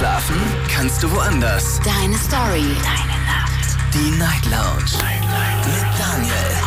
[0.00, 1.78] Schlafen kannst du woanders.
[1.84, 2.64] Deine Story.
[2.82, 3.76] Deine Nacht.
[3.92, 4.96] Die Night Lounge.
[4.98, 5.66] Night, Night.
[5.66, 6.59] Mit Daniel.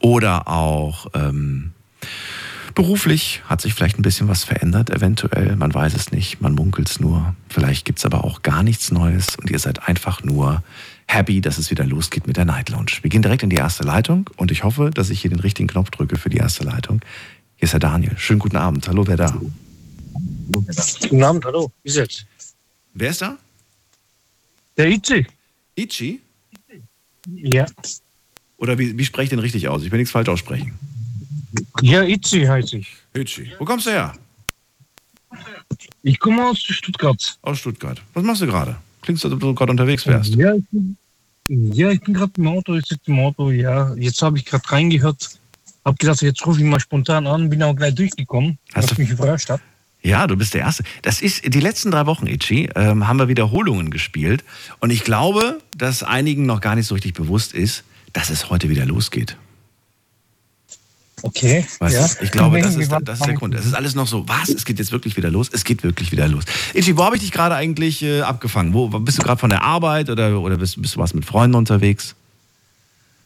[0.00, 1.72] Oder auch, ähm,
[2.74, 5.56] Beruflich hat sich vielleicht ein bisschen was verändert, eventuell.
[5.56, 7.34] Man weiß es nicht, man munkelt es nur.
[7.48, 10.62] Vielleicht gibt es aber auch gar nichts Neues und ihr seid einfach nur
[11.12, 12.92] happy, dass es wieder losgeht mit der Night Lounge.
[13.02, 15.68] Wir gehen direkt in die erste Leitung und ich hoffe, dass ich hier den richtigen
[15.68, 17.00] Knopf drücke für die erste Leitung.
[17.56, 18.16] Hier ist Herr Daniel.
[18.16, 18.86] Schönen guten Abend.
[18.88, 19.40] Hallo, wer da?
[20.52, 21.70] Guten Abend, hallo.
[21.82, 22.26] Wie ist jetzt?
[22.94, 23.36] Wer ist da?
[24.76, 25.26] Der Itzi.
[25.74, 26.20] Ichi?
[27.26, 27.66] Ja.
[28.56, 29.82] Oder wie, wie spreche ich den richtig aus?
[29.82, 30.78] Ich will nichts falsch aussprechen.
[31.82, 32.88] Ja, Itzi heiße ich.
[33.14, 33.52] Ichi.
[33.58, 34.14] Wo kommst du her?
[36.02, 37.38] Ich komme aus Stuttgart.
[37.42, 38.00] Aus Stuttgart.
[38.14, 38.76] Was machst du gerade?
[39.02, 40.34] Klingst, als ob du gerade unterwegs wärst.
[40.34, 40.96] Ja, ich bin,
[41.48, 43.94] ja, ich bin gerade im Auto, ich sitze im Auto, ja.
[43.94, 45.30] Jetzt habe ich gerade reingehört.
[45.84, 49.02] Hab gedacht, jetzt rufe ich mal spontan an, bin auch gleich durchgekommen, Hast was du-
[49.02, 49.60] mich überrascht hat.
[50.02, 50.82] Ja, du bist der Erste.
[51.02, 54.44] Das ist die letzten drei Wochen, Ichi, ähm, haben wir Wiederholungen gespielt.
[54.78, 57.84] Und ich glaube, dass einigen noch gar nicht so richtig bewusst ist,
[58.14, 59.36] dass es heute wieder losgeht.
[61.22, 61.66] Okay.
[61.78, 62.06] Weißt ja.
[62.06, 62.24] du?
[62.24, 63.54] Ich glaube, das ist, das ist der Grund.
[63.54, 64.48] Es ist alles noch so, was?
[64.48, 65.48] Es geht jetzt wirklich wieder los?
[65.52, 66.44] Es geht wirklich wieder los.
[66.74, 68.72] Ichi, wo habe ich dich gerade eigentlich äh, abgefangen?
[68.74, 71.56] Wo, bist du gerade von der Arbeit oder, oder bist, bist du was mit Freunden
[71.56, 72.14] unterwegs?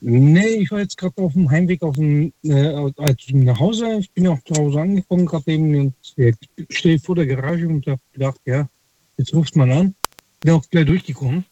[0.07, 2.91] Nee, ich war jetzt gerade auf dem Heimweg auf dem, äh,
[3.33, 3.99] nach Hause.
[4.01, 7.27] Ich bin ja auch zu Hause angekommen gerade eben und jetzt stehe ich vor der
[7.27, 8.69] Garage und habe gedacht, ja,
[9.17, 9.95] jetzt rufst mal an.
[10.41, 11.47] Bin auch gleich durchgekommen.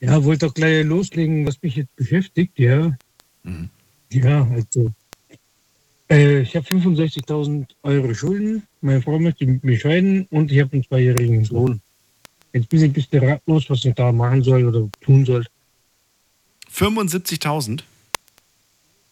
[0.00, 2.96] Ja, wollte auch gleich loslegen, was mich jetzt beschäftigt, ja.
[3.44, 3.70] Mhm.
[4.10, 4.90] Ja, also.
[6.12, 8.62] Äh, ich habe 65.000 Euro Schulden.
[8.82, 11.80] Meine Frau möchte mit mir scheiden und ich habe einen zweijährigen Sohn.
[12.52, 15.46] Jetzt bin ich ein bisschen ratlos, was ich da machen soll oder tun soll.
[16.70, 17.82] 75.000?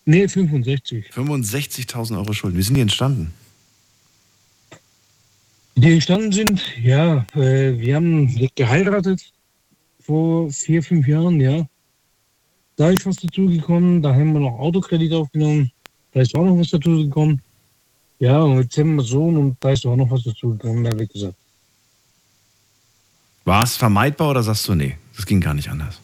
[0.04, 1.06] Nee, 65.
[1.10, 2.58] 65.000 Euro Schulden.
[2.58, 3.32] Wie sind die entstanden?
[5.76, 9.32] Die entstanden sind, ja, äh, wir haben geheiratet
[10.00, 11.66] vor vier, fünf Jahren, ja.
[12.76, 15.70] Da ist was dazugekommen, da haben wir noch Autokredit aufgenommen,
[16.12, 17.40] da ist auch noch was dazugekommen.
[18.18, 21.04] Ja, und jetzt haben wir Sohn und da ist auch noch was dazugekommen, da habe
[21.04, 21.34] ich gesagt.
[23.44, 26.00] War es vermeidbar oder sagst du, nee, das ging gar nicht anders?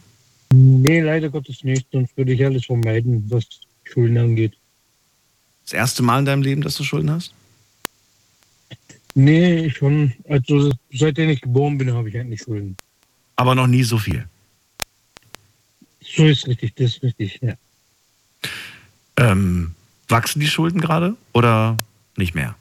[0.52, 3.44] Nee, leider Gottes nicht, sonst würde ich alles vermeiden, was
[3.84, 4.54] Schulden angeht.
[5.64, 7.34] Das erste Mal in deinem Leben, dass du Schulden hast?
[9.14, 12.76] Nee, schon, also seitdem ich geboren bin, habe ich eigentlich Schulden.
[13.36, 14.26] Aber noch nie so viel.
[16.00, 17.54] So ist richtig, das ist richtig, ja.
[19.18, 19.75] Ähm,
[20.08, 21.78] wachsen die Schulden gerade oder
[22.16, 22.54] nicht mehr?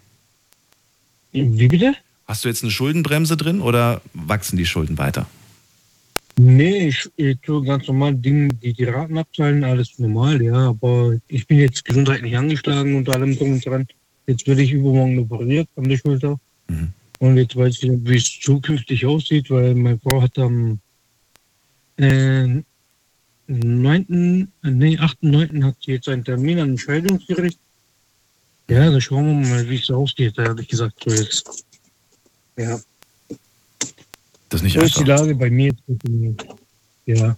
[1.31, 1.95] Wie bitte?
[2.27, 5.27] Hast du jetzt eine Schuldenbremse drin oder wachsen die Schulden weiter?
[6.37, 10.69] Nee, ich, ich tue ganz normal Dinge, die, die Raten abzahlen, alles normal, ja.
[10.69, 13.87] Aber ich bin jetzt gesundheitlich angeschlagen und allem drum und dran.
[14.27, 16.37] Jetzt werde ich übermorgen operiert an der Schulter.
[16.67, 16.93] Mhm.
[17.19, 20.79] Und jetzt weiß ich nicht, wie es zukünftig aussieht, weil meine Frau hat am
[21.97, 22.61] äh,
[23.47, 25.63] 9., äh, nee, 8.9.
[25.63, 27.59] hat sie jetzt einen Termin an dem Scheidungsgericht.
[28.69, 31.65] Ja, dann schauen wir mal, wie es ausgeht, ehrlich gesagt, so jetzt.
[32.57, 32.79] Ja.
[34.49, 35.19] Das ist nicht So ist die einfach.
[35.19, 35.73] Lage bei mir.
[37.05, 37.37] Ja.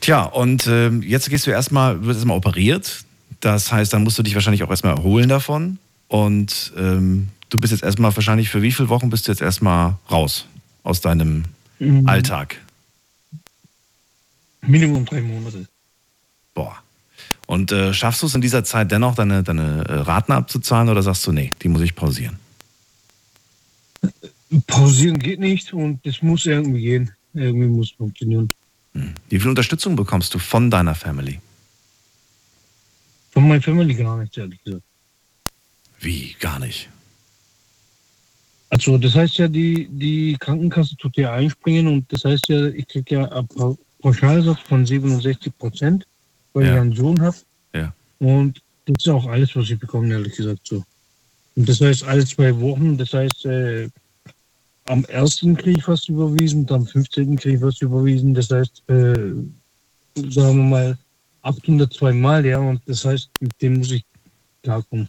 [0.00, 3.04] Tja, und ähm, jetzt gehst du erstmal, wirst erstmal operiert.
[3.40, 5.78] Das heißt, dann musst du dich wahrscheinlich auch erstmal erholen davon.
[6.08, 9.96] Und ähm, du bist jetzt erstmal wahrscheinlich für wie viele Wochen bist du jetzt erstmal
[10.10, 10.46] raus
[10.82, 11.44] aus deinem
[11.80, 12.06] Mhm.
[12.06, 12.60] Alltag?
[14.62, 15.66] Minimum drei Monate.
[16.54, 16.76] Boah.
[17.46, 21.02] Und äh, schaffst du es in dieser Zeit dennoch, deine, deine äh, Raten abzuzahlen oder
[21.02, 22.38] sagst du, nee, die muss ich pausieren?
[24.66, 27.10] Pausieren geht nicht und es muss irgendwie gehen.
[27.34, 28.52] Irgendwie muss funktionieren.
[28.94, 29.14] Hm.
[29.28, 31.40] Wie viel Unterstützung bekommst du von deiner Family?
[33.30, 34.82] Von meiner Family gar nicht, ehrlich gesagt.
[36.00, 36.34] Wie?
[36.40, 36.88] Gar nicht.
[38.70, 42.86] Also das heißt ja, die, die Krankenkasse tut ja einspringen und das heißt ja, ich
[42.86, 46.06] kriege ja einen Pa- Pauschalsatz von 67 Prozent,
[46.52, 46.74] weil Ja.
[46.74, 47.36] ich einen Sohn habe.
[47.74, 47.92] Ja.
[48.20, 50.82] Und das ist auch alles, was ich bekomme, ehrlich gesagt so.
[51.56, 53.88] Und das heißt alle zwei Wochen, das heißt äh,
[54.86, 57.36] am ersten kriege ich was überwiesen, und am 15.
[57.36, 58.34] kriege ich was überwiesen.
[58.34, 59.32] Das heißt, äh,
[60.30, 60.98] sagen wir mal,
[61.42, 64.04] 802 Mal, ja, und das heißt, mit dem muss ich
[64.62, 65.08] klarkommen.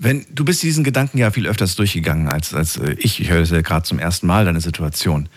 [0.00, 3.20] Wenn du bist diesen Gedanken ja viel öfters durchgegangen als, als äh, ich.
[3.20, 5.28] Ich höre das ja gerade zum ersten Mal, deine Situation.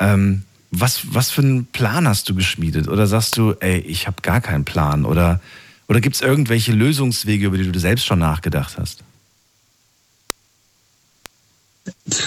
[0.00, 2.88] Ähm, was, was für einen Plan hast du geschmiedet?
[2.88, 5.04] Oder sagst du, ey, ich habe gar keinen Plan?
[5.04, 5.40] Oder,
[5.86, 9.04] oder gibt es irgendwelche Lösungswege, über die du selbst schon nachgedacht hast?
[11.94, 12.24] Das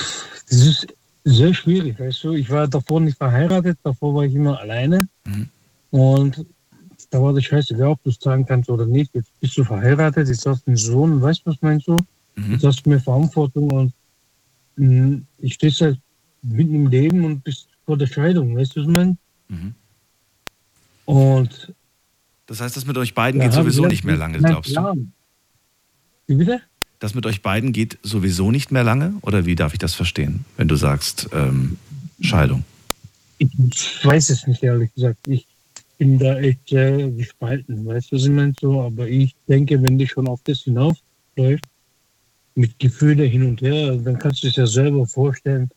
[0.50, 0.88] ist
[1.26, 2.34] sehr schwierig, weißt du.
[2.34, 5.10] Ich war davor nicht verheiratet, davor war ich immer alleine.
[5.26, 5.50] Mhm.
[5.92, 6.46] Und
[7.16, 9.16] da war das scheißegal, ob du es sagen kannst oder nicht.
[9.16, 11.98] Jetzt bist du verheiratet, jetzt hast du einen Sohn, weißt du, was meinst du?
[12.36, 12.52] Mhm.
[12.52, 13.94] Jetzt hast du mehr Verantwortung und
[14.76, 15.98] mh, ich stehst halt
[16.42, 19.18] mitten im Leben und bist vor der Scheidung, weißt du, was ich meine?
[19.48, 19.76] Mhm.
[21.06, 21.74] Und
[22.48, 24.74] Das heißt, das mit euch beiden geht sowieso nicht mehr lange, glaubst du?
[24.74, 25.14] Plan.
[26.28, 26.60] Wie bitte?
[27.00, 29.14] Das mit euch beiden geht sowieso nicht mehr lange?
[29.22, 31.78] Oder wie darf ich das verstehen, wenn du sagst ähm,
[32.20, 32.66] Scheidung?
[33.38, 35.28] Ich weiß es nicht, ehrlich gesagt.
[35.28, 35.46] Ich
[35.98, 38.54] bin da echt sehr gespalten, weißt du, was ich meine?
[38.60, 41.64] So, aber ich denke, wenn die schon auf das hinaufläuft,
[42.56, 45.70] mit Gefühle hin und her, dann kannst du es ja selber vorstellen.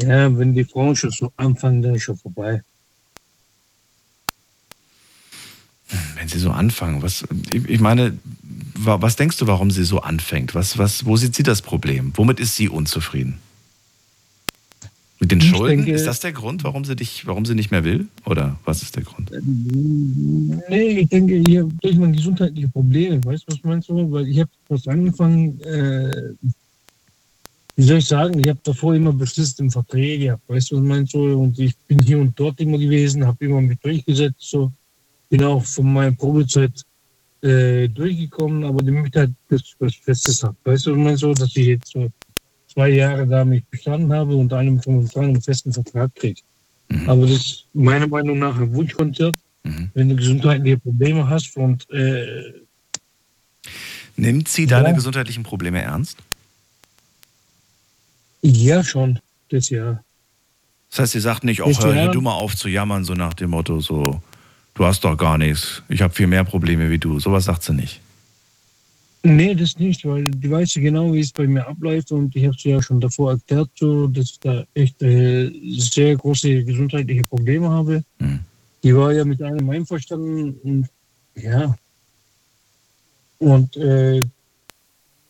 [0.00, 2.62] Ja, wenn die Frauen schon so anfangen, dann ist schon vorbei.
[6.16, 8.18] Wenn sie so anfangen, was, ich meine,
[8.74, 10.54] wa- was denkst du, warum sie so anfängt?
[10.54, 12.12] Was, was, wo sieht sie das Problem?
[12.16, 13.38] Womit ist sie unzufrieden?
[15.24, 15.76] Mit den Ich Schulden?
[15.78, 18.08] denke- ist das der Grund, warum sie dich, warum sie nicht mehr will?
[18.26, 19.30] Oder was ist der Grund?
[20.68, 24.12] Nee, ich denke, hier durch meine gesundheitliche Probleme, weißt du, was meinst du?
[24.12, 26.34] Weil ich habe was angefangen, äh,
[27.76, 31.14] wie soll ich sagen, ich habe davor immer befristete Verträge gehabt, weißt du, was meinst
[31.14, 31.40] du?
[31.40, 34.70] Und ich bin hier und dort immer gewesen, habe immer mit durchgesetzt, so.
[35.30, 36.82] Bin auch von meiner Probezeit
[37.40, 40.54] äh, durchgekommen, aber die möchte halt das, das Festes hat.
[40.64, 42.10] Weißt du, was meinst du, dass ich jetzt so
[42.74, 46.40] zwei Jahre da mich bestanden habe und einem von einen festen Vertrag kriege.
[46.88, 47.08] Mhm.
[47.08, 49.36] Aber das ist meiner Meinung nach ein Wunschkonzert
[49.66, 49.90] Mhm.
[49.94, 52.52] wenn du gesundheitliche Probleme hast und äh,
[54.16, 54.94] Nimmt sie deine Ja.
[54.94, 56.18] gesundheitlichen Probleme ernst?
[58.42, 59.18] ja schon,
[59.48, 60.04] das Jahr.
[60.90, 63.32] Das heißt, sie sagt nicht, auch hör, hör du mal auf zu jammern, so nach
[63.34, 64.22] dem Motto, so,
[64.74, 67.18] du hast doch gar nichts, ich habe viel mehr Probleme wie du.
[67.18, 68.00] Sowas sagt sie nicht.
[69.26, 72.44] Nee, das nicht, weil die weiß ja genau, wie es bei mir abläuft und ich
[72.44, 77.24] habe sie ja schon davor erklärt, so, dass ich da echt äh, sehr große gesundheitliche
[77.24, 78.04] Probleme habe.
[78.18, 78.40] Mhm.
[78.82, 80.88] Die war ja mit einem einverstanden und
[81.36, 81.74] ja.
[83.38, 84.20] Und äh,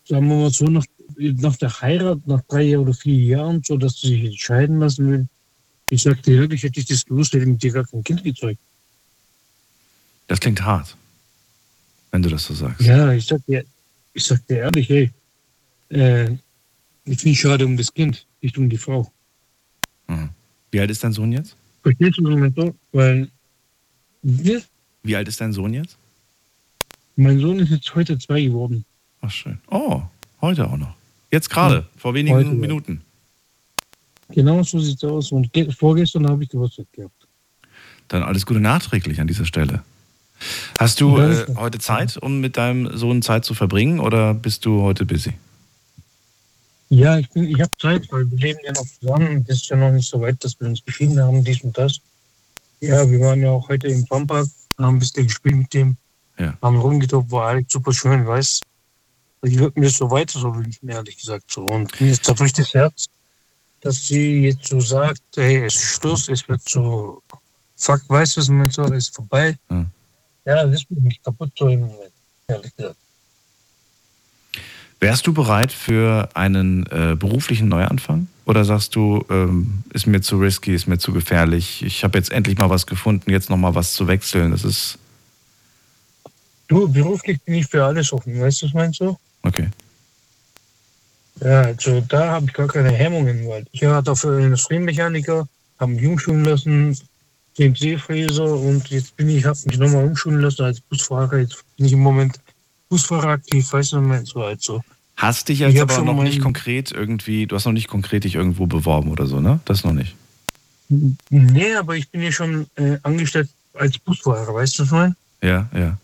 [0.08, 0.86] sagen wir mal so, nach,
[1.16, 5.28] nach der Heirat, nach drei oder vier Jahren, so dass sie sich entscheiden lassen will,
[5.90, 8.58] ich sagte wirklich, hätte ich das gewusst, hätte ich mit dir gar kein Kind gezeugt.
[10.26, 10.96] Das klingt hart,
[12.10, 12.80] wenn du das so sagst.
[12.80, 13.64] Ja, ich sag dir,
[14.14, 15.11] ich sag dir ehrlich, ey,
[15.90, 16.30] äh,
[17.04, 19.11] ich finde schade um das Kind, nicht um die Frau.
[20.09, 20.30] Mhm.
[20.71, 21.56] Wie alt ist dein Sohn jetzt?
[21.83, 22.75] Verstehst du so?
[22.92, 23.28] Weil
[24.23, 24.62] wir,
[25.02, 25.97] Wie alt ist dein Sohn jetzt?
[27.16, 28.85] mein Sohn ist jetzt heute zwei geworden.
[29.21, 29.59] Ach, schön.
[29.71, 30.02] Oh,
[30.40, 30.94] heute auch noch.
[31.30, 32.54] Jetzt gerade, vor wenigen Heute, ja.
[32.54, 33.02] Minuten.
[34.30, 35.30] Genau so sieht's aus.
[35.30, 37.26] Und ge- vorgestern habe ich Geburtstag gehabt.
[38.09, 39.85] Dann alles Gute nachträglich an dieser Stelle.
[40.79, 44.83] Hast du äh, heute Zeit, um mit deinem Sohn Zeit zu verbringen oder bist du
[44.83, 45.33] heute busy?
[46.91, 49.45] Ja, ich bin, ich habe Zeit, weil wir leben ja noch zusammen.
[49.47, 52.00] Das ist ja noch nicht so weit, dass wir uns geschieden haben, dies und das.
[52.81, 54.45] Ja, wir waren ja auch heute im Pampa,
[54.79, 55.97] haben ein bisschen gespielt mit dem,
[56.38, 56.57] Ja.
[56.61, 58.62] haben rumgetobt, war eigentlich super schön, weißt
[59.43, 61.50] Ich würde mir so weiter so wünschen, ehrlich gesagt.
[61.50, 61.62] So.
[61.64, 63.07] Und mir ist zerbricht das Herz,
[63.81, 67.23] dass sie jetzt so sagt, hey, es ist Schluss, es wird so
[67.76, 69.57] fuck, weißt du, was man so ist vorbei.
[69.69, 69.87] Hm.
[70.44, 72.12] Ja, das ist mich kaputt so im Moment,
[72.48, 72.96] ehrlich gesagt.
[75.00, 78.28] Wärst du bereit für einen äh, beruflichen Neuanfang?
[78.46, 82.30] Oder sagst du, ähm, ist mir zu risky, ist mir zu gefährlich, ich habe jetzt
[82.30, 84.98] endlich mal was gefunden, jetzt nochmal was zu wechseln, das ist.
[86.68, 89.18] Du, beruflich bin ich für alles offen, weißt du, was meinst du?
[89.42, 89.68] Okay.
[91.40, 95.48] Ja, also da habe ich gar keine Hemmungen, weil ich war dafür Industriemechaniker,
[95.78, 96.96] habe mich umschulen lassen,
[97.56, 101.38] CNC-Fräser und jetzt bin ich, habe mich nochmal umschulen lassen als Busfahrer.
[101.38, 102.40] Jetzt bin ich im Moment
[102.88, 104.82] Busfahrer aktiv, weißt du, Moment so also.
[105.16, 108.34] Hast dich Ich jetzt aber noch nicht konkret irgendwie, du hast noch nicht konkret dich
[108.34, 109.61] irgendwo beworben oder so, ne?
[109.64, 110.16] Das noch nicht.
[110.88, 115.16] Nee, aber ich bin ja schon äh, angestellt als Busfahrer, weißt du, was ich meine?
[115.42, 115.99] Ja, ja.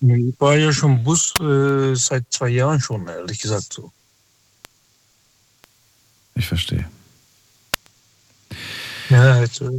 [0.00, 3.90] Ich war ja schon Bus äh, seit zwei Jahren schon, ehrlich gesagt so.
[6.34, 6.84] Ich verstehe.
[9.08, 9.70] Ja, also,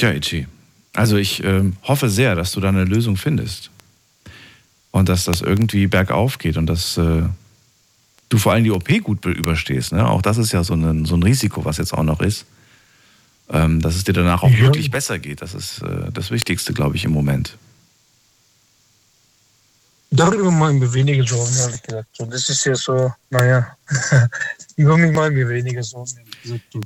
[0.00, 0.46] Tja, Ichi.
[0.94, 3.70] Also ich ähm, hoffe sehr, dass du da eine Lösung findest.
[4.92, 7.22] Und dass das irgendwie bergauf geht und dass äh,
[8.30, 9.92] du vor allem die OP gut be- überstehst.
[9.92, 10.08] Ne?
[10.08, 12.46] Auch das ist ja so ein, so ein Risiko, was jetzt auch noch ist.
[13.50, 14.60] Ähm, dass es dir danach auch Ja.
[14.60, 15.42] wirklich besser geht.
[15.42, 17.56] Das ist äh, das Wichtigste, glaube ich, im Moment.
[20.10, 22.08] darüber machen wir weniger Sorgen, ehrlich gesagt.
[22.16, 23.76] So, das ist ja so, naja,
[24.76, 26.10] über mich machen wir weniger Sorgen.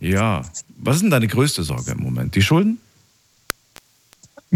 [0.01, 0.43] Ja.
[0.79, 2.35] Was ist denn deine größte Sorge im Moment?
[2.35, 2.81] Die Schulden?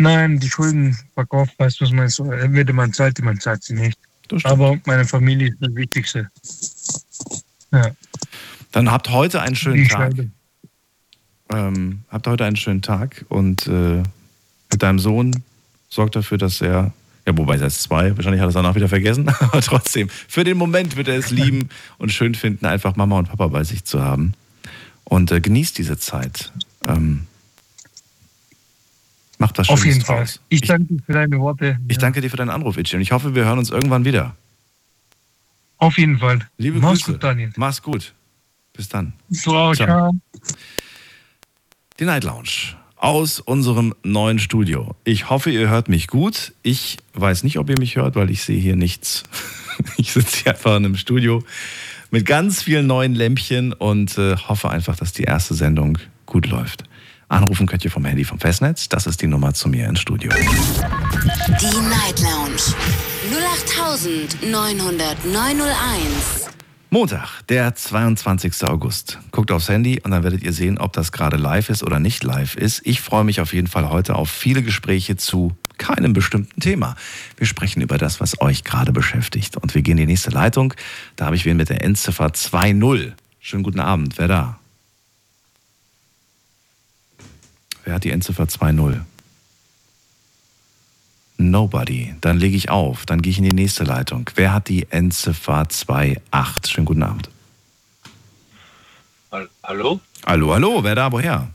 [0.01, 2.31] Nein, die Schulden verkauft, weißt du, was meinst du?
[2.31, 3.99] Entweder man zahlt die, man zahlt sie nicht.
[4.45, 6.31] Aber meine Familie ist das Wichtigste.
[7.73, 7.91] Ja,
[8.71, 10.13] Dann habt heute einen schönen die Tag.
[11.51, 14.03] Ähm, habt heute einen schönen Tag und äh,
[14.71, 15.43] mit deinem Sohn
[15.89, 16.93] sorgt dafür, dass er,
[17.27, 20.45] ja, wobei er ist zwei, wahrscheinlich hat er es danach wieder vergessen, aber trotzdem, für
[20.45, 23.85] den Moment wird er es lieben und schön finden, einfach Mama und Papa bei sich
[23.85, 24.35] zu haben.
[25.05, 26.53] Und äh, genießt diese Zeit.
[26.87, 27.27] Ähm,
[29.39, 30.17] macht was Schönes Auf jeden Fall.
[30.19, 30.41] draus.
[30.49, 31.79] Ich danke dir für deine Worte.
[31.89, 32.01] ich Ja.
[32.01, 34.35] danke dir für deinen Anruf, Itchi, und ich hoffe, wir hören uns irgendwann wieder.
[35.79, 36.41] Auf jeden Fall.
[36.57, 37.13] Liebe Mach's Grüße.
[37.13, 37.53] gut, Daniel.
[37.57, 38.15] Mach's gut.
[38.73, 39.13] Bis dann.
[39.33, 39.75] Ciao.
[39.75, 40.13] ciao.
[42.01, 44.95] Die Night Lounge aus unserem neuen Studio.
[45.05, 46.53] Ich hoffe, ihr hört mich gut.
[46.63, 49.23] Ich weiß nicht, ob ihr mich hört, weil ich sehe hier nichts.
[49.97, 51.41] Ich sitze hier einfach in einem Studio
[52.11, 56.83] mit ganz vielen neuen Lämpchen und äh, hoffe einfach, dass die erste Sendung gut läuft.
[57.29, 58.89] Anrufen könnt ihr vom Handy vom Festnetz.
[58.89, 60.31] Das ist die Nummer zu mir ins Studio.
[60.31, 62.75] Die Night Lounge
[64.43, 66.49] 0890901.
[66.91, 68.65] Montag, der 22.
[68.65, 69.19] August.
[69.31, 72.25] Guckt aufs Handy und dann werdet ihr sehen, ob das gerade live ist oder nicht
[72.25, 72.81] live ist.
[72.85, 76.97] Ich freue mich auf jeden Fall heute auf viele Gespräche zu keinem bestimmten Thema.
[77.37, 79.59] Wir sprechen über das, was euch gerade beschäftigt.
[79.59, 80.73] Und wir gehen in die nächste Leitung.
[81.17, 83.13] Da habe ich wen mit der Endziffer 2.0.
[83.39, 84.17] Schönen guten Abend.
[84.17, 84.59] Wer da?
[87.89, 89.01] Wer hat die Endziffer 2.0?
[91.39, 92.15] Nobody.
[92.21, 93.07] Dann lege ich auf.
[93.07, 94.29] Dann gehe ich in die nächste Leitung.
[94.35, 96.69] Wer hat die Endziffer 2.8?
[96.69, 97.31] Schönen guten Abend.
[99.33, 100.01] Hall- Hallo?
[100.27, 100.85] Hallo, hallo.
[100.85, 101.11] Wer da?
[101.11, 101.49] Woher?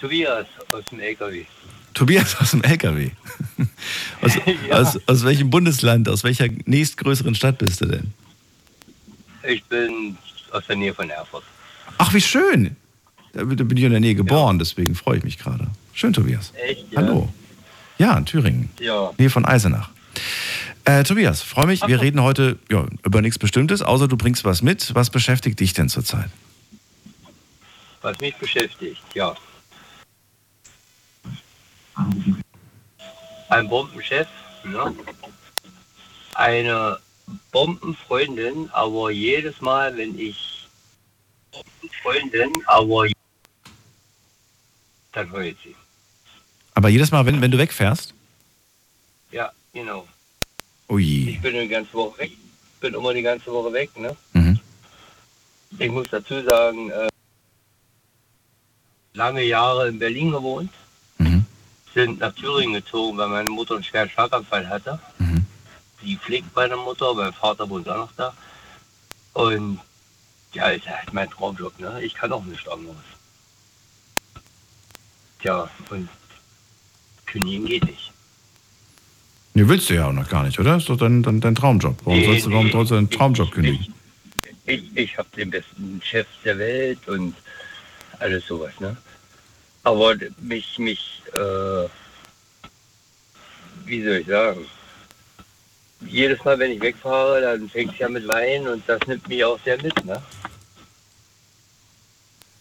[0.00, 1.44] Tobias aus dem LKW.
[1.92, 3.10] Tobias aus dem LKW.
[4.22, 4.32] Aus,
[4.66, 4.78] Ja.
[4.80, 8.14] aus, aus welchem Bundesland, aus welcher nächstgrößeren Stadt bist du denn?
[9.46, 10.16] Ich bin
[10.50, 11.44] aus der Nähe von Erfurt.
[11.98, 12.74] Ach, wie schön.
[13.34, 15.66] Da bin ich in der Nähe geboren, deswegen freue ich mich gerade.
[15.92, 16.52] Schön, Tobias.
[16.66, 16.92] Echt?
[16.92, 16.98] Ja?
[16.98, 17.28] Hallo.
[17.98, 18.70] Ja, in Thüringen.
[18.80, 19.12] Ja.
[19.18, 19.90] Nähe von Eisenach.
[20.84, 21.86] Äh, Tobias, freue mich.
[21.86, 24.94] Wir reden heute ja, über nichts Bestimmtes, außer du bringst was mit.
[24.94, 26.30] Was beschäftigt dich denn zurzeit?
[28.02, 29.34] Was mich beschäftigt, ja.
[33.48, 34.26] Ein Bombenchef,
[34.64, 34.94] ne?
[36.34, 36.98] eine
[37.50, 40.68] Bombenfreundin, aber jedes Mal, wenn ich
[41.52, 43.06] Bombenfreundin, aber
[45.14, 45.74] dann heult sie.
[46.74, 48.12] Aber jedes Mal, wenn, wenn du wegfährst?
[49.30, 50.06] Ja, genau.
[50.88, 51.30] Ui.
[51.30, 52.32] Ich bin eine ganze Woche weg.
[52.80, 54.16] Bin immer die ganze Woche weg, ne?
[54.32, 54.60] Mhm.
[55.78, 57.08] Ich muss dazu sagen, äh,
[59.14, 60.70] lange Jahre in Berlin gewohnt,
[61.18, 61.46] Mhm.
[61.94, 64.98] sind nach Thüringen gezogen, weil meine Mutter einen schweren Schlaganfall hatte.
[65.18, 65.46] Mhm.
[66.02, 68.34] Die pflegt meine Mutter, mein Vater wohnt auch noch da.
[69.32, 69.80] Und
[70.52, 72.02] ja, ist halt mein Traumjob, ne?
[72.02, 72.96] Ich kann auch nicht anderes.
[75.44, 76.08] Tja, und
[77.26, 78.10] kündigen geht nicht.
[79.52, 80.76] Nee, willst du ja auch noch gar nicht, oder?
[80.78, 81.98] Ist doch dein, dein, dein Traumjob.
[82.02, 82.72] Warum, Nee, sollst, du, warum nee.
[82.72, 83.94] sollst du deinen Ich- Traumjob ich- kündigen?
[84.64, 87.34] Ich, ich habe den besten Chef der Welt und
[88.20, 88.96] alles sowas, ne?
[89.82, 91.88] Aber mich, mich, äh,
[93.84, 94.64] wie soll ich sagen?
[96.06, 99.44] Jedes Mal, wenn ich wegfahre, dann fängt es ja mit Wein und das nimmt mich
[99.44, 100.22] auch sehr mit, ne?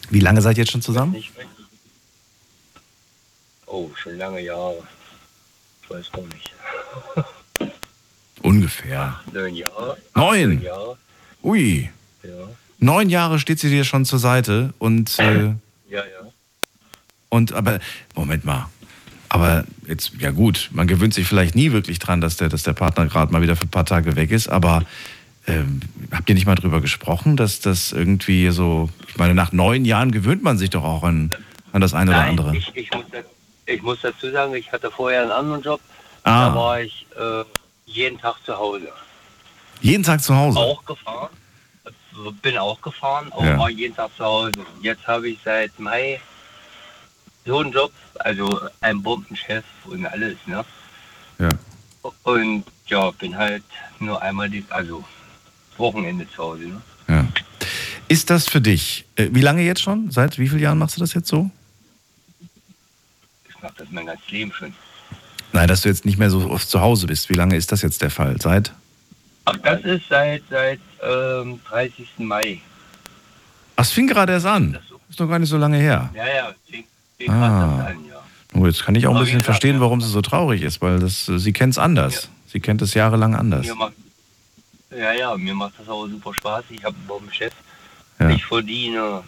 [0.10, 1.14] Wie lange seid ihr jetzt schon zusammen?
[1.14, 1.32] Nicht,
[3.74, 4.84] Oh, schon lange Jahre.
[5.82, 6.54] Ich weiß gar nicht.
[8.44, 9.20] Ungefähr.
[9.34, 9.98] Neun Jahre.
[10.14, 10.62] Neun?
[10.62, 10.96] Jahre.
[11.42, 11.90] Ui.
[12.22, 12.30] Ja.
[12.78, 15.56] Neun Jahre steht sie dir schon zur Seite und, äh, Ja,
[15.90, 16.04] ja.
[17.30, 17.80] und aber,
[18.14, 18.70] Moment mal.
[19.30, 22.74] Aber jetzt, ja gut, man gewöhnt sich vielleicht nie wirklich dran, dass der, dass der
[22.74, 24.86] Partner gerade mal wieder für ein paar Tage weg ist, aber
[25.48, 25.80] ähm,
[26.12, 30.12] habt ihr nicht mal drüber gesprochen, dass das irgendwie so, ich meine, nach neun Jahren
[30.12, 31.32] gewöhnt man sich doch auch an,
[31.72, 32.56] an das eine oder Nein, andere.
[32.56, 33.06] Ich, ich, muss,
[33.66, 35.82] ich muss dazu sagen, ich hatte vorher einen anderen Job.
[36.24, 36.50] Ah.
[36.50, 37.44] Da war ich äh,
[37.86, 38.90] jeden Tag zu Hause.
[39.82, 40.60] Jeden Tag zu Hause.
[40.60, 41.30] Auch gefahren.
[42.42, 43.58] Bin auch gefahren, aber Ja.
[43.60, 44.52] war jeden Tag zu Hause.
[44.82, 46.20] Jetzt habe ich seit Mai
[47.46, 50.64] so einen Job, also ein Bombenchef und alles, ne?
[51.40, 51.50] Ja.
[52.24, 53.64] Und ja, bin halt
[54.00, 55.04] nur einmal die, also
[55.78, 56.82] Wochenende zu Hause, ne?
[57.10, 57.28] ja.
[58.08, 60.12] Ist das für dich, äh, wie lange jetzt schon?
[60.12, 61.50] Seit wie vielen Jahren machst du das jetzt so?
[63.78, 64.74] Das mein ganzes Leben schon.
[65.54, 67.30] Nein, dass du jetzt nicht mehr so oft zu Hause bist.
[67.30, 68.40] Wie lange ist das jetzt der Fall?
[68.42, 68.74] Seit?
[69.46, 72.08] Ach, das ist seit, seit ähm, 30.
[72.18, 72.62] Mai.
[73.76, 74.78] Ach, es fing gerade erst an.
[75.10, 76.10] Ist doch gar nicht so lange her.
[76.16, 76.84] Ja, ja, fing,
[77.18, 77.78] fing Ah.
[77.78, 78.24] das an, ja.
[78.56, 80.82] Oh, jetzt kann ich auch ein Aber bisschen gesagt, verstehen, warum sie so traurig ist,
[80.82, 82.14] weil das, äh, sie kennt es anders.
[82.14, 82.30] Ja.
[82.52, 83.68] Sie kennt es jahrelang anders.
[83.76, 83.94] Macht,
[84.96, 86.66] ja, ja, mir macht das auch super Spaß.
[86.70, 87.52] Ich habe einen Bombenchef.
[88.20, 88.30] Ja.
[88.30, 89.24] Ich verdiene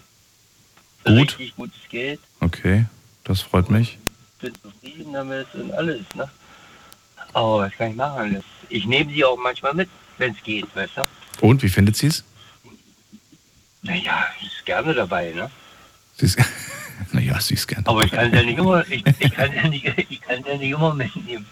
[1.04, 1.16] Gut.
[1.18, 2.20] richtig gutes Geld.
[2.40, 2.86] Okay,
[3.24, 3.98] das freut mich.
[4.46, 6.30] Bin zufrieden damit und alles, ne?
[7.34, 8.44] Aber was kann ich machen?
[8.70, 11.08] Ich nehme sie auch manchmal mit, wenn es geht, weißt du?
[11.42, 12.24] Und, wie findet sie es?
[13.82, 15.50] Naja, ich ist gerne dabei, ne?
[16.18, 16.38] Sie ist,
[17.12, 17.84] naja, sie ist gern.
[17.88, 20.70] Aber ich kann ja nicht immer, ich, ich kann ja nicht, ich kann ja nicht
[20.72, 21.48] immer mitnehmen.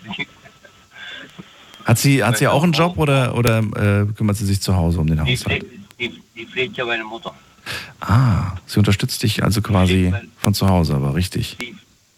[1.85, 4.99] Hat sie, hat sie auch einen Job oder, oder äh, kümmert sie sich zu Hause
[4.99, 5.63] um den Die Haushalt?
[5.63, 7.33] pflegt, die, die pflegt ja meine Mutter.
[8.01, 11.57] Ah, sie unterstützt dich also quasi von zu Hause, aber richtig.
[11.59, 11.75] Die,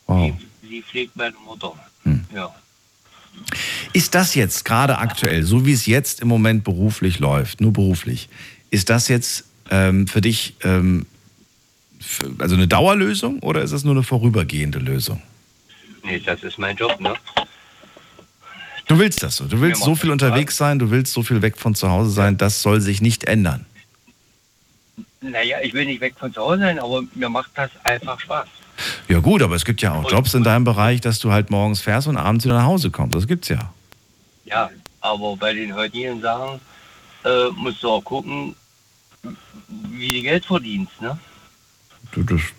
[0.08, 0.34] Wow.
[0.76, 1.74] Die, pflegt meine Mutter.
[2.04, 2.26] Hm.
[2.34, 2.54] Ja.
[3.94, 8.30] Ist das jetzt gerade aktuell, so wie es jetzt im Moment beruflich läuft, nur beruflich,
[8.70, 11.06] ist das jetzt ähm, für dich ähm,
[12.00, 15.22] für, also eine Dauerlösung oder ist das nur eine vorübergehende Lösung?
[16.04, 17.14] Nee, das ist mein Job, ne?
[18.88, 19.46] Du willst das so.
[19.46, 22.38] Du willst so viel unterwegs sein, du willst so viel weg von zu Hause sein,
[22.38, 23.66] das soll sich nicht ändern.
[25.22, 28.48] Naja, ich will nicht weg von zu Hause sein, aber mir macht das einfach Spaß.
[29.08, 31.80] Ja gut, aber es gibt ja auch Jobs in deinem Bereich, dass du halt morgens
[31.82, 33.16] fährst und abends wieder nach Hause kommst.
[33.16, 33.72] Das gibt's ja.
[34.46, 34.70] Ja,
[35.02, 36.60] aber bei den heutigen Sachen
[37.24, 38.56] äh, musst du auch gucken,
[39.92, 41.18] wie du Geld verdienst, ne?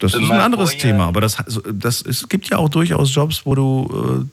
[0.01, 2.69] Das In ist ein anderes Vorjahr- Thema, aber das, also, das, es gibt ja auch
[2.69, 4.29] durchaus Jobs, wo du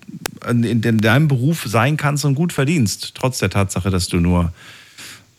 [0.46, 4.18] äh, in, in deinem Beruf sein kannst und gut verdienst, trotz der Tatsache, dass du
[4.18, 4.52] nur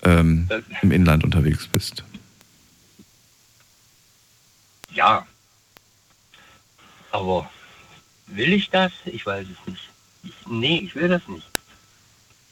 [0.02, 2.02] ähm, Das- im Inland unterwegs bist.
[4.92, 5.26] Ja.
[7.14, 7.48] Aber
[8.26, 8.90] will ich das?
[9.04, 9.88] Ich weiß es nicht.
[10.24, 11.46] Ich, nee, ich will das nicht.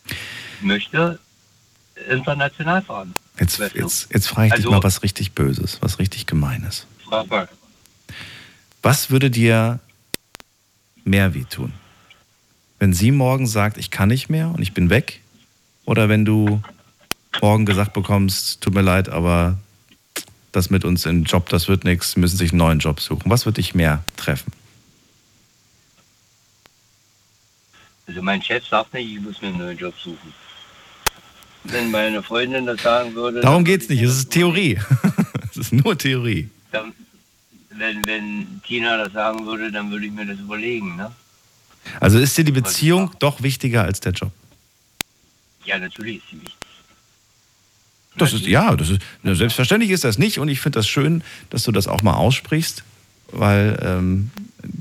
[0.06, 1.18] Ich möchte
[2.08, 3.14] international fahren.
[3.40, 3.78] Jetzt, Weißt du?
[3.80, 6.86] jetzt, jetzt frage ich dich Also- mal was richtig Böses, was richtig Gemeines.
[7.04, 7.48] Frag mal.
[8.82, 9.80] Was würde dir
[11.04, 11.72] mehr wehtun?
[12.78, 15.20] Wenn sie morgen sagt, ich kann nicht mehr und ich bin weg?
[15.86, 16.62] Oder wenn du
[17.40, 19.58] morgen gesagt bekommst, tut mir leid, aber
[20.52, 23.30] das mit uns im Job, das wird nichts, müssen sich einen neuen Job suchen.
[23.30, 24.52] Was wird dich mehr treffen?
[28.06, 30.34] Also mein Chef sagt nicht, ich muss mir einen neuen Job suchen.
[31.64, 33.40] Wenn meine Freundin das sagen würde...
[33.40, 34.78] Darum würde ich nicht, es ist Theorie.
[35.50, 36.48] Es ist nur Theorie.
[36.70, 36.94] Dann,
[37.68, 41.12] wenn, wenn Tina das sagen würde, dann würde ich mir das überlegen, ne?
[42.00, 44.32] Also ist dir die Beziehung doch wichtiger als der Job?
[45.66, 46.56] Ja, natürlich ist sie wichtig.
[48.16, 51.62] Das ist, ja, das ist, selbstverständlich ist das nicht und ich finde das schön, dass
[51.62, 52.84] du das auch mal aussprichst,
[53.32, 54.30] weil ähm,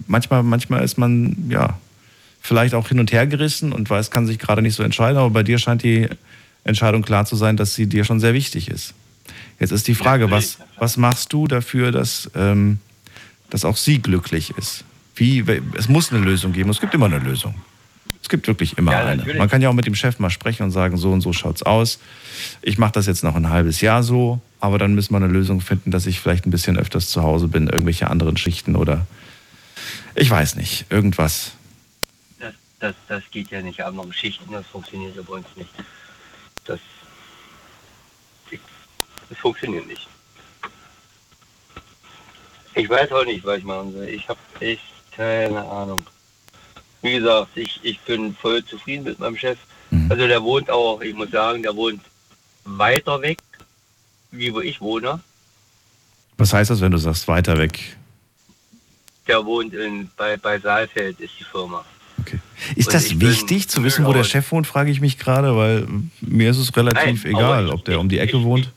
[0.08, 1.78] manchmal, manchmal ist man, ja,
[2.42, 5.30] vielleicht auch hin und her gerissen und weiß, kann sich gerade nicht so entscheiden, aber
[5.30, 6.10] bei dir scheint die
[6.64, 8.94] Entscheidung klar zu sein, dass sie dir schon sehr wichtig ist.
[9.60, 12.80] Jetzt ist die Frage, was, was machst du dafür, dass, ähm,
[13.50, 14.84] dass auch sie glücklich ist?
[15.16, 15.46] Wie,
[15.78, 17.54] es muss eine Lösung geben, es gibt immer eine Lösung.
[18.32, 19.26] Es gibt wirklich immer Ja, eine.
[19.34, 21.64] Man kann ja auch mit dem Chef mal sprechen und sagen, so und so schaut's
[21.64, 22.00] aus.
[22.62, 25.60] Ich mache das jetzt noch ein halbes Jahr so, aber dann müssen wir eine Lösung
[25.60, 29.06] finden, dass ich vielleicht ein bisschen öfters zu Hause bin, irgendwelche anderen Schichten oder
[30.16, 31.52] ich weiß nicht, irgendwas.
[32.40, 33.82] Das, das, das geht ja nicht.
[33.84, 35.72] Andere Schichten, das funktioniert ja bei uns nicht.
[36.64, 36.80] Das,
[39.30, 40.08] das funktioniert nicht.
[42.76, 44.06] Ich weiß auch nicht, was ich machen soll.
[44.06, 44.82] Ich habe echt
[45.18, 46.06] keine Ahnung.
[47.02, 49.58] Wie gesagt, ich, ich bin voll zufrieden mit meinem Chef.
[49.90, 50.12] Mhm.
[50.12, 52.02] Also der wohnt auch, ich muss sagen, der wohnt
[52.64, 53.40] weiter weg,
[54.32, 55.20] wie wo ich wohne.
[56.38, 57.98] Was heißt das, wenn du sagst, weiter weg?
[59.28, 61.84] Der wohnt in, bei, bei Saalfeld, ist die Firma.
[62.20, 62.40] Okay.
[62.76, 64.24] Ist Und das wichtig zu wissen, wo der.
[64.24, 65.88] Chef wohnt, frage ich mich gerade, weil
[66.22, 68.72] mir ist es relativ Nein, egal, ich- ob der um die Ecke ich- wohnt.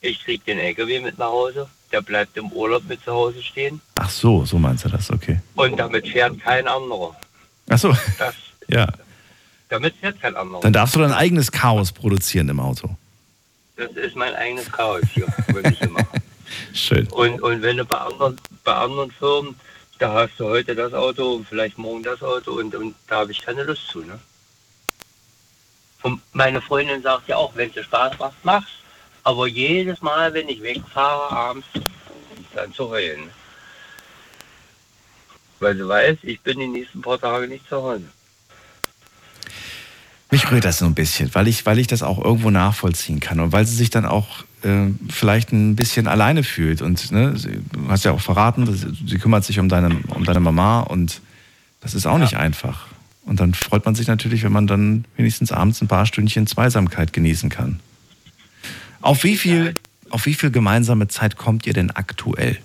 [0.00, 1.68] Ich, krieg den LKW mit nach Hause.
[1.92, 3.80] Der bleibt im Urlaub mit zu Hause stehen.
[3.96, 5.40] Ach so, so meinst du das, okay.
[5.56, 7.14] Und damit fährt kein anderer.
[7.68, 8.34] Ach so, Das,
[8.68, 8.86] ja.
[9.68, 10.60] damit fährt kein anderer.
[10.62, 12.96] Dann darfst du dein eigenes Chaos produzieren im Auto.
[13.76, 16.06] Das ist mein eigenes Chaos hier, was ich mache.
[16.72, 17.06] Schön.
[17.08, 19.56] Und, und wenn du bei anderen, bei anderen Firmen,
[19.98, 23.32] da hast du heute das Auto und vielleicht morgen das Auto und, und da habe
[23.32, 24.00] ich keine Lust zu.
[24.00, 24.18] Ne?
[26.02, 28.70] Und meine Freundin sagt ja auch, wenn es dir Spaß macht, mach's.
[29.30, 31.68] Aber jedes Mal, wenn ich wegfahre abends,
[32.52, 33.30] dann zu heulen.
[35.60, 38.02] Weil sie weiß, ich bin die nächsten paar Tage nicht zu Hause.
[40.32, 43.38] Mich rührt das so ein bisschen, weil ich, weil ich das auch irgendwo nachvollziehen kann
[43.38, 44.26] und weil sie sich dann auch
[44.62, 46.82] äh, vielleicht ein bisschen alleine fühlt.
[46.82, 49.96] Und ne, sie, du hast ja auch verraten, dass sie, sie kümmert sich um deine,
[50.08, 51.20] um deine Mama und
[51.82, 52.88] das ist auch nicht einfach.
[53.26, 57.12] Und dann freut man sich natürlich, wenn man dann wenigstens abends ein paar Stündchen Zweisamkeit
[57.12, 57.78] genießen kann.
[59.02, 59.74] Auf wie viel,
[60.10, 62.58] auf wie viel gemeinsame Zeit kommt ihr denn aktuell?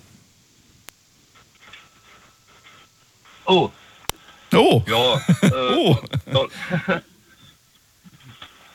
[3.46, 3.70] Oh,
[4.56, 5.16] Oh, ja.
[5.42, 5.96] Äh, oh.
[6.26, 6.48] Don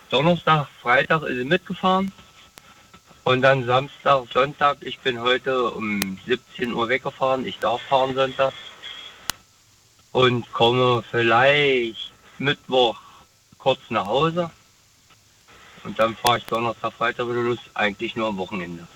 [0.10, 2.12] Donnerstag, Freitag ist sie mitgefahren.
[3.24, 4.78] Und dann Samstag, Sonntag.
[4.82, 7.45] Ich bin heute um 17 Uhr weggefahren.
[7.45, 8.54] Ich darf fahren Sonntag.
[10.12, 13.00] Und komme vielleicht Mittwoch
[13.58, 14.52] kurz nach Hause.
[15.84, 17.60] Und dann fahre ich Donnerstag, Freitag wieder los.
[17.74, 18.88] Eigentlich nur am Wochenende.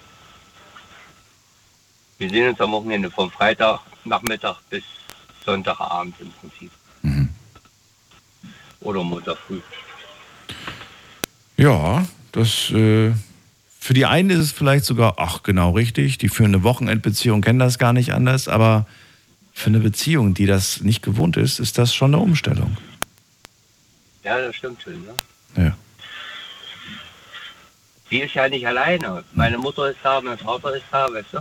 [2.17, 4.84] Wir sehen uns am Wochenende vom Freitag Nachmittag bis
[5.43, 6.71] Sonntagabend im Prinzip.
[7.02, 7.30] Mhm.
[8.82, 9.60] Oder Montag früh.
[11.58, 13.13] Ja, das äh,
[13.86, 17.60] für die einen ist es vielleicht sogar, ach genau richtig, die führen eine Wochenendbeziehung, kennen
[17.60, 18.88] das gar nicht anders, aber
[19.54, 22.78] für eine Beziehung, die das nicht gewohnt ist, ist das schon eine Umstellung.
[24.24, 24.93] Ja, das stimmt schon.
[24.93, 25.13] Ne?
[25.56, 25.78] Ja.
[28.11, 29.23] Die ist ja nicht alleine.
[29.33, 31.39] Meine Mutter ist da, mein Vater ist da, weißt du?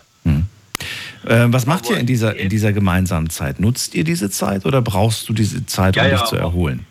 [1.26, 3.58] Äh, was macht Aber ihr in dieser, in dieser gemeinsamen Zeit?
[3.58, 6.86] Nutzt ihr diese Zeit oder brauchst du diese Zeit, um Ja, dich ja, zu erholen?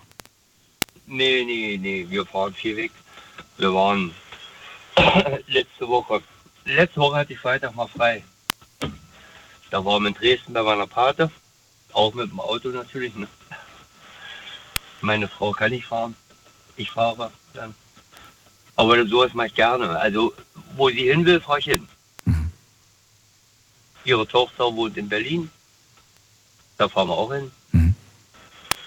[1.05, 2.91] Nee, nee, nee, wir fahren viel weg.
[3.57, 4.12] Wir waren
[5.47, 6.21] letzte Woche.
[6.65, 8.23] Letzte Woche hatte ich Freitag mal frei.
[9.69, 11.29] Da waren wir in Dresden bei meiner Pate.
[11.91, 13.15] Auch mit dem Auto natürlich.
[13.15, 13.27] Ne?
[15.01, 16.15] Meine Frau kann nicht fahren.
[16.75, 17.75] Ich fahre dann.
[18.75, 19.89] Aber sowas mache ich gerne.
[19.99, 20.33] Also,
[20.75, 21.88] wo sie hin will, fahre ich hin.
[24.05, 25.49] Ihre Tochter wohnt in Berlin.
[26.77, 27.51] Da fahren wir auch hin.
[27.71, 27.95] Mhm.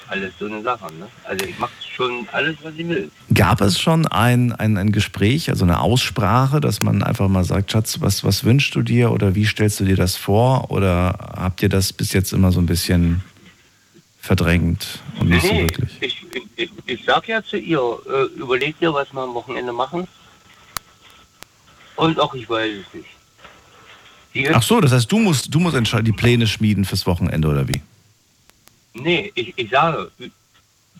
[0.08, 0.92] Alles so eine Sache.
[0.94, 1.08] Ne?
[1.24, 3.10] Also, ich mache schon alles, was sie will.
[3.32, 7.72] Gab es schon ein, ein, ein Gespräch, also eine Aussprache, dass man einfach mal sagt,
[7.72, 10.70] Schatz, was, was wünschst du dir oder wie stellst du dir das vor?
[10.70, 13.22] Oder habt ihr das bis jetzt immer so ein bisschen
[14.20, 15.96] verdrängt und nicht so Nee, wirklich?
[16.00, 16.15] ich,
[16.86, 20.06] ich, sag ja zu ihr, äh, überleg dir, was wir am Wochenende machen.
[21.96, 23.08] Und auch ich weiß es nicht.
[24.34, 27.48] Die Ach so, das heißt, du musst, du musst entscheiden, die Pläne schmieden fürs Wochenende
[27.48, 27.80] oder wie?
[28.92, 30.10] Nee, ich, ich sage,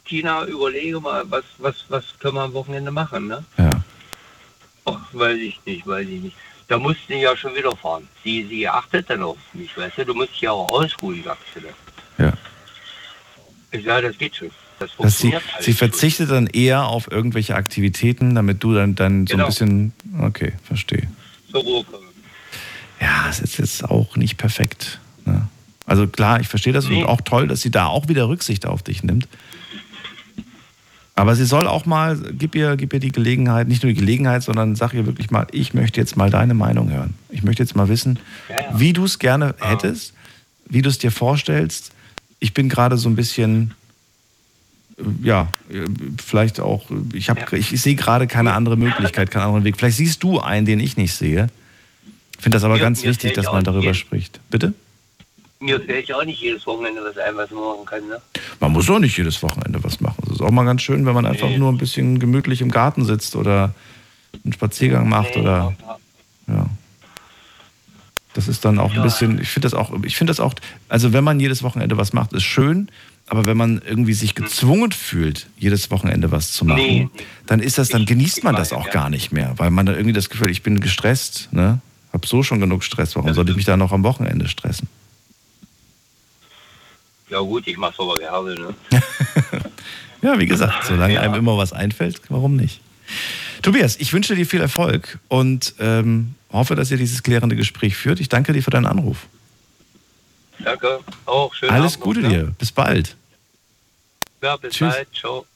[0.07, 3.45] Tina, überlege mal, was, was, was können wir am Wochenende machen, ne?
[3.59, 3.83] Ja.
[4.87, 6.37] Ach, weiß ich nicht, weiß ich nicht.
[6.69, 8.09] Da musst du ja schon wieder fahren.
[8.25, 11.45] Sie, sie achtet dann auf mich, weißt du, du musst dich ja auch ausruhen, sagst
[11.55, 11.75] du dann.
[12.19, 12.33] ja.
[13.73, 14.51] Ich sage, das geht schon.
[14.79, 19.27] Das Dass sie, alles sie verzichtet dann eher auf irgendwelche Aktivitäten, damit du dann, dann
[19.27, 19.47] so ein Genau.
[19.47, 19.93] bisschen.
[20.21, 21.09] Okay, verstehe.
[21.51, 22.05] Zur Ruhe kommen.
[23.01, 25.01] Ja, es ist jetzt auch nicht perfekt.
[25.25, 25.49] Ne?
[25.87, 27.03] Also klar, ich verstehe das Nee.
[27.03, 29.29] und auch toll, dass sie da auch wieder Rücksicht auf dich nimmt.
[31.15, 34.43] Aber sie soll auch mal, gib ihr, gib ihr die Gelegenheit, nicht nur die Gelegenheit,
[34.43, 37.15] sondern sag ihr wirklich mal, ich möchte jetzt mal deine Meinung hören.
[37.31, 38.19] Ich möchte jetzt mal wissen,
[38.51, 38.79] Ja, ja.
[38.79, 40.13] wie du es gerne hättest,
[40.69, 41.93] wie du es dir vorstellst.
[42.39, 43.73] Ich bin gerade so ein bisschen,
[45.23, 45.49] ja,
[46.25, 47.59] vielleicht auch, ich, hab, Ja.
[47.59, 49.77] ich, ich sehe gerade keine andere Möglichkeit, keinen anderen Weg.
[49.77, 51.49] Vielleicht siehst du einen, den ich nicht sehe.
[52.39, 54.41] Ich finde das aber Mir- ganz mir wichtig, dass auch man darüber nicht- spricht.
[54.51, 54.73] Bitte?
[55.59, 58.21] Mir fällt ja auch nicht jedes Wochenende was ein, was man machen kann, ne?
[58.61, 60.23] Man muss doch nicht jedes Wochenende was machen.
[60.27, 61.57] Es ist auch mal ganz schön, wenn man einfach Nee.
[61.59, 63.75] nur ein bisschen gemütlich im Garten sitzt oder
[64.45, 65.75] einen Spaziergang macht Nee, oder
[66.49, 66.67] ja.
[68.35, 69.03] Das ist dann auch ein Ja.
[69.03, 70.53] bisschen, ich finde das auch, ich finde das auch,
[70.91, 72.89] also wenn man jedes Wochenende was macht, ist schön,
[73.29, 77.09] aber wenn man irgendwie sich gezwungen fühlt, jedes Wochenende was zu machen, Nee,
[77.47, 79.97] dann ist das, dann Ich- genießt man das auch gar nicht mehr, weil man dann
[79.97, 81.81] irgendwie das Gefühl, ich bin gestresst, ne?
[82.13, 84.89] Hab so schon genug Stress, warum Ja, soll ich mich da noch am Wochenende stressen?
[87.29, 88.75] Ja gut, ich mach's aber gerne, ne?
[90.23, 91.21] Ja, wie gesagt, solange Ja.
[91.21, 92.81] einem immer was einfällt, warum nicht?
[93.63, 98.19] Tobias, ich wünsche dir viel Erfolg und ähm, hoffe, dass ihr dieses klärende Gespräch führt.
[98.21, 99.27] Ich danke dir für deinen Anruf.
[100.65, 101.01] Danke.
[101.25, 101.71] Auch schön.
[101.71, 102.53] Alles Gute dir.
[102.59, 103.17] Bis bald.
[104.43, 104.95] Ja, bis Tschüss.
[104.95, 105.09] bald.
[105.15, 105.47] Ciao.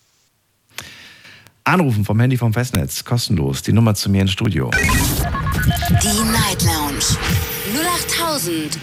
[1.65, 3.05] Anrufen vom Handy vom Festnetz.
[3.05, 3.63] Kostenlos.
[3.63, 4.71] Die Nummer zu mir ins Studio.
[4.73, 7.05] Die Night Lounge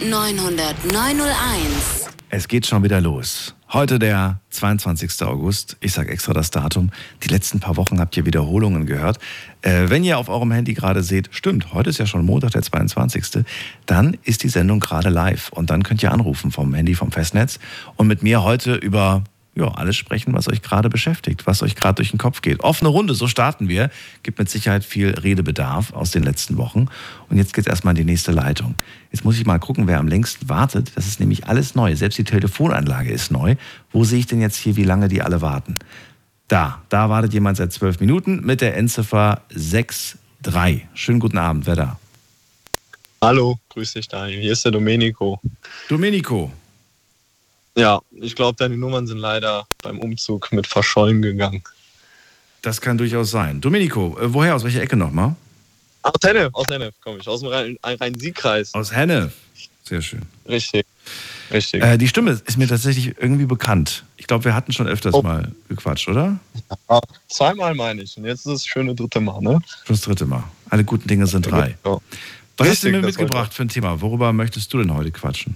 [0.02, 2.10] 0890901.
[2.30, 3.54] Es geht schon wieder los.
[3.74, 5.24] Heute der 22.
[5.24, 5.76] August.
[5.82, 6.90] Ich sage extra das Datum.
[7.24, 9.20] Die letzten paar Wochen habt ihr Wiederholungen gehört.
[9.62, 12.62] Äh, wenn ihr auf eurem Handy gerade seht, stimmt, heute ist ja schon Montag, der
[12.62, 13.44] 22.
[13.86, 15.50] Dann ist die Sendung gerade live.
[15.50, 17.60] Und dann könnt ihr anrufen vom Handy vom Festnetz
[17.98, 19.26] und mit mir heute über
[19.58, 22.60] ja, alles sprechen, was euch gerade beschäftigt, was euch gerade durch den Kopf geht.
[22.60, 23.90] Offene Runde, so starten wir.
[24.22, 26.88] Gibt mit Sicherheit viel Redebedarf aus den letzten Wochen.
[27.30, 28.76] Und jetzt geht's erstmal in die nächste Leitung.
[29.12, 30.92] Jetzt muss ich mal gucken, wer am längsten wartet.
[30.96, 31.96] Das ist nämlich alles neu.
[31.96, 33.56] Selbst die Telefonanlage ist neu.
[33.92, 35.80] Wo sehe ich denn jetzt hier, wie lange die alle warten?
[36.48, 40.86] Da, da wartet jemand seit zwölf Minuten mit der Endziffer 63.
[40.94, 42.00] Schönen guten Abend, wer da?
[43.22, 44.42] Hallo, grüß dich Daniel.
[44.42, 45.42] Hier ist der Domenico.
[45.90, 46.52] Domenico.
[47.78, 51.64] Ja, ich glaube, deine Nummern sind leider beim Umzug mit verschollen gegangen.
[52.64, 53.62] Das kann durchaus sein.
[53.62, 55.36] Domenico, äh, woher, aus welcher Ecke nochmal?
[56.02, 58.74] Aus Hennef, aus Hennef komme ich, aus dem Rhein- Rhein-Sieg-Kreis.
[58.74, 59.32] Aus Henne.
[59.84, 60.24] Sehr schön.
[60.50, 60.86] Richtig,
[61.52, 61.84] richtig.
[61.84, 64.04] Äh, die Stimme ist mir tatsächlich irgendwie bekannt.
[64.18, 65.22] Ich glaube, wir hatten schon öfters Oh.
[65.22, 66.40] mal gequatscht, oder?
[66.90, 69.60] Ja, zweimal meine ich und jetzt ist das schöne dritte Mal, ne?
[69.88, 70.44] Das dritte Mal.
[70.70, 71.78] Alle guten Dinge sind drei.
[71.86, 71.92] Ja.
[72.58, 74.02] Was hast du Richtig, mir mitgebracht für ein Thema?
[74.02, 75.56] Worüber möchtest du denn heute quatschen?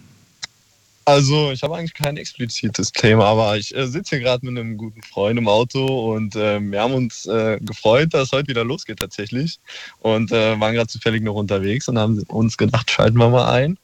[1.12, 4.78] Also, ich habe eigentlich kein explizites Thema, aber ich äh, sitze hier gerade mit einem
[4.78, 8.63] guten Freund im Auto und ähm, wir haben uns äh, gefreut, dass es heute wieder
[8.63, 9.60] losgeht tatsächlich.
[10.00, 13.78] Und äh, waren gerade zufällig noch unterwegs und haben uns gedacht, schalten wir mal ein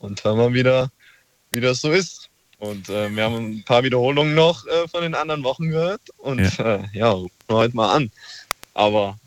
[0.00, 0.90] und hören mal wieder,
[1.52, 2.30] wie das so ist.
[2.58, 6.40] Und äh, wir haben ein paar Wiederholungen noch äh, von den anderen Wochen gehört und
[6.40, 8.10] ja, äh, ja rufen wir heute mal an.
[8.74, 9.20] Aber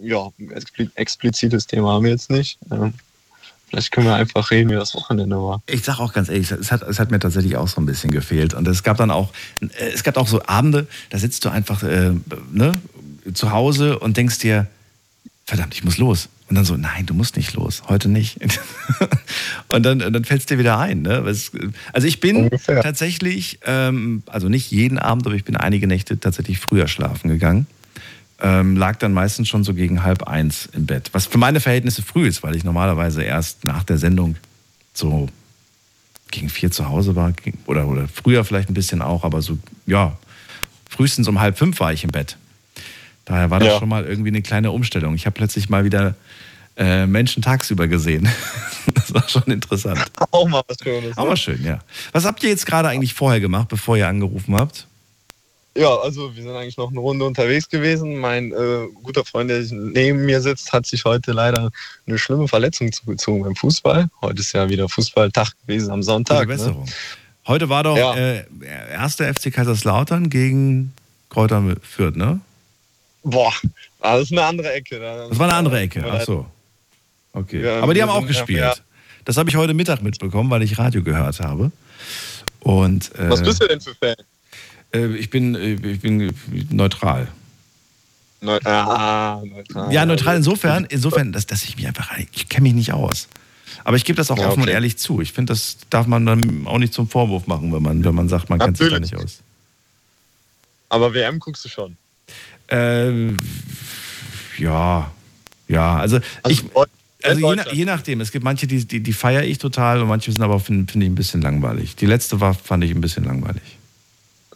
[0.00, 2.56] ja, expli explizites Thema haben wir jetzt nicht.
[3.74, 5.60] Vielleicht können wir einfach reden, wie das Wochenende war.
[5.66, 8.12] Ich sag auch ganz ehrlich, es hat, es hat mir tatsächlich auch so ein bisschen
[8.12, 8.54] gefehlt.
[8.54, 11.82] Und es gab dann auch, äh, es gab auch so Abende, da sitzt du einfach
[11.82, 12.12] äh,
[12.52, 12.80] ne,
[13.32, 14.68] zu Hause und denkst dir,
[15.44, 16.28] verdammt, ich muss los.
[16.48, 18.38] Und dann so, nein, du musst nicht los, heute nicht.
[19.68, 21.02] und dann, dann fällt es dir wieder ein.
[21.02, 21.24] Ne?
[21.92, 22.80] Also ich bin Ungefähr.
[22.80, 27.66] tatsächlich, ähm, also nicht jeden Abend, aber ich bin einige Nächte tatsächlich früher schlafen gegangen.
[28.40, 31.10] Ähm, lag dann meistens schon so gegen halb eins im Bett.
[31.12, 34.36] Was für meine Verhältnisse früh ist, weil ich normalerweise erst nach der Sendung
[34.92, 35.28] so
[36.30, 37.32] gegen vier zu Hause war.
[37.66, 40.16] Oder, oder früher vielleicht ein bisschen auch, aber so, ja,
[40.90, 42.36] frühestens um halb fünf war ich im Bett.
[43.24, 43.78] Daher war das Ja.
[43.78, 45.14] schon mal irgendwie eine kleine Umstellung.
[45.14, 46.14] Ich habe plötzlich mal wieder
[46.76, 48.28] äh, Menschen tagsüber gesehen.
[48.94, 50.04] das war schon interessant.
[50.32, 51.16] Auch mal was Schönes.
[51.16, 51.36] Aber ne?
[51.36, 51.78] schön, ja.
[52.12, 54.86] Was habt ihr jetzt gerade eigentlich vorher gemacht, bevor ihr angerufen habt?
[55.76, 58.16] Ja, also wir sind eigentlich noch eine Runde unterwegs gewesen.
[58.18, 61.70] Mein äh, guter Freund, der neben mir sitzt, hat sich heute leider
[62.06, 64.08] eine schlimme Verletzung zugezogen beim Fußball.
[64.22, 66.42] Heute ist ja wieder Fußballtag gewesen am Sonntag.
[66.42, 66.54] Ne?
[66.54, 66.86] Besserung.
[67.48, 68.14] Heute war doch Ja.
[68.14, 68.44] äh,
[68.92, 70.92] erster FC Kaiserslautern gegen
[71.28, 72.40] Kräuter Fürth, ne?
[73.24, 73.52] Boah,
[74.00, 75.00] ah, das ist eine andere Ecke.
[75.00, 76.04] Da- Das war eine andere Ecke.
[76.08, 76.46] Ach so.
[77.32, 77.64] Okay.
[77.64, 78.60] Ja, Aber die haben auch gespielt.
[78.60, 78.74] ja.
[79.24, 81.72] Das habe ich heute Mittag mitbekommen, weil ich Radio gehört habe.
[82.60, 84.14] Und äh, Was bist du denn für Fan?
[84.94, 86.32] Äh, ich bin äh, ich bin
[86.70, 87.28] neutral.
[88.40, 89.92] Neu ah, neutral.
[89.92, 93.28] Ja, neutral insofern, insofern, dass, dass ich mich einfach, ich kenne mich nicht aus.
[93.84, 94.74] Aber ich gebe das auch Ja, offen und okay.
[94.74, 95.20] ehrlich zu.
[95.20, 98.28] Ich finde, das darf man dann auch nicht zum Vorwurf machen, wenn man, wenn man
[98.28, 99.40] sagt, man kennt sich da nicht aus.
[100.90, 101.96] Aber WM guckst du schon.
[102.68, 103.32] Äh,
[104.58, 105.10] ja,
[105.68, 106.86] ja, also, ich, Deu-
[107.22, 108.20] also je, nach, je nachdem.
[108.20, 111.02] Es gibt manche, die, die, die feiere ich total und manche sind aber, finde find
[111.02, 111.96] ich, ein bisschen langweilig.
[111.96, 113.73] Die letzte war, fand ich ein bisschen langweilig.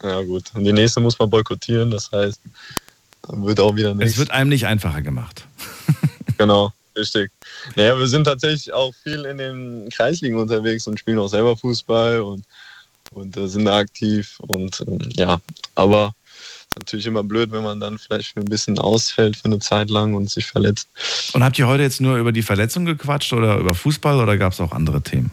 [0.02, 0.44] Ja gut.
[0.54, 1.90] Und die nächste muss man boykottieren.
[1.90, 2.40] Das heißt,
[3.22, 4.18] dann wird auch wieder Es nichts.
[4.18, 5.44] wird einem nicht einfacher gemacht.
[6.38, 7.32] Genau, richtig.
[7.74, 12.20] Naja, wir sind tatsächlich auch viel in den Kreisligen unterwegs und spielen auch selber Fußball
[12.20, 12.44] und,
[13.10, 14.38] und äh, sind da aktiv.
[14.38, 15.40] Und ähm, ja,
[15.74, 16.14] aber
[16.68, 19.90] ist natürlich immer blöd, wenn man dann vielleicht für ein bisschen ausfällt für eine Zeit
[19.90, 20.86] lang und sich verletzt.
[21.32, 24.52] Und habt ihr heute jetzt nur über die Verletzung gequatscht oder über Fußball oder gab
[24.52, 25.32] es auch andere Themen?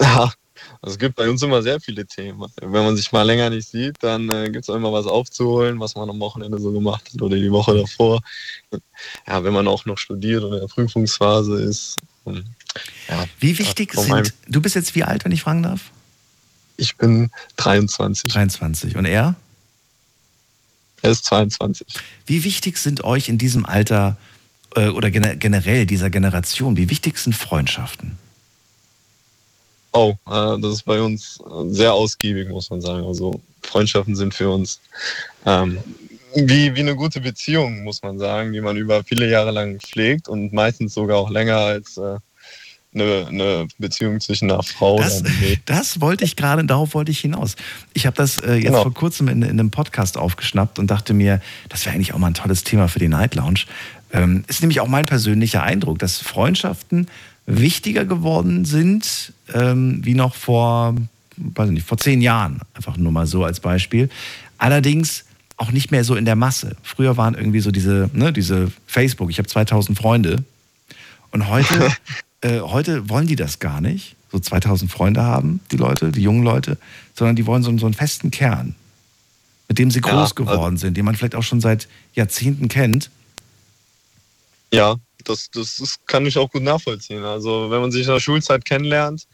[0.00, 0.32] Ja,
[0.82, 2.44] also es gibt bei uns immer sehr viele Themen.
[2.60, 5.78] Wenn man sich mal länger nicht sieht, dann äh, gibt es auch immer was aufzuholen,
[5.80, 8.20] was man am Wochenende so gemacht hat oder die Woche davor.
[9.26, 11.96] Ja, wenn man auch noch studiert oder in der Prüfungsphase ist.
[12.24, 12.44] Und,
[13.08, 15.90] ja, Wie wichtig sind, du bist jetzt wie alt, wenn ich fragen darf?
[16.78, 18.96] ich bin 23, 23.
[18.96, 19.36] Und er?
[21.02, 21.86] er ist 22.
[22.26, 24.16] Wie wichtig sind euch in diesem Alter
[24.74, 28.18] äh, oder gene- generell dieser Generation, wie wichtig sind Freundschaften?
[29.92, 33.04] Oh, äh, das ist bei uns äh, sehr ausgiebig, muss man sagen.
[33.06, 34.80] Also Freundschaften sind für uns
[35.46, 35.78] ähm,
[36.34, 40.28] wie, wie eine gute Beziehung, muss man sagen, die man über viele Jahre lang pflegt
[40.28, 42.16] und meistens sogar auch länger als, äh,
[42.94, 45.62] eine, eine Beziehung zwischen einer Frau Das, oder einem Mädchen.
[45.66, 47.56] das wollte ich gerade, darauf wollte ich hinaus.
[47.94, 48.82] Ich habe das äh, jetzt Genau.
[48.82, 52.28] vor kurzem in, in einem Podcast aufgeschnappt und dachte mir, das wäre eigentlich auch mal
[52.28, 53.60] ein tolles Thema für die Night Lounge.
[54.12, 57.08] Ähm, ist nämlich auch mein persönlicher Eindruck, dass Freundschaften
[57.46, 60.94] wichtiger geworden sind, ähm, wie noch vor,
[61.36, 62.60] weiß ich nicht, vor zehn Jahren.
[62.74, 64.08] Einfach nur mal so als Beispiel.
[64.58, 65.24] Allerdings
[65.56, 66.76] auch nicht mehr so in der Masse.
[66.82, 70.44] Früher waren irgendwie so diese, ne, diese Facebook, ich habe 2000 Freunde.
[71.30, 71.90] Und heute,
[72.42, 76.42] äh, heute wollen die das gar nicht, so 2000 Freunde haben, die Leute, die jungen
[76.42, 76.78] Leute,
[77.14, 78.74] sondern die wollen so, einen- so einen festen Kern,
[79.68, 82.68] mit dem sie Ja, groß also- geworden sind, den man vielleicht auch schon seit Jahrzehnten
[82.68, 83.10] kennt.
[84.72, 84.96] Ja,
[85.28, 87.24] das, das, das kann ich auch gut nachvollziehen.
[87.24, 89.26] Also wenn man sich in der Schulzeit kennenlernt,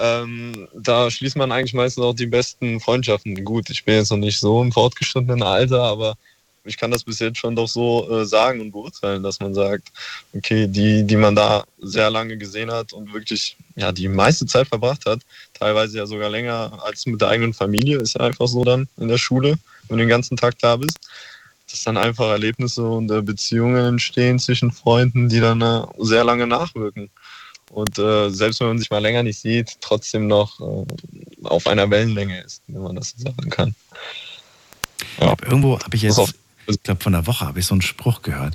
[0.00, 3.44] ähm, da schließt man eigentlich meistens auch die besten Freundschaften.
[3.44, 6.16] Gut, ich bin jetzt noch nicht so im fortgeschrittenen Alter, aber
[6.64, 9.88] ich kann das bis jetzt schon doch so äh, sagen und beurteilen, dass man sagt,
[10.34, 14.68] okay, die, die man da sehr lange gesehen hat und wirklich ja die meiste Zeit
[14.68, 15.20] verbracht hat,
[15.54, 19.08] teilweise ja sogar länger als mit der eigenen Familie, ist ja einfach so dann in
[19.08, 20.98] der Schule, wenn du den ganzen Tag da bist
[21.70, 26.46] dass dann einfach Erlebnisse und äh, Beziehungen entstehen zwischen Freunden, die dann äh, sehr lange
[26.46, 27.10] nachwirken.
[27.70, 31.90] Und äh, selbst wenn man sich mal länger nicht sieht, trotzdem noch äh, auf einer
[31.90, 33.74] Wellenlänge ist, wenn man das so sagen kann.
[35.20, 35.34] Ja.
[35.44, 36.18] Irgendwo habe ich jetzt,
[36.66, 38.54] ich glaube, von der Woche habe ich so einen Spruch gehört.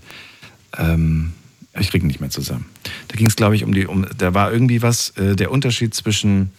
[0.77, 1.33] Ähm,
[1.79, 2.65] ich kriege ihn nicht mehr zusammen.
[3.07, 5.93] Da ging es, glaube ich, um die, um, da war irgendwie was, äh, der Unterschied
[5.93, 6.51] zwischen,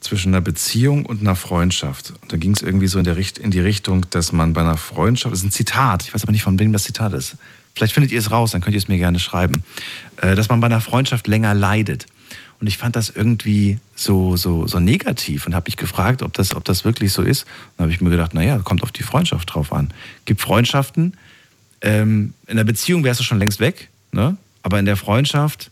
[0.00, 2.12] zwischen einer Beziehung und einer Freundschaft.
[2.22, 4.76] Und da ging es irgendwie so in, der in die Richtung, dass man bei einer
[4.76, 7.36] Freundschaft, das ist ein Zitat, ich weiß aber nicht, von wem das Zitat ist.
[7.74, 9.62] Vielleicht findet ihr es raus, dann könnt ihr es mir gerne schreiben.
[10.16, 12.06] Äh, dass man bei einer Freundschaft länger leidet.
[12.58, 16.54] Und ich fand das irgendwie so, so, so negativ und habe mich gefragt, ob das,
[16.54, 17.44] ob das wirklich so ist.
[17.76, 19.92] Dann habe ich mir gedacht, naja, kommt auf die Freundschaft drauf an.
[20.24, 21.14] Gibt Freundschaften,
[21.82, 24.36] ähm, in der Beziehung wärst du schon längst weg, ne?
[24.62, 25.70] aber in der Freundschaft,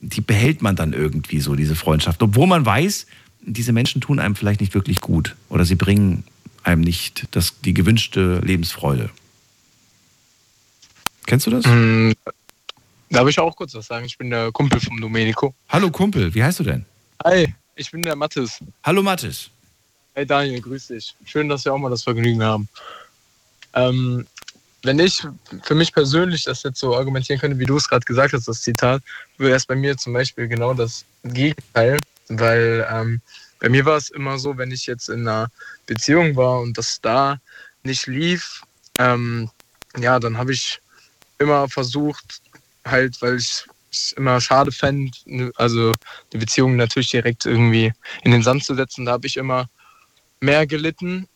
[0.00, 2.22] die behält man dann irgendwie so, diese Freundschaft.
[2.22, 3.06] Obwohl man weiß,
[3.42, 6.24] diese Menschen tun einem vielleicht nicht wirklich gut oder sie bringen
[6.62, 9.10] einem nicht das, die gewünschte Lebensfreude.
[11.26, 11.64] Kennst du das?
[11.66, 12.12] Mm,
[13.10, 14.06] Darf ich auch kurz was sagen?
[14.06, 15.54] Ich bin der Kumpel vom Domenico.
[15.68, 16.84] Hallo Kumpel, wie heißt du denn?
[17.24, 18.60] Hi, ich bin der Mathis.
[18.84, 19.50] Hallo Mathis.
[20.14, 21.14] Hey Daniel, grüß dich.
[21.24, 22.68] Schön, dass wir auch mal das Vergnügen haben.
[23.74, 24.26] Ähm,
[24.82, 25.22] wenn ich
[25.62, 28.62] für mich persönlich das jetzt so argumentieren könnte, wie du es gerade gesagt hast, das
[28.62, 29.02] Zitat,
[29.38, 31.98] wäre es bei mir zum Beispiel genau das Gegenteil,
[32.38, 33.20] weil ähm,
[33.58, 35.48] bei mir war es immer so, wenn ich jetzt in einer
[35.86, 37.38] Beziehung war und das da
[37.82, 38.62] nicht lief,
[38.98, 39.50] ähm,
[39.98, 40.80] ja, dann habe ich
[41.38, 42.42] immer versucht,
[42.84, 45.92] halt, weil ich es immer schade fände, ne, also
[46.32, 49.68] die Beziehung natürlich direkt irgendwie in den Sand zu setzen, da habe ich immer
[50.40, 51.26] mehr gelitten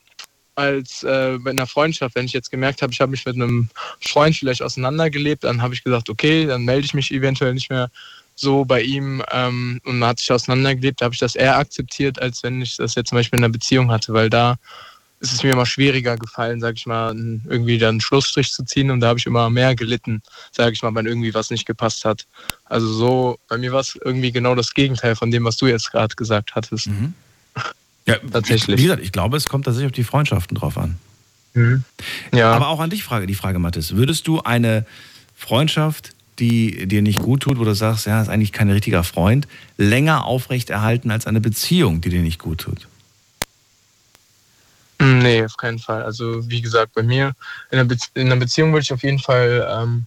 [0.54, 2.14] als äh, bei einer Freundschaft.
[2.14, 3.68] Wenn ich jetzt gemerkt habe, ich habe mich mit einem
[4.00, 7.90] Freund vielleicht auseinandergelebt, dann habe ich gesagt, okay, dann melde ich mich eventuell nicht mehr
[8.34, 12.20] so bei ihm ähm, und man hat sich auseinandergelebt, da habe ich das eher akzeptiert,
[12.20, 14.56] als wenn ich das jetzt zum Beispiel in einer Beziehung hatte, weil da
[15.20, 17.14] ist es mir immer schwieriger gefallen, sage ich mal,
[17.48, 20.82] irgendwie dann einen Schlussstrich zu ziehen und da habe ich immer mehr gelitten, sage ich
[20.82, 22.26] mal, wenn irgendwie was nicht gepasst hat.
[22.66, 25.90] Also so, bei mir war es irgendwie genau das Gegenteil von dem, was du jetzt
[25.90, 26.86] gerade gesagt hattest.
[26.88, 27.14] Mhm.
[28.06, 28.78] Ja, Tatsächlich.
[28.78, 30.98] Wie gesagt, ich glaube, es kommt tatsächlich auf die Freundschaften drauf an.
[32.34, 32.52] Ja.
[32.52, 33.96] Aber auch an dich frage die Frage, Mathis.
[33.96, 34.84] Würdest du eine
[35.34, 39.46] Freundschaft, die dir nicht gut tut, wo du sagst, ja, ist eigentlich kein richtiger Freund,
[39.76, 42.86] länger aufrechterhalten als eine Beziehung, die dir nicht gut tut?
[45.00, 46.02] Nee, auf keinen Fall.
[46.02, 47.34] Also wie gesagt, bei mir
[47.70, 50.06] in einer, Be in einer Beziehung würde ich auf jeden Fall ähm,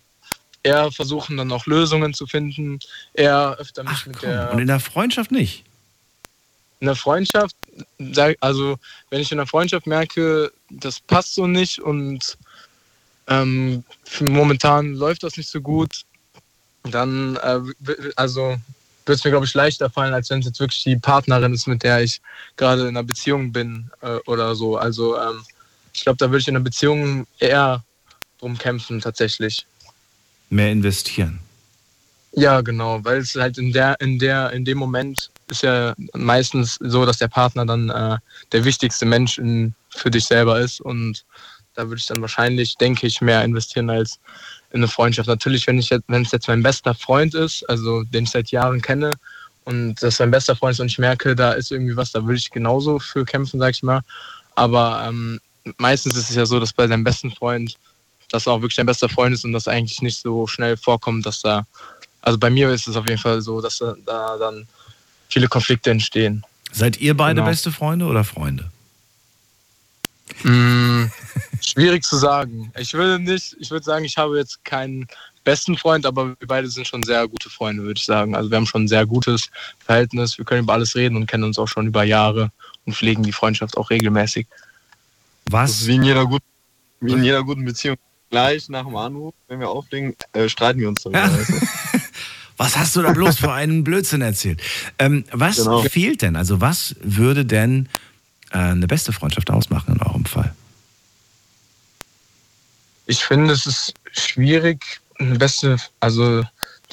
[0.63, 2.79] eher versuchen, dann auch Lösungen zu finden,
[3.13, 5.63] eher öfter mich Ach mit komm, der und in der Freundschaft nicht.
[6.79, 7.55] in der Freundschaft,
[8.39, 8.77] also
[9.09, 12.37] wenn ich in der Freundschaft merke, das passt so nicht und
[13.27, 13.83] ähm,
[14.21, 16.03] momentan läuft das nicht so gut,
[16.91, 17.59] dann äh,
[18.15, 18.57] also
[19.05, 21.67] wird es mir, glaube ich, leichter fallen, als wenn es jetzt wirklich die Partnerin ist,
[21.67, 22.21] mit der ich
[22.57, 24.77] gerade in einer Beziehung bin äh, oder so.
[24.77, 25.41] Also ähm,
[25.93, 27.83] ich glaube, da würde ich in einer Beziehung eher
[28.39, 29.65] drum kämpfen tatsächlich.
[30.49, 31.39] Mehr investieren.
[32.33, 36.77] Ja, genau, weil es halt in der, in der, in dem Moment ist ja meistens
[36.81, 38.17] so, dass der Partner dann äh,
[38.51, 41.25] der wichtigste Mensch in, für dich selber ist und
[41.73, 44.19] da würde ich dann wahrscheinlich, denke ich, mehr investieren als
[44.71, 45.27] in eine Freundschaft.
[45.27, 48.51] Natürlich, wenn ich jetzt, wenn es jetzt mein bester Freund ist, also den ich seit
[48.51, 49.13] Jahren kenne
[49.63, 52.37] und das mein bester Freund ist und ich merke, da ist irgendwie was, da würde
[52.37, 54.01] ich genauso für kämpfen, sag ich mal.
[54.55, 55.39] Aber ähm,
[55.77, 57.75] meistens ist es ja so, dass bei deinem besten Freund
[58.29, 61.41] das auch wirklich dein bester Freund ist und das eigentlich nicht so schnell vorkommt, dass
[61.41, 61.65] da
[62.27, 64.67] also bei mir ist es auf jeden Fall so, dass da, da dann
[65.29, 66.43] viele Konflikte entstehen.
[66.73, 67.49] Seid ihr beide Genau.
[67.49, 68.69] beste Freunde oder Freunde?
[70.43, 71.05] Mm,
[71.61, 72.71] schwierig zu sagen.
[72.77, 75.07] Ich würde nicht, ich würde sagen, ich habe jetzt keinen
[75.43, 78.35] besten Freund, aber wir beide sind schon sehr gute Freunde, würde ich sagen.
[78.35, 80.37] Also wir haben schon ein sehr gutes Verhältnis.
[80.37, 82.51] Wir können über alles reden und kennen uns auch schon über Jahre
[82.85, 84.45] und pflegen die Freundschaft auch regelmäßig.
[85.49, 85.87] Was?
[85.87, 86.45] wie in jeder guten,
[86.99, 87.97] wie in jeder guten Beziehung.
[88.29, 91.19] Gleich nach dem Anruf, wenn wir auflegen, äh, streiten wir uns darüber.
[91.19, 91.29] Ja.
[92.57, 94.59] Was hast du da bloß für einen Blödsinn erzählt?
[94.97, 95.83] Ähm, was Genau.
[95.83, 96.35] fehlt denn?
[96.35, 97.89] Also was würde denn äh,
[98.51, 100.53] eine beste Freundschaft ausmachen in eurem Fall?
[103.05, 106.43] Ich finde, es ist schwierig, eine beste, also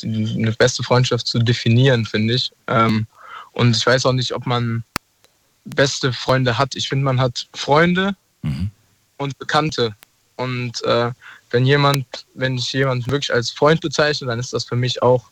[0.02, 2.52] eine beste Freundschaft zu definieren, finde ich.
[2.66, 3.06] Ähm,
[3.52, 4.84] und ich weiß auch nicht, ob man
[5.64, 6.74] beste Freunde hat.
[6.74, 8.70] Ich finde, man hat Freunde Mhm.
[9.16, 9.94] und Bekannte.
[10.36, 11.10] Und äh,
[11.50, 15.30] wenn jemand, wenn ich jemanden wirklich als Freund bezeichne, dann ist das für mich auch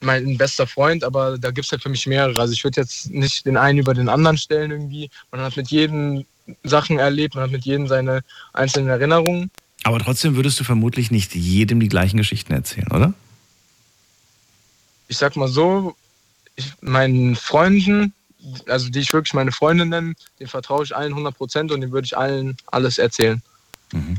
[0.00, 2.40] mein bester Freund, aber da gibt es halt für mich mehrere.
[2.40, 5.10] Also ich würde jetzt nicht den einen über den anderen stellen irgendwie.
[5.30, 6.24] Man hat mit jedem
[6.64, 9.50] Sachen erlebt, man hat mit jedem seine einzelnen Erinnerungen.
[9.84, 13.14] Aber trotzdem würdest du vermutlich nicht jedem die gleichen Geschichten erzählen, oder?
[15.08, 15.94] Ich sag mal so,
[16.56, 18.12] ich, meinen Freunden,
[18.66, 21.92] also die ich wirklich meine Freunde nenne, den vertraue ich allen 100 Prozent und den
[21.92, 23.42] würde ich allen alles erzählen.
[23.92, 24.18] Mhm.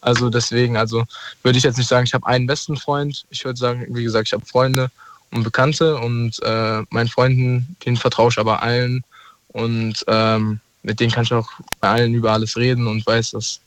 [0.00, 1.04] Also deswegen, also
[1.42, 3.24] würde ich jetzt nicht sagen, ich habe einen besten Freund.
[3.30, 4.90] Ich würde sagen, wie gesagt, ich habe Freunde
[5.30, 9.04] und Bekannte und äh, meinen Freunden, denen vertraue ich aber allen
[9.48, 11.48] und ähm, mit denen kann ich auch
[11.80, 13.60] bei allen über alles reden und weiß, dass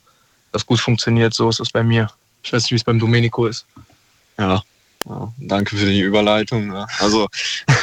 [0.51, 1.33] das gut funktioniert.
[1.33, 2.09] So ist es bei mir.
[2.43, 3.65] Ich weiß nicht, wie es beim Domenico ist.
[4.37, 4.63] Ja.
[5.07, 5.33] Ja.
[5.39, 6.71] Danke für die Überleitung.
[6.71, 6.87] Ja.
[6.99, 7.27] Also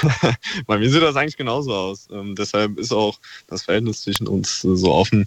[0.66, 2.08] bei mir sieht das eigentlich genauso aus.
[2.12, 5.26] Ähm, deshalb ist auch das Verhältnis zwischen uns äh, so offen.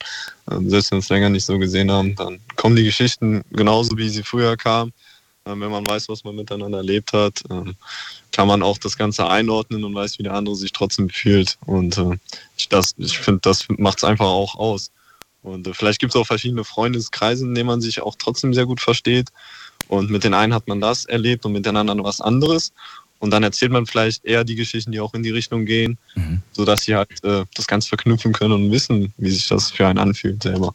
[0.50, 3.98] Ähm, selbst wenn wir es länger nicht so gesehen haben, dann kommen die Geschichten genauso,
[3.98, 4.94] wie sie früher kamen.
[5.46, 7.76] Ähm, wenn man weiß, was man miteinander erlebt hat, ähm,
[8.32, 11.58] kann man auch das Ganze einordnen und weiß, wie der andere sich trotzdem fühlt.
[11.66, 12.18] Und äh,
[12.58, 14.92] ich, ich finde, das macht es einfach auch aus.
[15.42, 18.66] Und äh, vielleicht gibt es auch verschiedene Freundeskreise, in denen man sich auch trotzdem sehr
[18.66, 19.30] gut versteht.
[19.92, 22.72] Und mit den einen hat man das erlebt und mit den anderen was anderes.
[23.20, 26.42] Und dann erzählt man vielleicht eher die Geschichten, die auch in die Richtung gehen, Mhm.
[26.54, 30.00] sodass sie halt äh, das Ganze verknüpfen können und wissen, wie sich das für einen
[30.00, 30.74] anfühlt selber.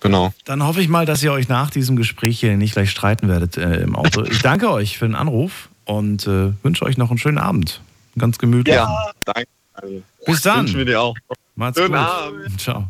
[0.00, 0.32] Genau.
[0.46, 3.58] Dann hoffe ich mal, dass ihr euch nach diesem Gespräch hier nicht gleich streiten werdet
[3.58, 4.24] äh, im Auto.
[4.24, 7.82] Ich danke euch für den Anruf und äh, wünsche euch noch einen schönen Abend.
[8.18, 8.76] Ganz gemütlich.
[9.26, 9.44] danke.
[9.74, 10.60] Also, Bis dann.
[10.60, 11.14] Wünschen wir dir auch.
[11.56, 11.98] Macht's Schönen gut.
[11.98, 12.60] Abend.
[12.60, 12.88] Ciao.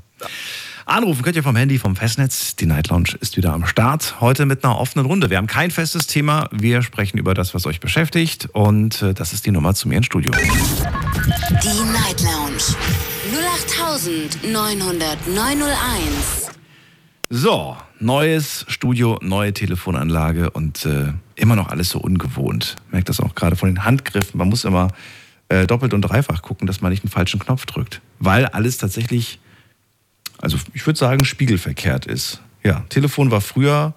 [0.86, 2.56] Anrufen könnt ihr vom Handy, vom Festnetz.
[2.56, 4.20] Die Night Lounge ist wieder am Start.
[4.20, 5.30] Heute mit einer offenen Runde.
[5.30, 6.48] Wir haben kein festes Thema.
[6.52, 8.48] Wir sprechen über das, was euch beschäftigt.
[8.52, 10.32] Und äh, das ist die Nummer zu mir ins Studio.
[10.32, 12.62] Die Night Lounge
[14.44, 16.50] 0890901.
[17.28, 22.76] So, neues Studio, neue Telefonanlage und äh, immer noch alles so ungewohnt.
[22.90, 24.38] Merkt das auch gerade von den Handgriffen.
[24.38, 24.88] Man muss immer
[25.50, 28.00] äh, doppelt und dreifach gucken, dass man nicht einen falschen Knopf drückt.
[28.20, 29.39] Weil alles tatsächlich,
[30.40, 32.40] also ich würde sagen, spiegelverkehrt ist.
[32.62, 33.94] Ja, Telefon war früher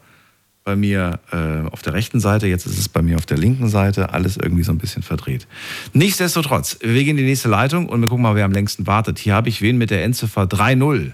[0.64, 3.68] bei mir äh, auf der rechten Seite, jetzt ist es bei mir auf der linken
[3.68, 5.46] Seite, alles irgendwie so ein bisschen verdreht.
[5.92, 9.20] Nichtsdestotrotz, wir gehen in die nächste Leitung und wir gucken mal, wer am längsten wartet.
[9.20, 11.12] Hier habe ich wen mit der Endziffer 3.0.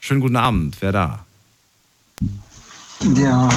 [0.00, 1.24] Schönen guten Abend, wer da?
[3.16, 3.48] Ja,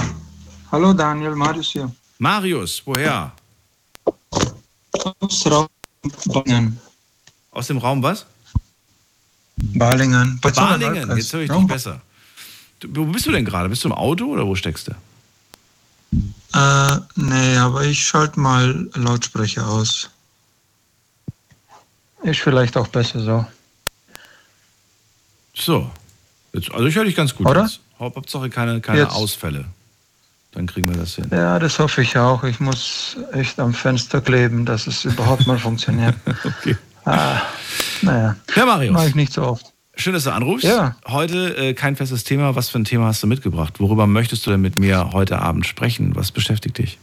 [0.72, 1.92] hallo Daniel, Marius hier.
[2.20, 3.34] Marius, woher?
[5.20, 5.68] Aus Raum
[6.28, 6.80] Balingen.
[7.52, 8.26] Aus dem Raum was?
[9.58, 10.40] Balingen.
[10.42, 12.02] Balingen, jetzt höre ich dich besser.
[12.80, 13.70] Du, wo bist du denn gerade?
[13.70, 14.92] Bist du im Auto oder wo steckst du?
[16.54, 20.10] Äh, nee, aber ich schalte mal Lautsprecher aus.
[22.24, 23.46] Ist vielleicht auch besser so.
[25.56, 25.90] So.
[26.54, 27.48] Jetzt, also ich höre dich ganz gut.
[27.48, 27.64] Oder?
[27.64, 27.80] Jetzt.
[28.00, 29.12] Haupt- Hauptsache keine, keine Jetzt.
[29.14, 29.66] Ausfälle.
[30.52, 31.28] Dann kriegen wir das hin.
[31.32, 32.44] Ja, das hoffe ich auch.
[32.44, 36.16] Ich muss echt am Fenster kleben, dass es überhaupt mal funktioniert.
[36.44, 36.76] Okay.
[37.06, 37.42] Ah,
[38.02, 39.08] naja, Ja, mache Marius.
[39.08, 39.74] ich nicht so oft.
[39.96, 40.64] Schön, dass du anrufst.
[40.66, 40.96] Ja.
[41.08, 42.56] Heute äh, kein festes Thema.
[42.56, 43.80] Was für ein Thema hast du mitgebracht?
[43.80, 46.16] Worüber möchtest du denn mit mir heute Abend sprechen?
[46.16, 46.98] Was beschäftigt dich?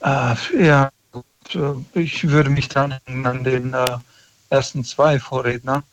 [0.00, 0.90] Äh, ja,
[1.94, 3.98] ich würde mich hängen an den äh,
[4.50, 5.84] ersten zwei Vorredner.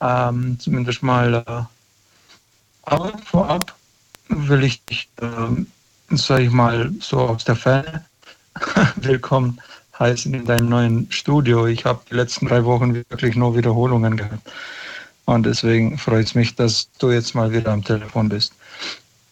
[0.00, 1.34] Ähm, zumindest mal.
[1.46, 1.62] Äh,
[2.84, 3.76] aber vorab
[4.28, 5.68] will ich dich, ähm,
[6.10, 8.04] sag ich mal, so aus der Ferne
[8.96, 9.60] willkommen
[10.02, 11.66] heißen in deinem neuen Studio.
[11.66, 14.50] Ich habe die letzten drei Wochen wirklich nur Wiederholungen gehabt.
[15.24, 18.52] Und deswegen freut es mich, dass du jetzt mal wieder am Telefon bist.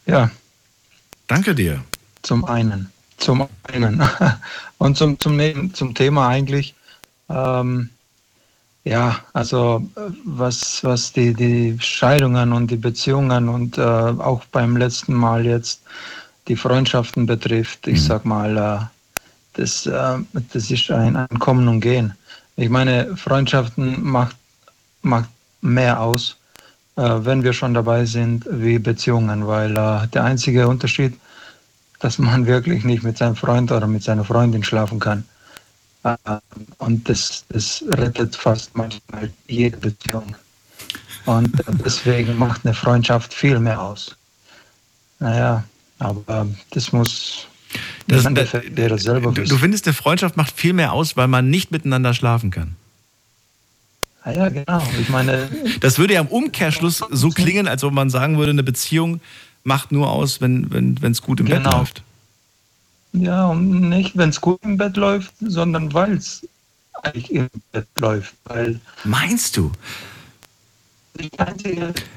[0.06, 0.30] Ja,
[1.26, 1.82] Danke dir.
[2.22, 2.90] zum einen.
[3.18, 4.02] Zum einen.
[4.78, 6.74] Und zum, zum, zum Thema eigentlich,
[7.28, 7.90] ähm,
[8.84, 9.86] ja, also
[10.24, 15.82] was, was die, die Scheidungen und die Beziehungen und äh, auch beim letzten Mal jetzt
[16.48, 18.06] die Freundschaften betrifft, ich Mhm.
[18.06, 18.99] sag mal, äh,
[19.60, 20.18] das, äh,
[20.52, 22.14] das ist ein, ein Kommen und Gehen.
[22.56, 24.36] Ich meine, Freundschaften macht,
[25.02, 25.28] macht
[25.60, 26.36] mehr aus,
[26.96, 31.14] äh, wenn wir schon dabei sind, wie Beziehungen, weil äh, der einzige Unterschied
[32.00, 35.24] dass man wirklich nicht mit seinem Freund oder mit seiner Freundin schlafen kann.
[36.02, 36.16] Äh,
[36.78, 40.34] Und das, das rettet fast manchmal jede Beziehung.
[41.26, 44.16] Und deswegen macht eine Freundschaft viel mehr aus.
[45.18, 45.62] Naja,
[45.98, 47.46] aber das muss
[48.10, 51.28] Das, im Endeffekt jeder selber du, du findest, eine Freundschaft macht viel mehr aus, weil
[51.28, 52.76] man nicht miteinander schlafen kann.
[54.22, 54.82] Ah ja, genau.
[55.00, 55.48] Ich meine,
[55.80, 59.20] Das würde ja im Umkehrschluss so klingen, als ob man sagen würde, eine Beziehung
[59.64, 61.78] macht nur aus, wenn es wenn, gut im Bett Genau.
[61.78, 62.02] läuft.
[63.12, 66.46] ja, und nicht, wenn es gut im Bett läuft, sondern weil es
[67.02, 68.34] eigentlich im Bett läuft.
[68.44, 69.72] Weil Meinst du?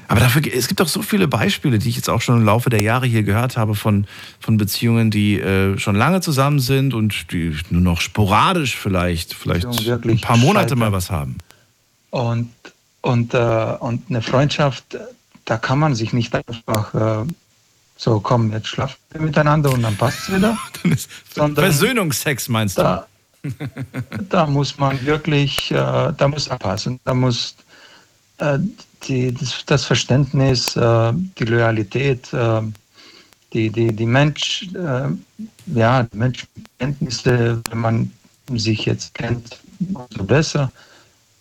[0.08, 2.70] Aber dafür, es gibt doch so viele Beispiele, die ich jetzt auch schon im Laufe
[2.70, 4.06] der Jahre hier gehört habe von,
[4.40, 9.66] von Beziehungen, die äh, schon lange zusammen sind und die nur noch sporadisch vielleicht, vielleicht
[9.66, 10.78] ein paar Monate scheitern.
[10.78, 11.38] mal was haben.
[12.10, 12.50] Und,
[13.00, 14.84] und, äh, und eine Freundschaft,
[15.44, 17.26] da kann man sich nicht einfach äh,
[17.96, 20.56] so, komm, jetzt schlafen wir miteinander und dann passt es wieder.
[21.34, 22.82] Sondern- Versöhnungsex meinst du?
[22.82, 23.06] Da,
[24.30, 25.74] da muss man wirklich, äh,
[26.16, 26.98] da muss abpassen.
[27.04, 27.54] Da muss
[28.38, 28.58] äh,
[29.08, 32.62] die, das, das Verständnis, äh, die Loyalität, äh,
[33.52, 35.08] die, die, die Mensch, äh,
[35.66, 38.12] ja, Menschenkenntnisse, wenn man
[38.50, 39.58] sich jetzt kennt,
[39.92, 40.70] umso besser.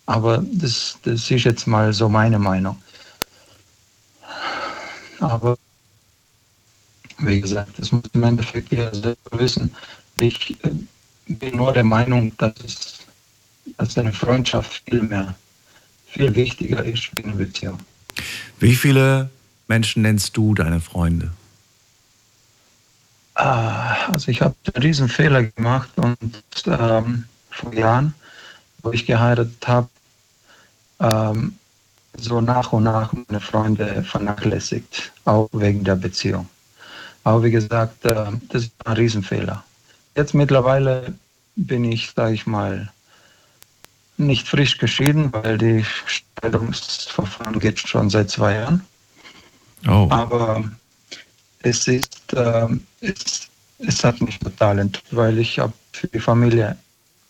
[0.05, 2.77] Aber das, das ist jetzt mal so meine Meinung.
[5.19, 5.57] Aber
[7.19, 9.73] wie gesagt, das muss im Endeffekt jeder selber wissen.
[10.19, 10.71] Ich äh,
[11.27, 12.99] bin nur der Meinung, dass, es,
[13.77, 15.33] dass eine Freundschaft viel mehr,
[16.13, 17.79] viel wichtiger ist wie eine Beziehung.
[18.59, 19.29] Wie viele
[19.67, 21.31] Menschen nennst du deine Freunde?
[23.35, 28.13] Ah, Also ich habe einen riesen Fehler gemacht und ähm, vor Jahren,
[28.83, 29.89] wo ich geheiratet habe,
[30.99, 31.55] ähm,
[32.15, 36.47] so nach und nach meine Freunde vernachlässigt, auch wegen der Beziehung.
[37.23, 39.63] Aber wie gesagt, äh, das ist ein Riesenfehler.
[40.15, 41.15] Jetzt mittlerweile
[41.55, 42.91] bin ich, sage ich mal,
[44.17, 45.85] nicht frisch geschieden, weil die
[46.35, 48.85] Scheidungsverfahren geht schon seit zwei Jahren.
[49.87, 50.07] Oh.
[50.09, 50.63] Aber
[51.63, 53.49] es ist, ähm, es,
[53.79, 56.77] es hat mich total enttäuscht, weil ich habe für die Familie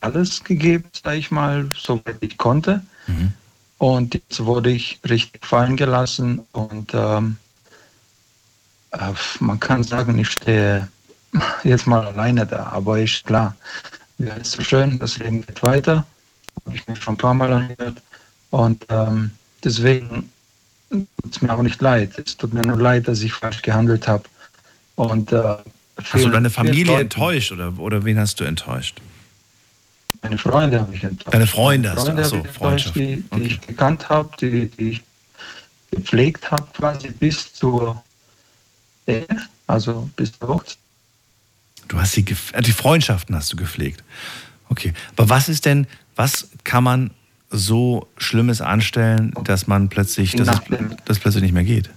[0.01, 2.81] alles gegeben, sage ich mal, soweit ich konnte.
[3.07, 3.34] Mhm.
[3.77, 7.38] Und jetzt wurde ich richtig fallen gelassen und ähm,
[8.91, 10.88] äh, man kann sagen, ich stehe
[11.63, 13.55] jetzt mal alleine da, aber ist klar,
[14.19, 16.05] ja, ist so schön, das Leben geht weiter,
[16.66, 18.01] habe ich mir schon ein paar Mal angehört
[18.51, 19.32] und ähm,
[19.64, 20.30] deswegen
[20.89, 22.18] tut es mir auch nicht leid.
[22.20, 24.24] Es tut mir nur leid, dass ich falsch gehandelt habe.
[24.95, 25.56] Und äh,
[25.97, 28.99] Hast du deine Familie enttäuscht oder, oder wen hast du enttäuscht?
[30.22, 31.34] Meine Freunde habe ich enttäuscht.
[31.34, 32.95] Deine Freunde hast du, Freunde ach so, habe ich enttäuscht, Freundschaft.
[32.95, 33.43] die, die Okay.
[33.45, 35.04] ich gekannt habe, die, die ich
[35.91, 38.01] gepflegt habe, quasi bis zur
[39.06, 39.28] Ehe,
[39.68, 40.78] also bis zur Hochzeit.
[41.89, 44.04] Du hast die, äh, die Freundschaften hast du gepflegt.
[44.70, 44.93] Okay.
[45.16, 45.86] Aber was ist denn,
[46.16, 47.11] was kann man
[47.49, 50.61] so Schlimmes anstellen, dass man plötzlich, dass es,
[51.07, 51.89] es plötzlich nicht mehr geht?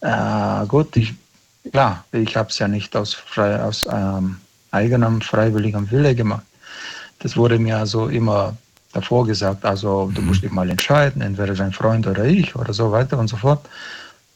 [0.00, 1.14] Äh, gut, ich,
[1.70, 4.36] klar, ich habe es ja nicht aus, frei, aus ähm,
[4.70, 6.44] eigenem freiwilligem Wille gemacht.
[7.20, 8.56] Das wurde mir also immer
[8.92, 12.90] davor gesagt, also du musst dich mal entscheiden, entweder dein Freund oder ich oder so
[12.92, 13.68] weiter und so fort.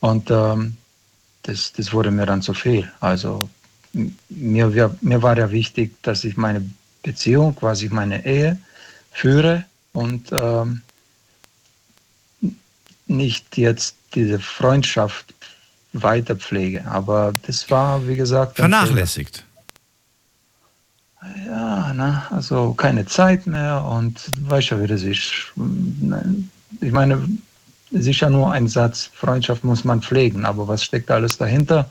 [0.00, 0.76] Und ähm,
[1.42, 2.90] das, das wurde mir dann zu viel.
[3.00, 3.48] Also
[4.28, 6.64] mir, mir war ja wichtig, dass ich meine
[7.02, 8.58] Beziehung, quasi meine Ehe
[9.12, 10.82] führe und ähm,
[13.06, 15.34] nicht jetzt diese Freundschaft
[15.92, 16.84] weiter pflege.
[16.86, 19.44] Aber das war, wie gesagt, Vernachlässigt.
[21.46, 22.22] Ja, ne?
[22.30, 25.52] also keine Zeit mehr und weißt ja, wie das ist.
[26.80, 27.28] Ich meine,
[28.20, 31.90] ja nur ein Satz, Freundschaft muss man pflegen, aber was steckt alles dahinter?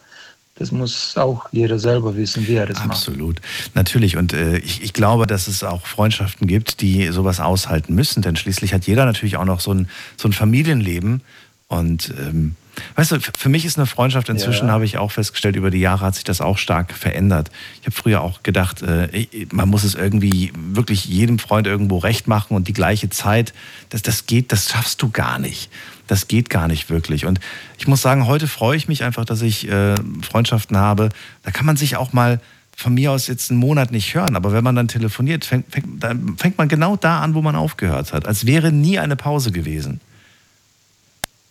[0.60, 2.92] Das muss auch jeder selber wissen, wie er das macht.
[2.92, 3.40] Absolut.
[3.74, 4.18] Natürlich.
[4.18, 8.22] Und äh, ich, ich glaube, dass es auch Freundschaften gibt, die sowas aushalten müssen.
[8.22, 11.22] Denn schließlich hat jeder natürlich auch noch so ein, so ein Familienleben.
[11.70, 12.56] Und ähm,
[12.96, 14.74] weißt du, für mich ist eine Freundschaft inzwischen, Ja.
[14.74, 17.52] habe ich auch festgestellt, über die Jahre hat sich das auch stark verändert.
[17.80, 22.28] Ich habe früher auch gedacht, äh, man muss es irgendwie wirklich jedem Freund irgendwo recht
[22.28, 23.54] machen und die gleiche Zeit.
[23.92, 25.70] Das, das geht, das schaffst du gar nicht.
[26.10, 27.26] Das geht gar nicht wirklich.
[27.26, 27.40] Und
[27.78, 29.94] ich muss sagen, heute freue ich mich einfach, dass ich äh,
[30.24, 31.10] Freundschaften habe.
[31.44, 32.42] Da kann man sich auch mal
[32.76, 36.02] von mir aus jetzt einen Monat nicht hören, aber wenn man dann telefoniert, fängt, fängt,
[36.04, 39.52] dann fängt man genau da an, wo man aufgehört hat, als wäre nie eine Pause
[39.52, 40.00] gewesen.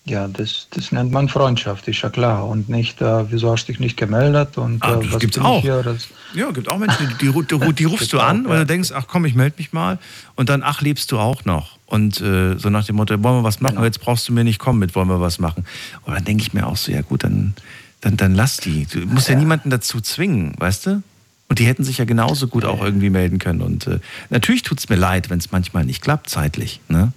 [0.04, 2.46] Ja, das, das nennt man Freundschaft, ist ja klar.
[2.48, 5.36] Und nicht, äh, wieso hast du dich nicht gemeldet und Ah, äh, das was gibt's
[5.36, 5.60] bin auch.
[5.60, 5.82] hier?
[5.82, 8.64] Das, Ja, gibt auch Menschen, die, die, die, die rufst du an, auch, weil ja.
[8.64, 9.98] du denkst, ach komm, ich melde mich mal.
[10.34, 11.78] Und dann, ach, lebst du auch noch.
[11.84, 13.74] Und äh, so nach dem Motto, wollen wir was machen?
[13.74, 13.84] Genau.
[13.84, 15.66] Jetzt brauchst du mir nicht kommen mit, wollen wir was machen.
[16.04, 17.54] Und dann denke ich mir auch so, ja gut, dann
[18.00, 18.86] dann, dann lass die.
[18.86, 21.02] Du musst ja, ja niemanden dazu zwingen, weißt du?
[21.48, 23.62] Und die hätten sich ja genauso gut auch irgendwie melden können.
[23.62, 26.80] Und äh, natürlich tut es mir leid, wenn es manchmal nicht klappt zeitlich.
[26.88, 27.12] Ne?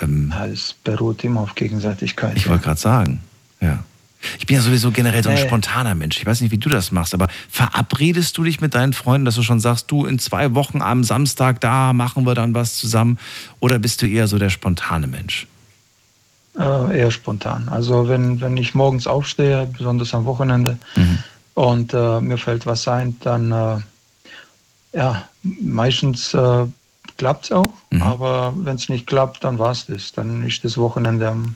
[0.00, 2.36] Ähm, ja, es beruht immer auf Gegenseitigkeit.
[2.36, 3.20] Ich wollte gerade sagen,
[3.60, 3.84] ja.
[4.38, 6.18] Ich bin ja sowieso generell so ein spontaner Mensch.
[6.18, 9.34] Ich weiß nicht, wie du das machst, aber verabredest du dich mit deinen Freunden, dass
[9.34, 13.18] du schon sagst, du in zwei Wochen am Samstag, da machen wir dann was zusammen?
[13.60, 15.46] Oder bist du eher so der spontane Mensch?
[16.58, 17.68] Äh, eher spontan.
[17.70, 21.18] Also wenn, wenn ich morgens aufstehe, besonders am Wochenende, mhm.
[21.54, 23.78] und äh, mir fällt was ein, dann äh,
[24.92, 26.66] ja, meistens äh,
[27.20, 27.68] klappt es auch.
[27.90, 28.02] Mhm.
[28.02, 30.12] Aber wenn es nicht klappt, dann war es das.
[30.12, 31.54] Dann ist das Wochenende am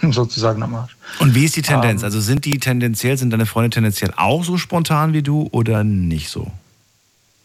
[0.10, 0.96] sozusagen am Arsch.
[1.20, 2.00] Und wie ist die Tendenz?
[2.00, 5.84] Ähm, also sind die tendenziell, sind deine Freunde tendenziell auch so spontan wie du oder
[5.84, 6.50] nicht so?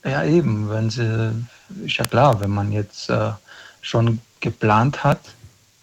[0.05, 0.69] Ja, eben.
[0.69, 1.33] Wenn sie,
[1.83, 3.31] ist ja klar, wenn man jetzt äh,
[3.81, 5.19] schon geplant hat,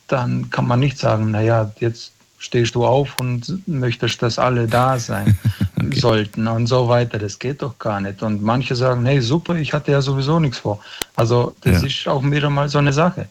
[0.08, 2.12] dann kann man nicht sagen, naja, jetzt
[2.44, 5.38] stehst du auf und möchtest, dass alle da sein
[5.76, 5.98] okay.
[5.98, 7.18] sollten und so weiter.
[7.18, 8.22] Das geht doch gar nicht.
[8.22, 10.78] Und manche sagen, hey, super, ich hatte ja sowieso nichts vor.
[11.16, 11.88] Also das ja.
[11.88, 13.28] ist auch wieder mal so eine Sache.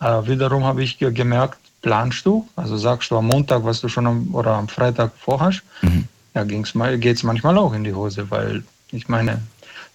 [0.00, 4.06] Äh, wiederum habe ich gemerkt, planst du, also sagst du am Montag, was du schon
[4.06, 6.04] am, oder am Freitag vorhast, mhm.
[6.34, 9.42] ja, geht es manchmal auch in die Hose, weil ich meine,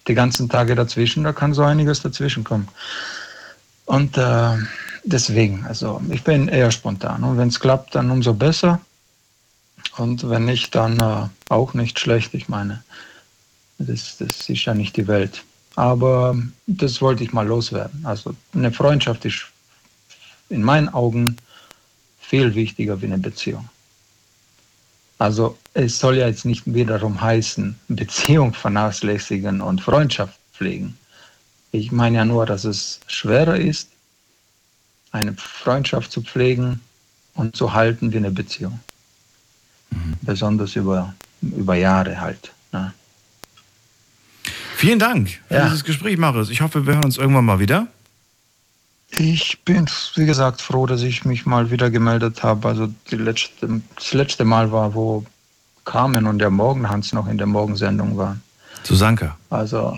[0.06, 2.68] die ganzen Tage dazwischen, da kann so einiges dazwischen kommen.
[3.86, 4.56] Und äh,
[5.08, 7.24] deswegen, also ich bin eher spontan.
[7.24, 8.80] Und wenn es klappt, dann umso besser.
[9.96, 12.34] Und wenn nicht, dann äh, auch nicht schlecht.
[12.34, 12.82] Ich meine,
[13.78, 15.42] das, das ist ja nicht die Welt.
[15.74, 16.36] Aber
[16.66, 18.04] das wollte ich mal loswerden.
[18.04, 19.46] Also eine Freundschaft ist
[20.48, 21.36] in meinen Augen
[22.20, 23.68] viel wichtiger wie eine Beziehung.
[25.18, 30.96] Also es soll ja jetzt nicht wiederum heißen, Beziehung vernachlässigen und Freundschaft pflegen.
[31.70, 33.90] Ich meine ja nur, dass es schwerer ist,
[35.12, 36.80] eine Freundschaft zu pflegen
[37.34, 38.80] und zu halten wie eine Beziehung.
[39.90, 40.14] Mhm.
[40.22, 42.52] Besonders über, über Jahre halt.
[42.72, 42.92] Ne?
[44.76, 45.64] Vielen Dank für ja.
[45.64, 46.50] dieses Gespräch, Marius.
[46.50, 47.88] Ich hoffe, wir hören uns irgendwann mal wieder.
[49.10, 52.68] Ich bin, wie gesagt, froh, dass ich mich mal wieder gemeldet habe.
[52.68, 55.24] Also letzte, das letzte Mal war, wo
[55.84, 58.42] Carmen und der Morgenhans noch in der Morgensendung waren.
[58.82, 59.36] Susanka.
[59.48, 59.96] Also,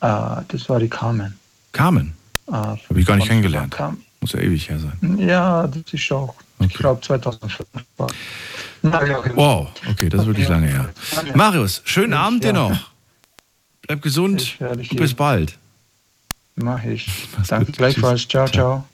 [0.00, 1.38] äh, das war die Carmen.
[1.72, 2.14] Carmen?
[2.48, 3.76] Äh, Habe ich gar nicht kennengelernt.
[4.22, 5.18] Muss ja ewig her sein.
[5.18, 6.68] Ja, das ist auch, okay.
[6.70, 7.68] ich glaube, 2005
[7.98, 8.06] war.
[9.34, 10.88] Wow, okay, das ist wirklich lange her.
[11.34, 12.92] Marius, schönen Abend dir noch.
[13.82, 15.58] Bleib gesund und bis bald.
[16.54, 17.28] Mach ich.
[17.36, 17.78] Mach's Danke gut.
[17.78, 18.28] gleichfalls.
[18.28, 18.84] Ciao, ciao,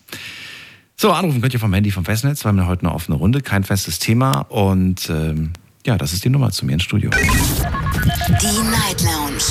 [0.97, 2.43] So, anrufen könnt ihr vom Handy vom Festnetz.
[2.45, 4.41] Wir haben ja heute eine offene Runde, kein festes Thema.
[4.49, 5.53] Und ähm,
[5.87, 7.11] ja, das ist die Nummer zu mir ins Studio.
[7.11, 9.43] Die Night Lounge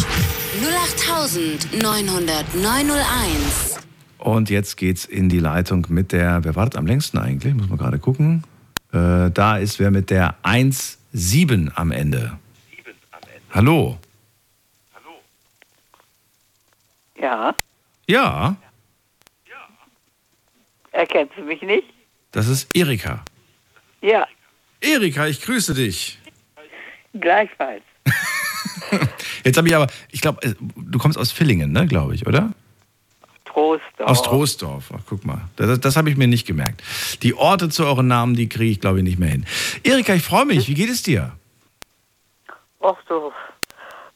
[1.82, 3.87] 0890901.
[4.18, 7.54] Und jetzt geht's in die Leitung mit der, wer wartet am längsten eigentlich?
[7.54, 8.44] Muss man gerade gucken.
[8.92, 12.38] Äh, da ist wer mit der 1-7 am Ende.
[13.52, 13.98] Hallo.
[14.94, 15.20] Hallo.
[17.20, 17.56] Ja.
[18.08, 18.58] Ja.
[20.92, 21.88] Erkennst du mich nicht?
[22.32, 23.24] Das ist Erika.
[24.02, 24.26] Ja.
[24.82, 26.18] Erika, ich grüße dich.
[27.14, 27.84] Gleichfalls.
[29.44, 32.54] Jetzt habe ich aber, ich glaube, äh, du kommst aus Villingen, ne, glaube ich, oder?
[33.58, 34.08] Troisdorf.
[34.08, 34.92] Aus Troisdorf.
[34.96, 36.84] Ach, guck mal, das, das habe ich mir nicht gemerkt.
[37.24, 39.48] Die Orte zu euren Namen, die kriege ich, glaube ich, nicht mehr hin.
[39.84, 40.68] Erika, ich freue mich.
[40.68, 41.32] Wie geht es dir?
[42.82, 43.34] Ach so,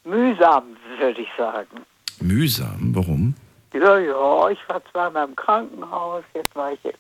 [0.04, 0.64] mühsam,
[1.00, 1.82] würde ich sagen.
[2.20, 2.92] Mühsam?
[2.94, 3.34] Warum?
[3.74, 6.94] Ja, ja, ich war zweimal im Krankenhaus, jetzt war ich in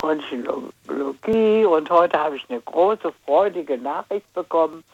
[0.00, 4.84] Röntgenologie und heute habe ich eine große, freudige Nachricht bekommen.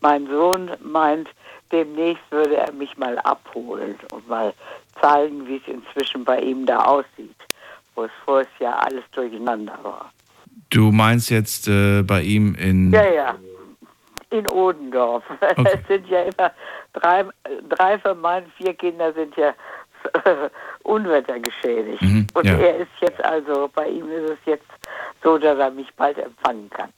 [0.00, 1.28] Mein Sohn meint,
[1.72, 4.52] demnächst würde er mich mal abholen und mal
[5.00, 7.36] zeigen, wie es inzwischen bei ihm da aussieht,
[7.94, 10.12] wo es vorher ja alles durcheinander war.
[10.70, 12.92] Du meinst jetzt äh, bei ihm in...
[12.92, 13.38] Ja, ja,
[14.32, 15.24] in Odendorf.
[15.40, 15.78] Okay.
[15.80, 16.50] Es sind ja immer
[16.94, 17.24] drei,
[17.68, 19.54] drei von meinen vier Kinder sind ja
[20.82, 22.02] Unwetter geschädigt.
[22.02, 22.54] Mhm, und ja.
[22.54, 24.66] er ist jetzt also, bei ihm ist es jetzt
[25.22, 26.90] so, dass er mich bald empfangen kann.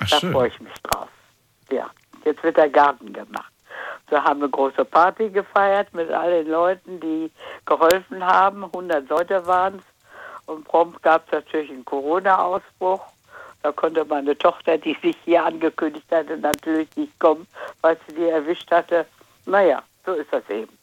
[0.00, 1.08] Ach, da freue ich mich drauf.
[1.70, 1.88] Ja,
[2.24, 3.52] jetzt wird der Garten gemacht.
[4.12, 7.30] Wir haben eine große Party gefeiert mit allen Leuten, die
[7.64, 8.62] geholfen haben.
[8.62, 9.84] 100 Leute waren es.
[10.44, 13.00] Und prompt gab es natürlich einen Corona-Ausbruch.
[13.62, 17.46] Da konnte meine Tochter, die sich hier angekündigt hatte, natürlich nicht kommen,
[17.80, 19.06] weil sie die erwischt hatte.
[19.46, 20.76] Naja, so ist das eben.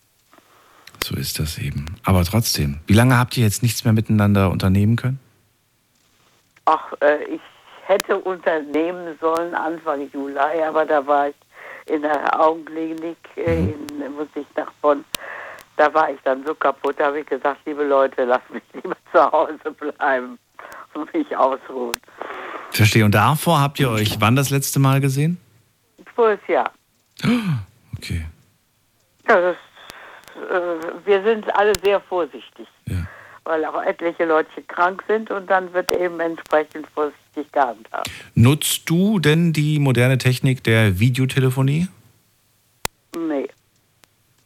[1.03, 1.86] So ist das eben.
[2.05, 5.19] Aber trotzdem, wie lange habt ihr jetzt nichts mehr miteinander unternehmen können?
[6.65, 7.41] Ach, äh, ich
[7.86, 11.36] hätte unternehmen sollen Anfang Juli, aber da war ich
[11.90, 13.88] in der Augenklinik, äh, mhm.
[14.02, 15.04] in, muss ich nach Bonn.
[15.78, 18.96] Da war ich dann so kaputt, da habe ich gesagt, liebe Leute, lasst mich lieber
[19.12, 20.38] zu Hause bleiben
[20.94, 21.98] und mich ausruhen.
[22.72, 23.06] Verstehe.
[23.06, 25.38] Und davor habt ihr euch wann das letzte Mal gesehen?
[26.16, 26.72] Voriges Jahr.
[27.98, 28.26] Okay.
[29.28, 29.58] Ja, das,
[30.38, 32.66] äh, wir sind alle sehr vorsichtig.
[33.50, 38.08] Weil auch etliche Leute krank sind und dann wird eben entsprechend vorsichtig gehandhabt.
[38.36, 41.88] Nutzt du denn die moderne Technik der Videotelefonie?
[43.18, 43.47] Nee.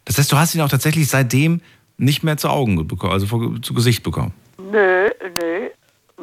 [0.06, 1.60] Das heißt, du hast ihn auch tatsächlich seitdem
[1.97, 4.34] nicht mehr zu Augen bekommen, also vor, zu Gesicht bekommen.
[4.58, 5.70] Nö, nö,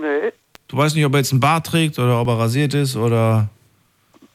[0.00, 0.30] nö.
[0.68, 3.50] Du weißt nicht, ob er jetzt einen Bart trägt oder ob er rasiert ist oder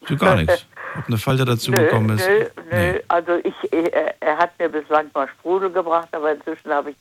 [0.07, 0.67] so gar nichts.
[0.97, 2.27] Ob eine Falte dazu nö, gekommen ist.
[2.27, 2.99] Nö, nö.
[3.07, 6.97] Also ich, äh, er hat mir bislang mal Sprudel gebracht, aber inzwischen habe ich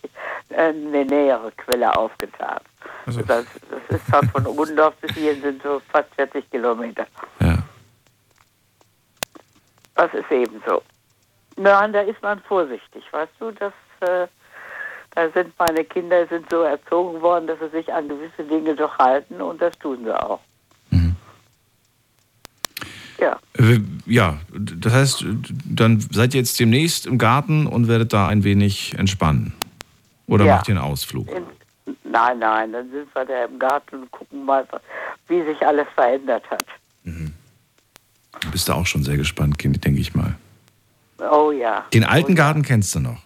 [0.51, 2.61] äh, eine nähere Quelle aufgetan.
[3.07, 3.23] Also.
[3.23, 7.07] Das, das ist halt von Oudendorf bis hier sind so fast 40 Kilometer.
[7.41, 7.59] Ja.
[9.95, 10.83] Das ist eben so.
[11.57, 14.27] Nein, da ist man vorsichtig, weißt du, das, äh,
[15.15, 18.99] da sind meine Kinder sind so erzogen worden, dass sie sich an gewisse Dinge doch
[18.99, 20.41] halten und das tun sie auch.
[23.25, 23.39] Ja.
[23.59, 25.25] Äh, Ja, das heißt,
[25.65, 29.55] dann seid ihr jetzt demnächst im Garten und werdet da ein wenig entspannen.
[30.27, 30.57] Oder Ja.
[30.57, 31.29] macht ihr einen Ausflug?
[31.31, 31.45] In,
[32.05, 34.67] nein, nein, dann sind wir da im Garten und gucken mal,
[35.29, 36.65] wie sich alles verändert hat.
[37.05, 40.35] Du bist da auch schon sehr gespannt, Kind, denke ich mal.
[41.19, 41.85] Oh ja.
[41.95, 43.19] Den alten Garten kennst du noch.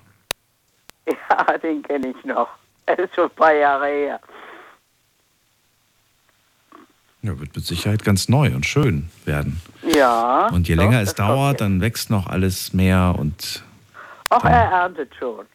[1.31, 2.49] Ja, den kenne ich noch.
[2.87, 4.21] Er ist schon ein paar Jahre her.
[7.23, 9.61] Ja, wird mit Sicherheit ganz neu und schön werden.
[9.83, 10.49] Ja.
[10.49, 13.65] Und je doch, länger es dauert, dann wächst noch alles mehr und.
[14.29, 15.47] Auch er erntet schon.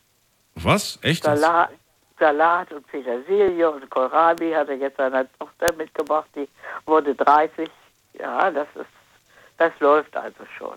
[0.55, 0.99] Was?
[1.01, 1.23] Echt?
[1.23, 1.69] Salat,
[2.19, 6.27] Salat und Petersilie und Kohlrabi hat er jetzt seiner Tochter mitgebracht.
[6.35, 6.47] Die
[6.85, 7.69] wurde 30.
[8.19, 8.85] Ja, das ist,
[9.57, 10.75] das läuft also schon.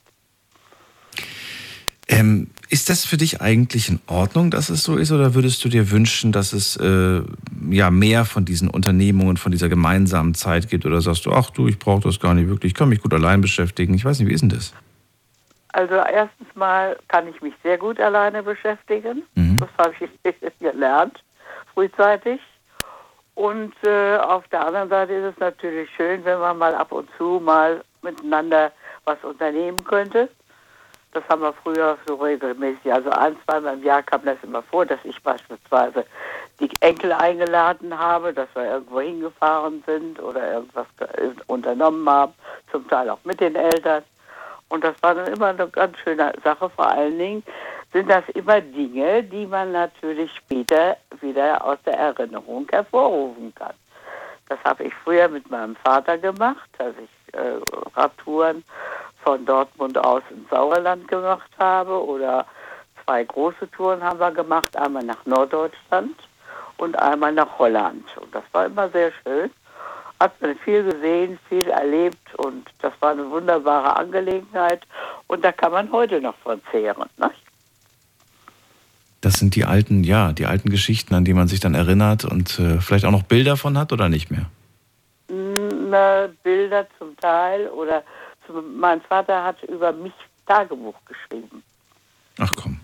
[2.08, 5.68] Ähm, ist das für dich eigentlich in Ordnung, dass es so ist, oder würdest du
[5.68, 7.22] dir wünschen, dass es äh,
[7.68, 10.86] ja mehr von diesen Unternehmungen, von dieser gemeinsamen Zeit gibt?
[10.86, 13.12] Oder sagst du, ach du, ich brauche das gar nicht wirklich, ich kann mich gut
[13.12, 13.94] allein beschäftigen.
[13.94, 14.72] Ich weiß nicht, wie ist denn das?
[15.72, 19.22] Also erstens mal kann ich mich sehr gut alleine beschäftigen.
[19.58, 21.22] Das habe ich gelernt,
[21.74, 22.40] frühzeitig.
[23.34, 27.08] Und äh, auf der anderen Seite ist es natürlich schön, wenn man mal ab und
[27.18, 28.72] zu mal miteinander
[29.04, 30.30] was unternehmen könnte.
[31.16, 32.92] Das haben wir früher so regelmäßig.
[32.92, 36.04] Also ein, zweimal im Jahr kam das immer vor, dass ich beispielsweise
[36.60, 42.34] die Enkel eingeladen habe, dass wir irgendwo hingefahren sind oder irgendwas ge- unternommen haben,
[42.70, 44.02] zum Teil auch mit den Eltern.
[44.68, 46.68] Und das war dann immer eine ganz schöne Sache.
[46.68, 47.42] Vor allen Dingen
[47.94, 53.72] sind das immer Dinge, die man natürlich später wieder aus der Erinnerung hervorrufen kann.
[54.50, 57.58] Das habe ich früher mit meinem Vater gemacht, als ich äh,
[57.94, 58.62] Radtouren
[59.26, 62.46] von Dortmund aus ins Sauerland gemacht habe oder
[63.04, 66.14] zwei große Touren haben wir gemacht, einmal nach Norddeutschland
[66.76, 68.04] und einmal nach Holland.
[68.20, 69.50] Und das war immer sehr schön.
[70.20, 74.82] Hat man viel gesehen, viel erlebt und das war eine wunderbare Angelegenheit.
[75.26, 77.08] Und da kann man heute noch von zehren.
[77.18, 77.30] Ne?
[79.22, 82.60] Das sind die alten, ja, die alten Geschichten, an die man sich dann erinnert und
[82.60, 84.46] äh, vielleicht auch noch Bilder von hat oder nicht mehr?
[85.28, 88.04] Mm, äh, Bilder zum Teil oder
[88.78, 90.12] mein Vater hat über mich
[90.46, 91.62] Tagebuch geschrieben.
[92.38, 92.78] Ach komm.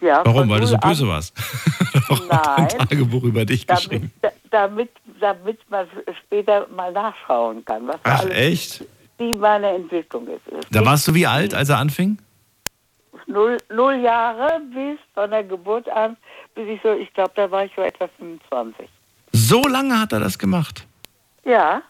[0.00, 0.48] Ja, Warum?
[0.48, 1.34] Weil du so böse warst?
[2.08, 2.80] Warum hat Nein.
[2.80, 4.12] ein Tagebuch über dich damit, geschrieben?
[4.20, 4.90] da- damit,
[5.20, 5.86] damit man
[6.26, 8.84] später mal nachschauen kann, was Ach, alles, echt?
[9.18, 10.46] wie meine Entwicklung ist.
[10.48, 12.18] Es Da warst du wie alt, als er anfing?
[13.26, 16.16] null, null Jahre bis von der Geburt an,
[16.54, 18.88] bis ich so, ich glaube, da war ich so etwa 25.
[19.32, 20.86] So lange hat er das gemacht.
[21.44, 21.82] Ja.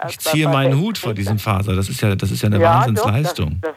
[0.00, 1.74] Von- Ich ziehe meinen Hut vor diesem Vater.
[1.74, 3.58] Das ist ja, das ist ja eine Ja, Wahnsinnsleistung.
[3.62, 3.76] Doch, das,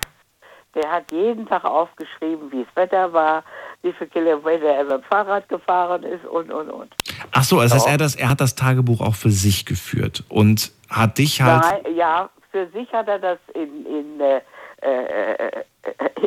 [0.73, 3.43] das, der hat jeden Tag aufgeschrieben, wie das Wetter war,
[3.81, 6.93] wie viele Kilometer er mit dem Fahrrad gefahren ist und, und, und.
[7.31, 7.87] Ach so, heißt, Doch.
[7.87, 11.63] er, hat das, er hat das Tagebuch auch für sich geführt und hat dich halt.
[11.83, 14.41] Nein, ja, für sich hat er das in, in, äh,
[14.81, 15.63] äh,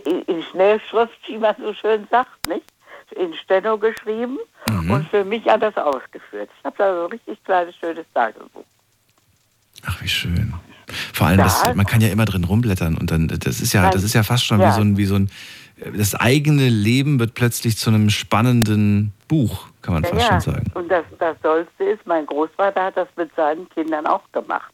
[0.05, 2.65] in, in Schnellschrift, wie man so schön sagt, nicht?
[3.13, 4.91] In Steno geschrieben Mhm.
[4.91, 6.51] und für mich hat er das ausgeführt.
[6.59, 8.65] Ich habe da so ein richtig kleines, schönes Tagebuch.
[9.87, 10.55] Ach, wie schön.
[11.13, 11.75] Vor allem, das, Ja.
[11.75, 14.45] man kann ja immer drin rumblättern und dann, das ist ja, das ist ja fast
[14.45, 14.69] schon Ja.
[14.71, 15.31] wie so ein, wie so ein,
[15.97, 20.71] das eigene Leben wird plötzlich zu einem spannenden Buch, kann man fast schon sagen.
[20.75, 24.73] Und das, das Tollste ist, mein Großvater hat das mit seinen Kindern auch gemacht.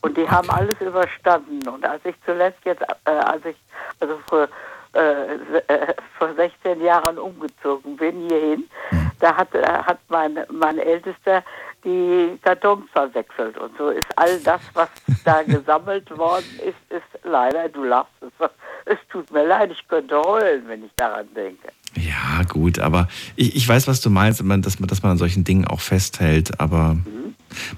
[0.00, 1.66] Und die haben alles überstanden.
[1.68, 3.56] Und als ich zuletzt jetzt, äh, als ich
[4.00, 4.48] also vor,
[4.94, 5.34] äh,
[5.68, 9.10] äh, vor 16 Jahren umgezogen bin hierhin, Hm.
[9.20, 11.42] da hat, äh, hat mein, mein Ältester
[11.86, 13.56] die Kartons verwechselt.
[13.56, 14.88] Und so ist all das, was
[15.24, 18.50] da gesammelt worden ist, ist leider, du lachst, es,
[18.84, 21.68] es tut mir leid, ich könnte heulen, wenn ich daran denke.
[21.94, 25.44] Ja, gut, aber ich, ich weiß, was du meinst, dass man, dass man an solchen
[25.44, 26.96] Dingen auch festhält, aber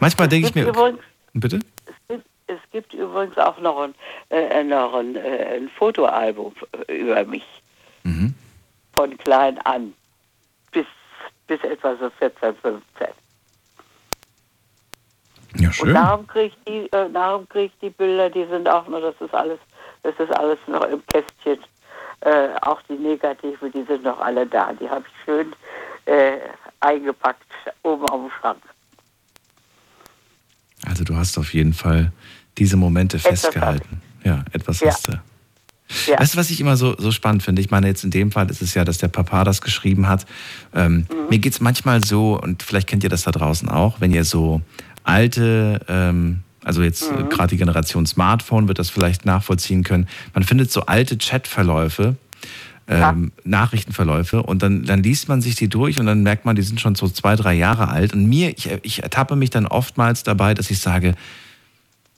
[0.01, 0.67] manchmal denke ich mir.
[0.67, 0.99] Übrigens,
[1.35, 1.61] Bitte?
[1.87, 3.95] Es gibt, es gibt übrigens auch noch ein,
[4.31, 6.55] äh, noch ein, äh, ein Fotoalbum
[6.89, 7.47] über mich.
[8.03, 8.35] Mhm.
[8.93, 9.95] Von klein an
[10.73, 10.87] bis,
[11.47, 13.09] bis etwa so 14, 15.
[15.59, 15.89] Ja, schön.
[15.89, 19.01] Und darum kriege ich, die, äh, darum krieg ich die Bilder, die sind auch nur,
[19.01, 19.59] das ist alles,
[20.03, 21.59] das ist alles noch im Kästchen.
[22.21, 24.73] Äh, auch die Negative, die sind noch alle da.
[24.73, 25.53] Die habe ich schön
[26.07, 26.39] äh,
[26.81, 27.43] eingepackt
[27.83, 28.59] oben auf dem Schrank.
[30.87, 32.13] Also du hast auf jeden Fall
[32.57, 34.01] diese Momente Etwas festgehalten.
[34.25, 34.89] Ja, etwas Ja.
[34.89, 35.13] hast du.
[36.07, 36.21] Ja.
[36.21, 37.63] Weißt du, was ich immer so, so spannend finde?
[37.63, 40.27] Ich meine, jetzt in dem Fall ist es ja, dass der Papa das geschrieben hat.
[40.75, 41.29] Ähm, Mhm.
[41.31, 44.25] Mir geht es manchmal so, und vielleicht kennt ihr das da draußen auch, wenn ihr
[44.25, 44.61] so
[45.09, 47.21] alte, ähm, also jetzt Mhm.
[47.21, 50.07] äh, gerade die Generation Smartphone wird das vielleicht nachvollziehen können.
[50.35, 52.17] Man findet so alte Chatverläufe,
[52.87, 56.63] ähm, Nachrichtenverläufe und dann, dann liest man sich die durch und dann merkt man, die
[56.63, 58.15] sind schon so zwei, drei Jahre alt.
[58.15, 61.15] Und mir, ich, ich ertappe mich dann oftmals dabei, dass ich sage,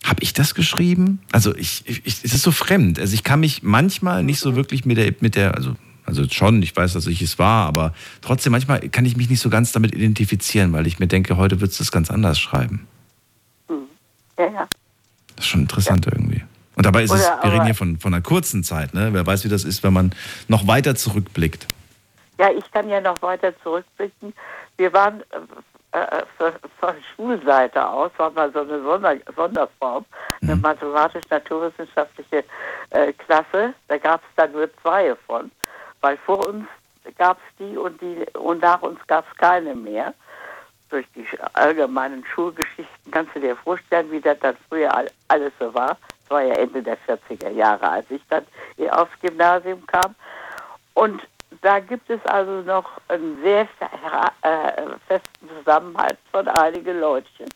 [0.05, 1.19] habe ich das geschrieben?
[1.33, 2.99] Also ich, ich, ich, es ist so fremd.
[2.99, 5.75] Also ich kann mich manchmal nicht so wirklich mit der, mit der, also,
[6.11, 9.41] also schon, ich weiß, dass ich es war, aber trotzdem manchmal kann ich mich nicht
[9.41, 12.89] so ganz damit identifizieren, weil ich mir denke, heute würdest du es ganz anders schreiben.
[14.37, 14.69] Ja, ja.
[15.37, 16.43] Das ist schon interessant irgendwie.
[16.75, 19.11] Und dabei ist es, Oder wir reden hier von, von einer kurzen Zeit, ne?
[19.13, 20.13] Wer weiß, wie das ist, wenn man
[20.49, 21.69] noch weiter zurückblickt.
[22.39, 24.33] Ja, ich kann ja noch weiter zurückblicken.
[24.79, 25.21] Wir waren
[25.93, 30.05] äh, äh, von, von Schulseite aus, war mal so eine Sonder, Sonderform,
[30.43, 32.45] eine mathematisch-naturwissenschaftliche
[32.91, 33.75] äh, Klasse.
[33.87, 35.51] Da gab es dann nur zwei von,
[36.01, 36.67] weil vor uns
[37.19, 40.15] gab es die und, die und nach uns gab es keine mehr.
[40.91, 45.73] Durch die allgemeinen Schulgeschichten kannst du dir vorstellen, wie das dann früher all- alles so
[45.73, 45.97] war.
[46.23, 48.45] Das war ja Ende der 40er Jahre, als ich dann
[48.91, 50.15] aufs Gymnasium kam.
[50.95, 51.23] Und
[51.63, 53.69] da gibt es also noch einen sehr
[54.43, 57.49] äh, festen Zusammenhalt von einigen Leutchen,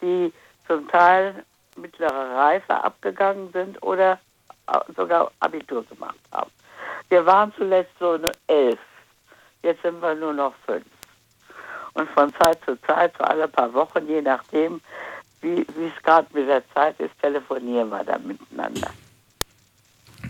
[0.00, 0.32] die
[0.66, 1.44] zum Teil
[1.76, 4.18] mittlere Reife abgegangen sind oder
[4.66, 6.50] äh, sogar Abitur gemacht haben.
[7.08, 8.78] Wir waren zuletzt so elf.
[9.62, 10.84] Jetzt sind wir nur noch fünf.
[11.94, 14.80] Und von Zeit zu Zeit, so alle paar Wochen, je nachdem,
[15.40, 18.90] wie es gerade mit der Zeit ist, telefonieren wir dann miteinander.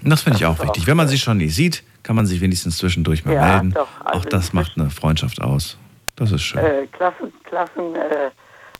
[0.02, 0.86] Das finde ich auch wichtig.
[0.86, 3.72] Wenn man sich schon nicht sieht, kann man sich wenigstens zwischendurch mal Ja, melden.
[3.72, 5.78] doch, also auch das macht eine Freundschaft aus.
[6.16, 6.60] Das ist schön.
[6.62, 8.30] Äh, Klassen, Klassen, äh,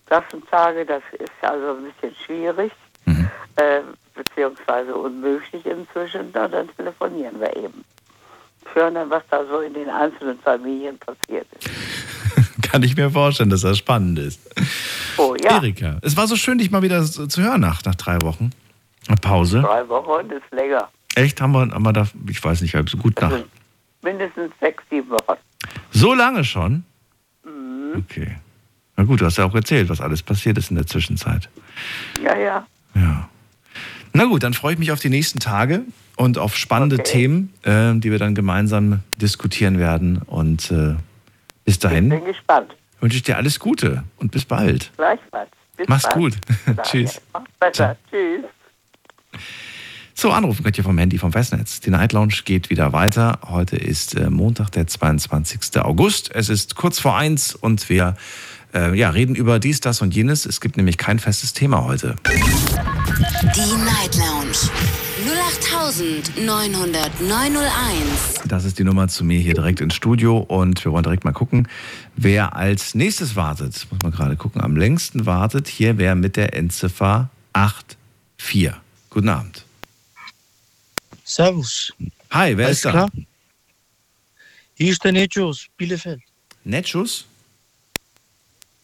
[0.07, 2.71] Klassentage, das ist also ein bisschen schwierig,
[3.07, 3.29] Mhm.
[3.57, 3.81] äh,
[4.15, 6.31] beziehungsweise unmöglich inzwischen.
[6.33, 7.85] Na, dann telefonieren wir eben.
[8.73, 11.71] Hören dann, was da so in den einzelnen Familien passiert ist.
[12.63, 14.41] Kann ich mir vorstellen, dass das spannend ist.
[15.17, 18.21] Oh ja, Erika, es war so schön, dich mal wieder zu hören nach, nach drei
[18.23, 18.51] Wochen.
[19.07, 19.61] Eine Pause.
[19.61, 20.89] drei Wochen ist länger.
[21.15, 21.41] Echt?
[21.41, 23.31] Haben wir, haben wir da, ich weiß nicht, so gut nach.
[23.31, 23.45] Also
[24.03, 25.39] mindestens sechs, sieben Wochen.
[25.93, 26.85] So lange schon?
[27.45, 28.05] Mhm.
[28.11, 28.37] Okay.
[28.97, 31.49] Na gut, du hast ja auch erzählt, was alles passiert ist in der Zwischenzeit.
[32.23, 32.67] Ja, ja.
[32.95, 33.29] Ja.
[34.13, 35.83] Na gut, dann freue ich mich auf die nächsten Tage
[36.17, 37.11] und auf spannende Okay.
[37.11, 40.19] Themen, äh, die wir dann gemeinsam diskutieren werden.
[40.27, 40.95] Und äh,
[41.65, 42.75] bis dahin Bin gespannt.
[43.01, 44.93] wünsche ich dir alles Gute und bis bald.
[44.97, 45.51] Gleichfalls.
[45.77, 46.15] Bis Mach's bald.
[46.15, 46.37] gut.
[46.85, 47.21] Tschüss.
[47.33, 47.97] Mach's besser.
[48.11, 48.45] Tschüss.
[50.17, 51.81] So, anrufen könnt ihr vom Handy vom Festnetz.
[51.81, 53.41] Die Night Lounge geht wieder weiter.
[53.49, 55.77] Heute ist äh, Montag, der 22.
[55.83, 56.31] August.
[56.33, 58.17] Es ist kurz vor eins und wir
[58.75, 60.47] äh, ja, reden über dies, das und jenes.
[60.47, 62.17] Es gibt nämlich kein festes Thema heute.
[62.27, 64.71] Die Night Lounge
[66.37, 68.47] 0890901.
[68.47, 71.33] Das ist die Nummer zu mir hier direkt ins Studio und wir wollen direkt mal
[71.33, 71.69] gucken,
[72.17, 73.87] wer als nächstes wartet.
[73.91, 74.61] Muss man gerade gucken.
[74.61, 78.81] Am längsten wartet hier wer mit der Endziffer 84.
[79.11, 79.65] Guten Abend.
[81.25, 81.93] Servus.
[82.31, 82.91] Hi, wer Alles ist da?
[82.91, 83.11] klar?
[84.75, 86.21] Hier ist der Nejo aus Bielefeld.
[86.65, 87.27] Netschus?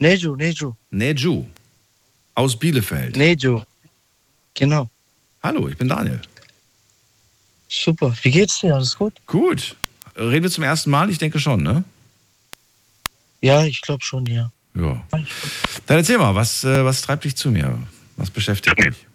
[0.01, 0.77] Nejo, Nejo.
[0.91, 1.45] Neju.
[2.35, 3.17] Aus Bielefeld.
[3.17, 3.65] Nejo.
[4.55, 4.89] Genau.
[5.43, 6.21] Hallo, ich bin Daniel.
[7.69, 8.15] Super.
[8.23, 8.75] Wie geht's dir?
[8.75, 9.15] Alles gut?
[9.27, 9.77] Gut.
[10.17, 11.11] Reden wir zum ersten Mal?
[11.11, 11.85] Ich denke schon, ne?
[13.43, 14.51] Ja, ich glaube schon, ja.
[14.75, 15.03] Ja.
[15.87, 17.79] Dann erzähl mal, was, äh, was treibt dich zu mir?
[18.17, 19.07] Was beschäftigt dich?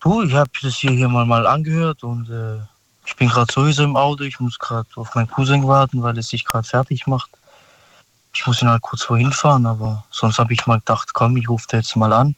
[0.00, 2.58] Du, ich habe das hier, hier mal, mal angehört und äh,
[3.04, 4.22] ich bin gerade sowieso im Auto.
[4.22, 7.30] Ich muss gerade auf meinen Cousin warten, weil er sich gerade fertig macht.
[8.34, 11.48] Ich muss ihn halt kurz vorhin fahren, aber sonst habe ich mal gedacht, komm, ich
[11.48, 12.34] rufe jetzt mal an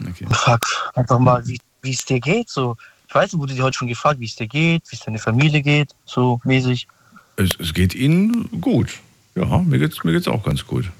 [0.00, 0.24] Okay.
[0.26, 0.64] und frag
[0.94, 2.48] einfach mal, wie es dir geht.
[2.48, 2.76] So,
[3.08, 5.62] ich weiß, wurde dir heute schon gefragt, wie es dir geht, wie es deine Familie
[5.62, 6.86] geht, so mäßig.
[7.36, 8.98] Es, es geht Ihnen gut.
[9.34, 10.90] Ja, mir geht's, mir geht's auch ganz gut.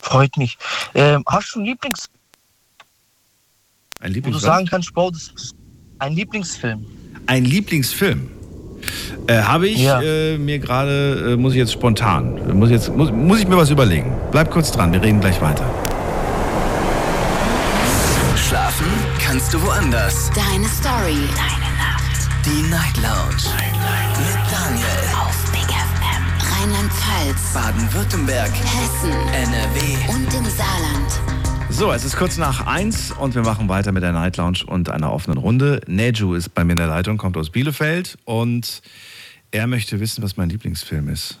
[0.00, 0.56] Freut mich.
[0.94, 2.08] Ähm, hast du einen Lieblings,
[4.00, 5.54] Ein wo du sagen kannst, Bro, das ist
[5.98, 6.86] ein Lieblingsfilm?
[7.26, 8.30] Ein Lieblingsfilm?
[9.26, 10.00] Äh, Habe ich Ja.
[10.00, 13.70] äh, mir gerade, äh, muss ich jetzt spontan, muss, jetzt, muss, muss ich mir was
[13.70, 14.12] überlegen.
[14.30, 15.64] Bleib kurz dran, wir reden gleich weiter.
[19.28, 20.30] kannst du woanders.
[20.34, 21.28] Deine Story.
[21.36, 22.28] Deine Nacht.
[22.46, 23.36] Die Night Lounge.
[23.54, 24.18] Night, Night.
[24.18, 25.04] Mit Daniel.
[25.20, 26.24] Auf Big FM.
[26.50, 27.52] Rheinland-Pfalz.
[27.52, 28.50] Baden-Württemberg.
[28.50, 29.12] Hessen.
[29.32, 30.12] NRW.
[30.14, 31.37] Und im Saarland.
[31.70, 34.88] So, es ist kurz nach eins und wir machen weiter mit der Night Lounge und
[34.90, 35.80] einer offenen Runde.
[35.86, 38.82] Neju ist bei mir in der Leitung, kommt aus Bielefeld und
[39.52, 41.38] er möchte wissen, was mein Lieblingsfilm ist.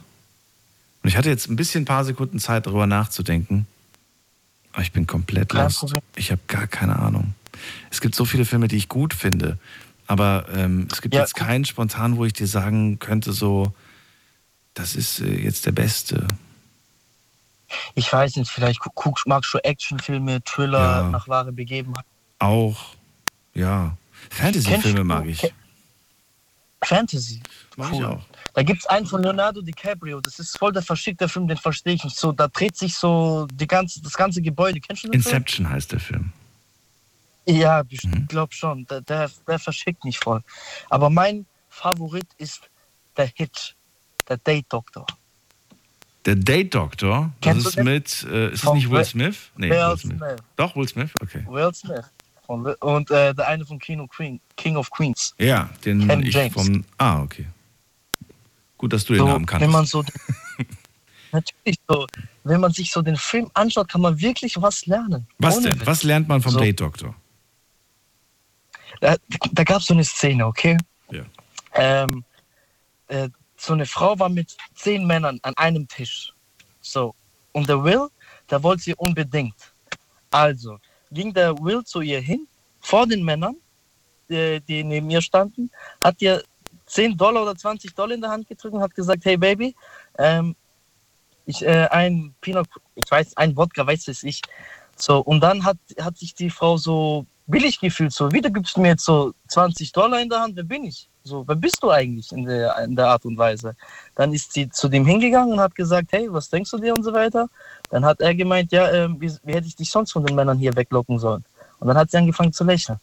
[1.02, 3.66] Und ich hatte jetzt ein bisschen ein paar Sekunden Zeit, darüber nachzudenken.
[4.72, 5.94] Aber ich bin komplett lost.
[6.14, 7.34] Ich habe gar keine Ahnung.
[7.90, 9.58] Es gibt so viele Filme, die ich gut finde.
[10.06, 11.22] Aber ähm, es gibt Ja.
[11.22, 13.72] jetzt keinen spontan, wo ich dir sagen könnte, so,
[14.74, 16.26] das ist äh, jetzt der Beste.
[17.94, 21.02] Ich weiß nicht, vielleicht gu- guckst, magst du Actionfilme, Thriller Ja.
[21.10, 22.04] nach wahre Begebenheit.
[22.38, 22.78] Auch,
[23.54, 23.96] ja.
[24.30, 25.52] Fantasy-Filme mag ich.
[26.82, 27.40] Fantasy.
[27.76, 28.22] Mag ich auch.
[28.54, 31.94] Da gibt es einen von Leonardo DiCaprio, das ist voll der verschickte Film, den verstehe
[31.94, 32.32] ich nicht so.
[32.32, 34.80] Da dreht sich so die ganze, das ganze Gebäude.
[34.80, 36.32] Kennst du den Inception heißt der Film.
[37.46, 37.58] Film?
[37.60, 38.26] Ja, ich Mhm.
[38.28, 38.86] glaube schon.
[38.86, 40.42] Der, der, der verschickt mich voll.
[40.88, 42.60] Aber mein Favorit ist
[43.16, 43.74] der Hit,
[44.28, 45.06] der Date Doctor.
[46.24, 49.50] Der Date Doctor, das Kennst ist mit, äh, ist es nicht Will Smith?
[49.56, 50.18] Nee, Will Smith.
[50.18, 50.36] Smith.
[50.56, 51.44] Doch, Will Smith, okay.
[51.48, 52.04] Will Smith.
[52.44, 55.34] Von, und äh, der eine von King of, Queen, King of Queens.
[55.38, 56.52] Ja, den Ken ich James.
[56.52, 56.84] vom.
[56.96, 57.46] Ah, okay.
[58.78, 59.62] Gut, dass du den So, Namen kannst.
[59.64, 60.04] wenn man so
[61.32, 62.06] natürlich so,
[62.44, 65.26] wenn man sich so den Film anschaut, kann man wirklich was lernen.
[65.38, 65.78] Was denn?
[65.78, 65.86] Witz.
[65.86, 66.58] Was lernt man vom So.
[66.58, 67.14] Date Doctor?
[69.00, 69.16] Da,
[69.52, 70.76] da gab es so eine Szene, okay?
[71.10, 71.22] Ja.
[71.74, 72.24] Ähm,
[73.08, 76.32] äh, so eine Frau war mit zehn Männern an einem Tisch.
[76.80, 77.14] So.
[77.52, 78.08] Und der Will,
[78.50, 79.56] der wollte sie unbedingt.
[80.30, 80.78] Also
[81.10, 82.46] ging der Will zu ihr hin,
[82.80, 83.56] vor den Männern,
[84.28, 85.70] die, die neben ihr standen,
[86.02, 86.42] hat ihr
[86.86, 89.74] 10 Dollar oder 20 Dollar in der Hand gedrückt und hat gesagt, hey Baby,
[90.18, 90.54] ähm,
[91.46, 94.42] ich, äh, ein Pinot, ich weiß, ein Wodka, weiß es ich.
[94.96, 98.80] So, und dann hat, hat sich die Frau so billig gefühlt, so, wieder gibst du
[98.82, 101.08] mir jetzt so 20 Dollar in der Hand, wer bin ich?
[101.24, 103.76] So, wer bist du eigentlich in der, in der Art und Weise?
[104.14, 107.02] Dann ist sie zu dem hingegangen und hat gesagt, hey, was denkst du dir und
[107.02, 107.48] so weiter.
[107.90, 110.58] Dann hat er gemeint, ja, ähm, wie, wie hätte ich dich sonst von den Männern
[110.58, 111.44] hier weglocken sollen?
[111.80, 112.98] Und dann hat sie angefangen zu lächeln.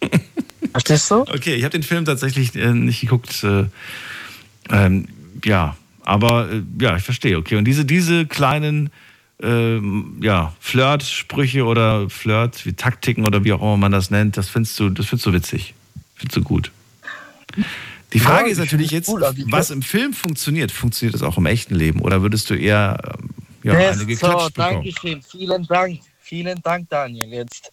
[0.72, 1.22] Verstehst du?
[1.22, 3.42] Okay, ich habe den Film tatsächlich äh, nicht geguckt.
[3.44, 3.66] Äh,
[4.70, 5.08] ähm,
[5.44, 7.38] ja, aber äh, ja, ich verstehe.
[7.38, 8.90] Okay, und diese, diese kleinen
[9.42, 14.48] ähm, ja, Flirt-Sprüche oder Flirt, wie Taktiken oder wie auch immer man das nennt, das
[14.48, 15.74] findest du, das findest du witzig.
[16.16, 16.72] Findest du gut.
[18.12, 21.36] Die Frage Ja, ist ich natürlich jetzt, cool, was im Film funktioniert, funktioniert das auch
[21.38, 22.00] im echten Leben?
[22.00, 23.30] Oder würdest du eher ähm,
[23.62, 24.74] ja, Yes, eine geklatscht so, bekommen?
[24.74, 25.22] danke schön.
[25.22, 26.00] Vielen Dank.
[26.20, 27.28] Vielen Dank, Daniel.
[27.28, 27.72] Jetzt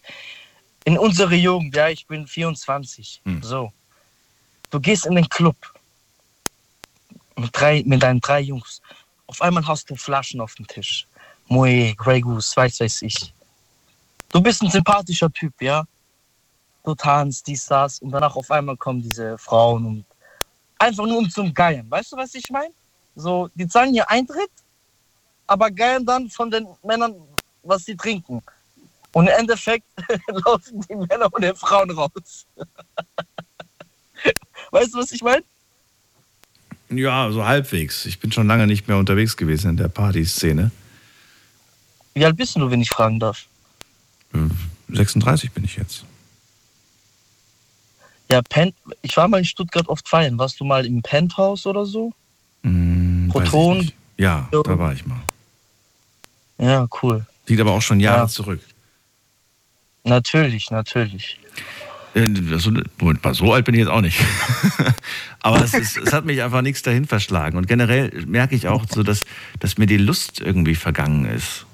[0.84, 3.20] in unserer Jugend, ja, ich bin 24.
[3.24, 3.42] Hm.
[3.42, 3.72] So.
[4.70, 5.56] Du gehst in den Club
[7.36, 8.80] mit, drei, mit deinen drei Jungs.
[9.26, 11.06] Auf einmal hast du Flaschen auf dem Tisch.
[11.48, 13.32] Moe, Grey Goose, weiß weiß ich.
[14.30, 15.84] Du bist ein sympathischer Typ, ja.
[16.84, 17.98] Du tanzt, dies, das.
[18.00, 20.04] Und danach auf einmal kommen diese Frauen und
[20.78, 21.90] einfach nur um zum Geiern.
[21.90, 22.72] Weißt du, was ich meine?
[23.16, 24.50] So, die zahlen hier Eintritt
[25.46, 27.14] aber geiern dann von den Männern,
[27.62, 28.42] was sie trinken.
[29.12, 29.84] Und im Endeffekt
[30.46, 32.46] laufen die Männer und die Frauen raus.
[34.70, 35.44] weißt du, was ich meine?
[36.90, 38.06] Ja, so halbwegs.
[38.06, 40.70] Ich bin schon lange nicht mehr unterwegs gewesen in der Partyszene.
[42.14, 43.46] Wie alt bist du, wenn ich fragen darf?
[44.88, 46.04] 36 bin ich jetzt.
[48.34, 48.72] Ja, Pen
[49.02, 50.36] ich war mal in Stuttgart oft feiern.
[50.38, 52.12] Warst du mal im Penthouse oder so?
[52.64, 53.92] Ich Proton?
[54.16, 54.62] Ja, Ja.
[54.64, 55.20] da war ich mal.
[56.58, 57.24] Ja, cool.
[57.46, 58.28] Liegt aber auch schon Jahre Ja.
[58.28, 58.60] zurück.
[60.02, 61.38] Natürlich, natürlich.
[62.14, 62.28] Äh,
[62.58, 64.18] So, Moment mal, so alt bin ich jetzt auch nicht.
[65.40, 67.56] aber es, ist, es hat mich einfach nichts dahin verschlagen.
[67.56, 69.26] Und generell merke ich auch so, dass,
[69.60, 71.66] dass mir die Lust irgendwie vergangen ist.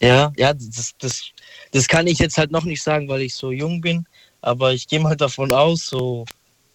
[0.00, 1.30] Ja, ja, das, das,
[1.72, 4.06] das kann ich jetzt halt noch nicht sagen, weil ich so jung bin.
[4.44, 6.26] Aber ich gehe mal davon aus, so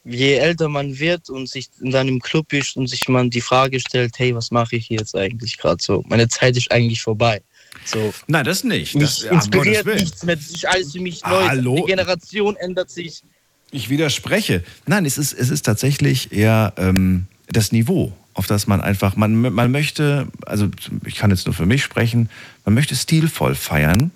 [0.03, 3.79] je älter man wird und sich dann im Club ist und sich man die Frage
[3.79, 6.03] stellt, hey, was mache ich hier jetzt eigentlich gerade so?
[6.07, 7.41] Meine Zeit ist eigentlich vorbei.
[7.85, 8.11] So.
[8.25, 8.95] Nein, das nicht.
[8.95, 10.35] Mich Das, inspiriert nichts mehr.
[10.35, 11.47] Das ist alles für mich neu.
[11.47, 11.75] Hallo?
[11.75, 13.21] Die Generation ändert sich.
[13.69, 14.63] Ich widerspreche.
[14.87, 19.35] Nein, es ist, es ist tatsächlich eher ähm, das Niveau, auf das man einfach, man,
[19.35, 20.69] man möchte, also
[21.05, 22.31] ich kann jetzt nur für mich sprechen,
[22.65, 24.09] man möchte stilvoll feiern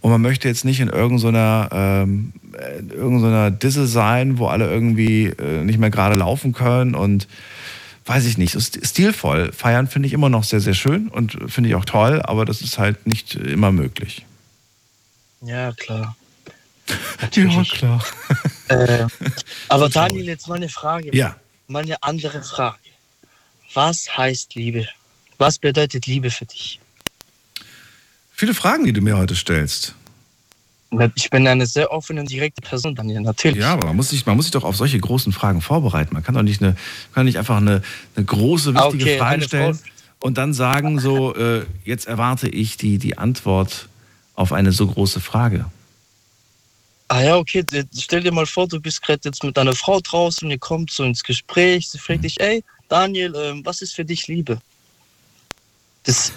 [0.00, 2.32] und man möchte jetzt nicht in irgendeiner ähm,
[2.78, 7.26] in irgendeiner Disse sein, wo alle irgendwie äh, nicht mehr gerade laufen können und
[8.04, 11.38] weiß ich nicht, so st- stilvoll feiern finde ich immer noch sehr, sehr schön und
[11.46, 14.26] finde ich auch toll, aber das ist halt nicht immer möglich.
[15.40, 16.16] Ja, klar.
[17.34, 18.04] Ja, klar.
[18.68, 19.06] Äh,
[19.68, 21.16] aber Daniel, jetzt mal eine Frage.
[21.16, 21.36] Ja.
[21.68, 22.76] Mal eine andere Frage.
[23.72, 24.86] Was heißt Liebe?
[25.38, 26.80] Was bedeutet Liebe für dich?
[28.32, 29.94] Viele Fragen, die du mir heute stellst.
[31.14, 33.58] Ich bin eine sehr offene und direkte Person, Daniel, natürlich.
[33.58, 36.12] Ja, aber man muss, sich, man muss sich doch auf solche großen Fragen vorbereiten.
[36.12, 36.76] Man kann doch nicht, eine,
[37.14, 37.82] kann nicht einfach eine,
[38.14, 39.78] eine große, wichtige okay, Frage stellen
[40.20, 43.88] und dann sagen, so, äh, jetzt erwarte ich die, die Antwort
[44.34, 45.64] auf eine so große Frage.
[47.08, 47.64] Ah ja, okay,
[47.98, 51.04] stell dir mal vor, du bist gerade jetzt mit deiner Frau draußen, ihr kommt so
[51.04, 52.22] ins Gespräch, sie fragt mhm.
[52.22, 54.60] dich, ey, Daniel, ähm, was ist für dich Liebe?
[56.04, 56.32] Das,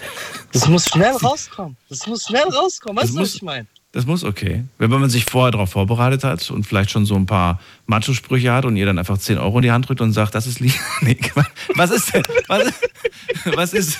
[0.52, 1.76] das muss schnell rauskommen.
[1.88, 3.02] Das muss schnell rauskommen.
[3.02, 3.66] Weißt du, was ich meine?
[3.92, 4.64] Das muss okay.
[4.78, 8.64] Wenn man sich vorher darauf vorbereitet hat und vielleicht schon so ein paar Macho-Sprüche hat
[8.64, 10.74] und ihr dann einfach 10 Euro in die Hand drückt und sagt, das ist Liebe.
[11.00, 11.18] Nee,
[11.74, 12.22] was ist denn?
[12.46, 12.72] Was,
[13.56, 13.98] was, ist,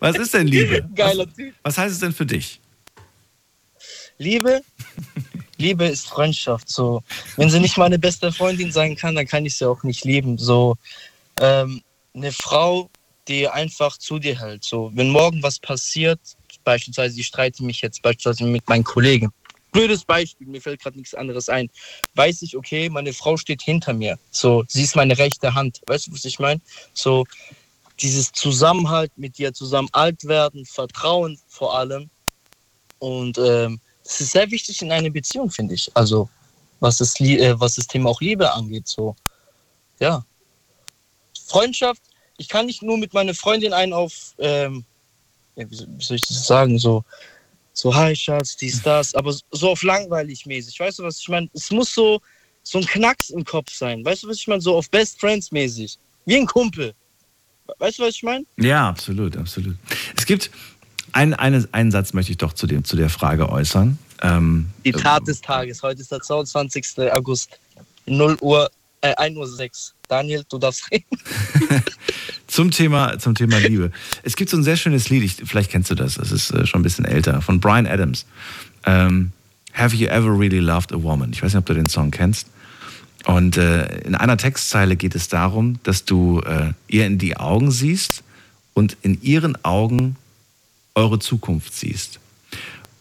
[0.00, 0.88] was ist denn Liebe?
[0.94, 1.54] Geiler Typ.
[1.62, 2.60] Was heißt es denn für dich?
[4.18, 4.62] Liebe?
[5.58, 6.68] Liebe ist Freundschaft.
[6.68, 7.02] So,
[7.36, 10.38] wenn sie nicht meine beste Freundin sein kann, dann kann ich sie auch nicht lieben.
[10.38, 10.76] So,
[11.40, 11.82] ähm,
[12.14, 12.90] eine Frau,
[13.28, 14.64] die einfach zu dir hält.
[14.64, 16.20] So, wenn morgen was passiert,
[16.64, 19.32] beispielsweise ich streite mich jetzt beispielsweise mit meinen Kollegen.
[19.72, 21.68] Blödes Beispiel, mir fällt gerade nichts anderes ein.
[22.14, 24.18] Weiß ich, okay, meine Frau steht hinter mir.
[24.30, 25.80] So, sie ist meine rechte Hand.
[25.86, 26.60] Weißt du, was ich meine?
[26.92, 27.24] So,
[28.00, 32.08] dieses Zusammenhalt mit dir zusammen alt werden, Vertrauen vor allem.
[33.00, 35.90] Und ähm, das ist sehr wichtig in einer Beziehung, finde ich.
[35.94, 36.28] Also,
[36.80, 38.86] was das, äh, was das Thema auch Liebe angeht.
[38.86, 39.16] So,
[39.98, 40.24] ja.
[41.46, 42.02] Freundschaft,
[42.36, 44.84] ich kann nicht nur mit meiner Freundin einen auf ähm,
[45.56, 47.04] ja, wie, soll ich das sagen, so,
[47.72, 50.78] so, hi Schatz, dies, das, aber so auf langweilig mäßig.
[50.78, 51.48] Weißt du, was ich meine?
[51.54, 52.20] Es muss so,
[52.62, 54.04] so ein Knacks im Kopf sein.
[54.04, 54.60] Weißt du, was ich meine?
[54.60, 55.98] So auf Best Friends mäßig.
[56.26, 56.94] Wie ein Kumpel.
[57.78, 58.44] Weißt du, was ich meine?
[58.58, 59.76] Ja, absolut, absolut.
[60.16, 60.50] Es gibt
[61.12, 63.98] ein, eine, einen Satz, möchte ich doch zu, dem, zu der Frage äußern.
[64.22, 65.82] Ähm, Die Tat des Tages.
[65.82, 67.12] Heute ist der 22.
[67.12, 67.58] August.
[68.06, 68.70] 0 Uhr,
[69.00, 69.93] äh, 1 Uhr 6.
[70.08, 71.06] Daniel, du darfst reden.
[72.46, 73.90] zum, Thema, zum Thema Liebe.
[74.22, 76.66] Es gibt so ein sehr schönes Lied, ich, vielleicht kennst du das, es ist äh,
[76.66, 78.26] schon ein bisschen älter, von Brian Adams.
[78.84, 79.32] Ähm,
[79.74, 81.32] Have you ever really loved a woman?
[81.32, 82.46] Ich weiß nicht, ob du den Song kennst.
[83.24, 87.70] Und äh, in einer Textzeile geht es darum, dass du äh, ihr in die Augen
[87.70, 88.22] siehst
[88.74, 90.16] und in ihren Augen
[90.94, 92.20] eure Zukunft siehst.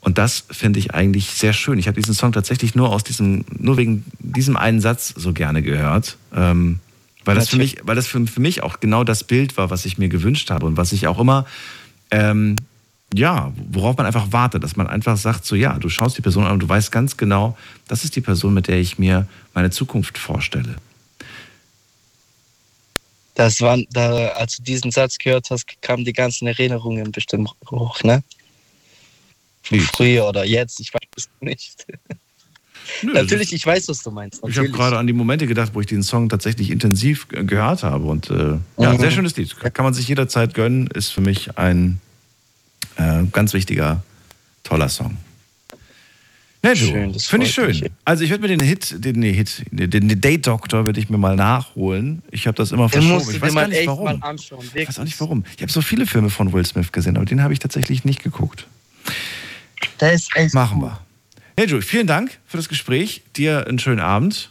[0.01, 1.77] Und das finde ich eigentlich sehr schön.
[1.77, 5.61] Ich habe diesen Song tatsächlich nur aus diesem, nur wegen diesem einen Satz so gerne
[5.61, 6.17] gehört.
[6.33, 6.79] Ähm,
[7.25, 9.85] weil das, für mich, weil das für, für mich auch genau das Bild war, was
[9.85, 11.45] ich mir gewünscht habe und was ich auch immer,
[12.11, 12.55] ähm,
[13.13, 16.45] ja, worauf man einfach wartet, dass man einfach sagt, so ja, du schaust die Person
[16.45, 17.57] an und du weißt ganz genau,
[17.87, 20.75] das ist die Person, mit der ich mir meine Zukunft vorstelle.
[23.35, 28.03] Das war, da, als du diesen Satz gehört hast, kamen die ganzen Erinnerungen bestimmt hoch,
[28.03, 28.23] ne?
[29.63, 31.85] Früher oder jetzt, ich weiß es nicht.
[33.01, 34.43] Nö, Natürlich, ich weiß, was du meinst.
[34.43, 34.57] Natürlich.
[34.57, 38.05] Ich habe gerade an die Momente gedacht, wo ich den Song tatsächlich intensiv gehört habe.
[38.05, 38.99] Und äh, ja, mhm.
[38.99, 39.55] sehr schönes Lied.
[39.59, 40.87] Kann man sich jederzeit gönnen.
[40.87, 41.99] Ist für mich ein
[42.97, 44.03] äh, ganz wichtiger,
[44.63, 45.17] toller Song.
[46.65, 47.67] Ne, du, finde ich schön.
[47.67, 47.91] Mich.
[48.05, 51.09] Also ich werde mir den Hit, den, nee, Hit, den, den Date Doctor würde ich
[51.09, 52.21] mir mal nachholen.
[52.31, 53.29] Ich habe das immer verschoben.
[53.29, 54.23] Ich weiß gar nicht warum.
[54.73, 55.43] ich weiß auch nicht warum.
[55.57, 58.23] Ich habe so viele Filme von Will Smith gesehen, aber den habe ich tatsächlich nicht
[58.23, 58.65] geguckt.
[59.99, 60.99] Der ist echt Machen wir.
[61.55, 63.21] Hey Jules, vielen Dank für das Gespräch.
[63.35, 64.49] Dir einen schönen Abend.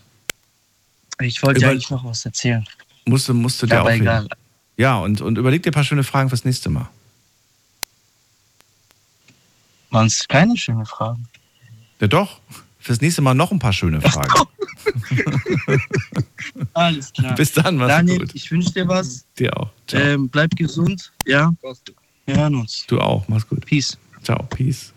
[1.21, 2.65] Ich wollte dir eigentlich noch was erzählen.
[3.07, 3.91] Musste, musste dir auch.
[3.91, 4.29] Egal.
[4.77, 6.89] Ja, und, und überleg dir ein paar schöne Fragen fürs nächste Mal.
[9.91, 11.27] Waren es keine schönen Fragen?
[12.01, 12.41] Ja, doch.
[12.79, 14.47] Fürs nächste Mal noch ein paar schöne Fragen.
[16.73, 17.35] Alles klar.
[17.35, 18.35] Bis dann, mach's Daniel, gut.
[18.35, 19.25] ich wünsche dir was.
[19.39, 19.71] Dir auch.
[19.93, 21.13] Ähm, bleib gesund.
[21.27, 21.53] Ja.
[22.27, 22.85] Wir hören uns.
[22.87, 23.27] Du auch.
[23.29, 23.67] Mach's gut.
[23.67, 23.99] Peace.
[24.23, 24.43] Ciao.
[24.45, 24.93] Peace.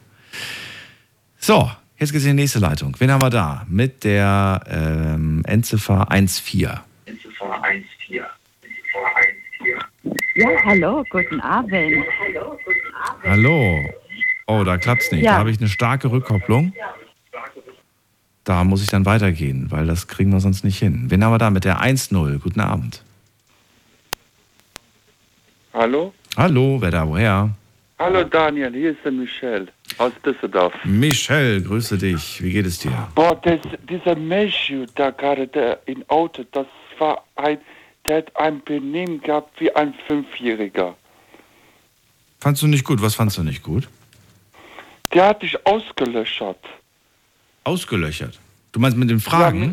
[1.39, 2.93] So, Jetzt geht es in die nächste Leitung.
[2.99, 3.65] Wen haben wir da?
[3.69, 6.69] Mit der ähm, Endziffer 14.
[7.05, 7.61] Endziffer
[8.07, 8.23] 14.
[10.35, 12.05] Ja, hallo, guten Abend.
[13.23, 13.89] Hallo.
[14.47, 15.23] Oh, da klappt es nicht.
[15.23, 15.34] Ja.
[15.34, 16.73] Da habe ich eine starke Rückkopplung.
[18.43, 21.05] Da muss ich dann weitergehen, weil das kriegen wir sonst nicht hin.
[21.07, 22.39] Wen haben wir da mit der 1-0?
[22.39, 23.03] Guten Abend.
[25.73, 26.13] Hallo?
[26.35, 27.49] Hallo, wer da, woher?
[27.97, 30.73] Hallo Daniel, hier ist der Michel aus Düsseldorf.
[30.84, 32.41] Michel, grüße dich.
[32.43, 33.07] Wie geht es dir?
[33.15, 33.59] Boah, das,
[33.89, 36.67] dieser Meshu da gerade im Auto, das
[36.99, 37.57] war ein,
[38.07, 40.95] der hat ein Benehmen gehabt wie ein Fünfjähriger.
[42.39, 43.01] Fandst du nicht gut?
[43.01, 43.88] Was fandst du nicht gut?
[45.13, 46.59] Der hat dich ausgelöchert.
[47.63, 48.39] Ausgelöchert?
[48.72, 49.61] Du meinst mit den Fragen?
[49.61, 49.67] Ja,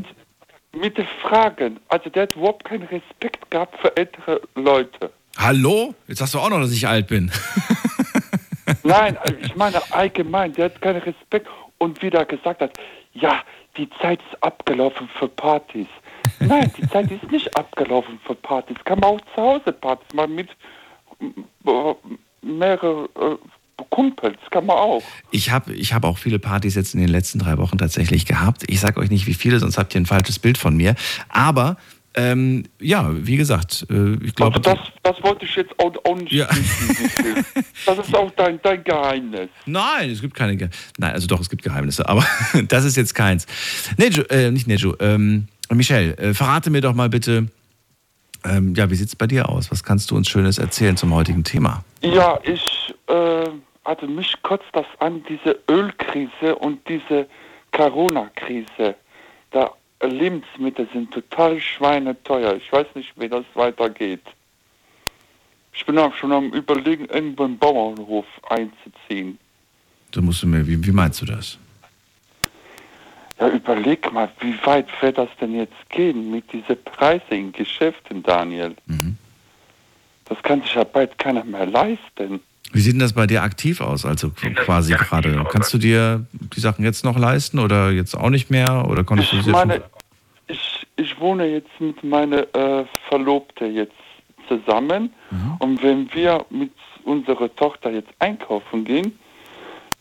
[0.72, 1.80] mit, mit den Fragen.
[1.88, 5.10] Also der hat überhaupt keinen Respekt gehabt für ältere Leute.
[5.36, 5.94] Hallo?
[6.06, 7.30] Jetzt sagst du auch noch, dass ich alt bin.
[8.82, 11.48] Nein, also ich meine allgemein, der hat keinen Respekt
[11.78, 12.72] und wieder gesagt hat,
[13.14, 13.40] ja,
[13.76, 15.86] die Zeit ist abgelaufen für Partys.
[16.40, 18.76] Nein, die Zeit ist nicht abgelaufen für Partys.
[18.84, 20.48] Kann man auch zu Hause Partys machen mit
[22.42, 23.36] mehreren äh,
[23.90, 25.02] Kumpels, kann man auch.
[25.30, 28.64] Ich habe ich hab auch viele Partys jetzt in den letzten drei Wochen tatsächlich gehabt.
[28.68, 30.94] Ich sage euch nicht, wie viele, sonst habt ihr ein falsches Bild von mir.
[31.28, 31.76] Aber
[32.14, 34.56] ähm, ja, wie gesagt, äh, ich glaube.
[34.56, 36.48] Also das, das wollte ich jetzt auch, auch nicht Ja.
[36.50, 37.44] wissen.
[37.86, 39.48] Das ist auch dein, dein Geheimnis.
[39.66, 40.56] Nein, es gibt keine.
[40.56, 40.68] Ge
[40.98, 42.24] Nein, also doch, es gibt Geheimnisse, aber
[42.68, 43.46] das ist jetzt keins.
[43.96, 47.48] Nejo, äh, nicht Nejo, ähm, Michelle, äh, verrate mir doch mal bitte,
[48.44, 49.70] ähm, ja, wie sieht es bei dir aus?
[49.70, 51.84] Was kannst du uns Schönes erzählen zum heutigen Thema?
[52.02, 53.48] Ja, ich, äh,
[53.84, 57.26] also mich kotzt das an, diese Ölkrise und diese
[57.72, 58.94] Corona-Krise.
[59.50, 59.70] Da
[60.08, 62.54] Lebensmittel sind total schweineteuer.
[62.56, 64.22] Ich weiß nicht, wie das weitergeht.
[65.74, 69.38] Ich bin auch schon am überlegen, irgendwo einen Bauernhof einzuziehen.
[70.10, 71.58] Da musst du mir, wie, wie meinst du das?
[73.40, 78.22] Ja, überleg mal, wie weit wird das denn jetzt gehen mit diesen Preisen in Geschäften,
[78.22, 78.74] Daniel?
[80.26, 82.40] Das kann sich ja bald keiner mehr leisten.
[82.74, 84.06] Wie sieht denn das bei dir aktiv aus?
[84.06, 85.44] Also quasi gerade.
[85.50, 88.86] Kannst du dir die Sachen jetzt noch leisten oder jetzt auch nicht mehr?
[88.88, 89.82] Oder konntest du Ich sie schon- meine,
[90.96, 93.92] ich, wohne jetzt mit meiner äh, Verlobte jetzt
[94.48, 95.12] zusammen
[95.60, 96.72] und wenn wir mit
[97.04, 99.18] unserer Tochter jetzt einkaufen gehen,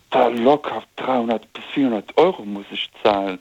[0.10, 3.40] da locker 300 bis 400 Euro muss ich zahlen.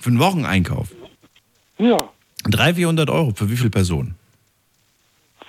[0.00, 0.88] Für einen Wocheneinkauf?
[1.78, 2.08] Ja,
[2.44, 3.32] 300, 400 Euro.
[3.34, 4.16] Für wie viele Personen?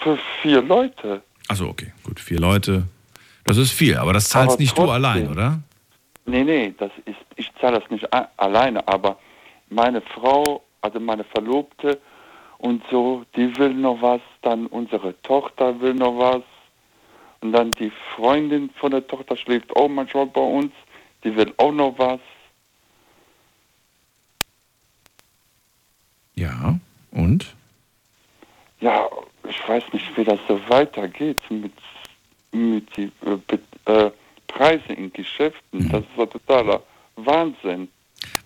[0.04, 1.24] für vier Leute.
[1.48, 2.20] Achso, okay, gut.
[2.20, 2.84] Vier Leute.
[3.46, 4.94] Das ist viel, aber das zahlst Aber nicht du trotzdem.
[4.94, 5.60] allein, oder?
[6.26, 8.08] Nee, nee, das ist, ich zahle das nicht
[8.38, 9.18] alleine, aber
[9.74, 12.00] meine Frau, also meine Verlobte
[12.58, 16.44] und so, die will noch was, dann unsere Tochter will noch was
[17.42, 20.72] und dann die Freundin von der Tochter schläft auch manchmal bei uns,
[21.24, 22.20] die will auch noch was.
[26.36, 26.80] Ja,
[27.12, 27.54] und?
[28.80, 29.08] Ja,
[29.48, 31.74] ich weiß nicht, wie das so weitergeht mit,
[32.52, 34.12] mit den äh, äh,
[34.48, 35.90] Preisen in Geschäften.
[35.90, 36.82] Das ist doch totaler
[37.16, 37.88] Wahnsinn.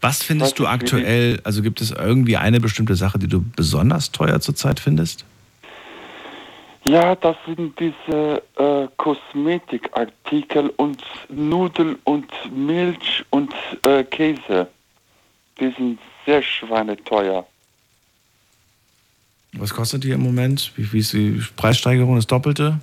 [0.01, 4.39] Was findest du aktuell, also gibt es irgendwie eine bestimmte Sache, die du besonders teuer
[4.39, 5.25] zurzeit findest?
[6.83, 13.53] Ja, das sind diese äh, Kosmetikartikel und Nudeln und Milch und
[13.85, 14.67] äh, Käse.
[15.59, 17.45] Die sind sehr schweineteuer.
[19.53, 20.71] Was kostet die im Moment?
[20.75, 22.15] Wie, wie ist die Preissteigerung?
[22.15, 22.79] Das Doppelte?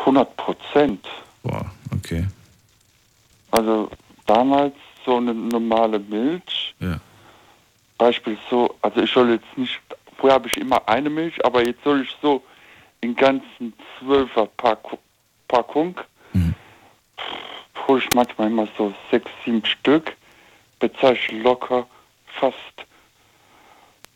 [0.00, 1.04] 100 Prozent.
[1.42, 2.24] Boah, okay.
[3.50, 3.90] Also
[4.26, 4.74] damals
[5.04, 6.74] so eine normale Milch.
[6.80, 6.98] Ja.
[7.98, 9.80] Beispiel so, also ich soll jetzt nicht,
[10.16, 12.42] vorher habe ich immer eine Milch, aber jetzt soll ich so
[13.00, 14.80] in ganzen Zwölfer Pack,
[15.48, 16.00] Packung,
[17.86, 20.16] hole ich manchmal immer so sechs, sieben Stück,
[20.80, 21.86] bezahle ich locker
[22.26, 22.56] fast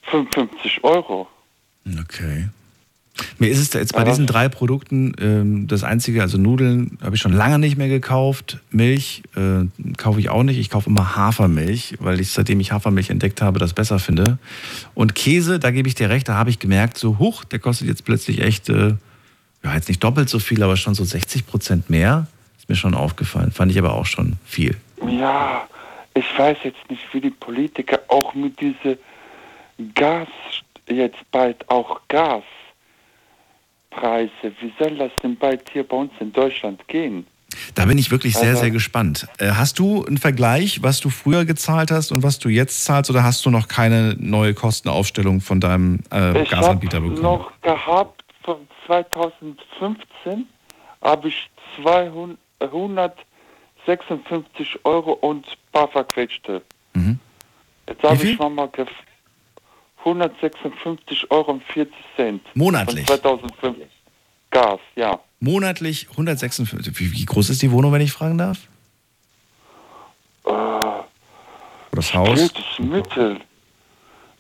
[0.02, 1.28] 55 Euro.
[2.01, 2.48] Okay.
[3.39, 7.16] Mir ist es jetzt bei Aber- diesen drei Produkten ähm, das einzige, also Nudeln habe
[7.16, 8.59] ich schon lange nicht mehr gekauft.
[8.70, 9.66] Milch äh,
[9.97, 10.59] kaufe ich auch nicht.
[10.59, 14.39] Ich kaufe immer Hafermilch, weil ich seitdem ich Hafermilch entdeckt habe, das besser finde.
[14.95, 17.89] Und Käse, da gebe ich dir recht, da habe ich gemerkt, so hoch, der kostet
[17.89, 18.95] jetzt plötzlich echt, äh,
[19.65, 22.27] ja jetzt nicht doppelt so viel, aber schon so 60 Prozent mehr.
[22.59, 23.51] Ist mir schon aufgefallen.
[23.53, 24.77] Fand ich aber auch schon viel.
[25.09, 25.66] Ja,
[26.15, 28.99] ich weiß jetzt nicht, wie die Politiker auch mit diese
[29.95, 30.28] Gas,
[30.89, 32.01] jetzt bald auch
[33.99, 37.27] Gaspreise, wie soll das denn bald hier bei uns in Deutschland gehen?
[37.75, 39.27] Da bin ich wirklich sehr, Also- sehr gespannt.
[39.39, 43.11] Äh, hast du einen Vergleich, was du früher gezahlt hast und was du jetzt zahlst,
[43.11, 47.23] oder hast du noch keine neue Kostenaufstellung von deinem äh, ich Gasanbieter habe bekommen?
[47.23, 48.57] noch gehabt, von
[48.87, 50.47] 2015
[51.03, 51.51] habe ich
[51.83, 56.62] 200, 156 Euro und paar verquetschte.
[56.95, 57.19] Mhm.
[57.89, 58.69] Jetzt habe ich nochmal
[60.01, 62.43] 156 Euro und 40 Cent.
[62.55, 63.07] Monatlich?
[63.07, 63.77] Von 2005.
[64.51, 65.20] Gas, ja.
[65.41, 66.99] Monatlich 156.
[66.99, 68.59] Wie, wie groß ist die Wohnung, wenn ich fragen darf?
[70.47, 70.51] Äh,
[71.93, 72.41] das Haus?
[72.41, 73.41] Gutes Mittel.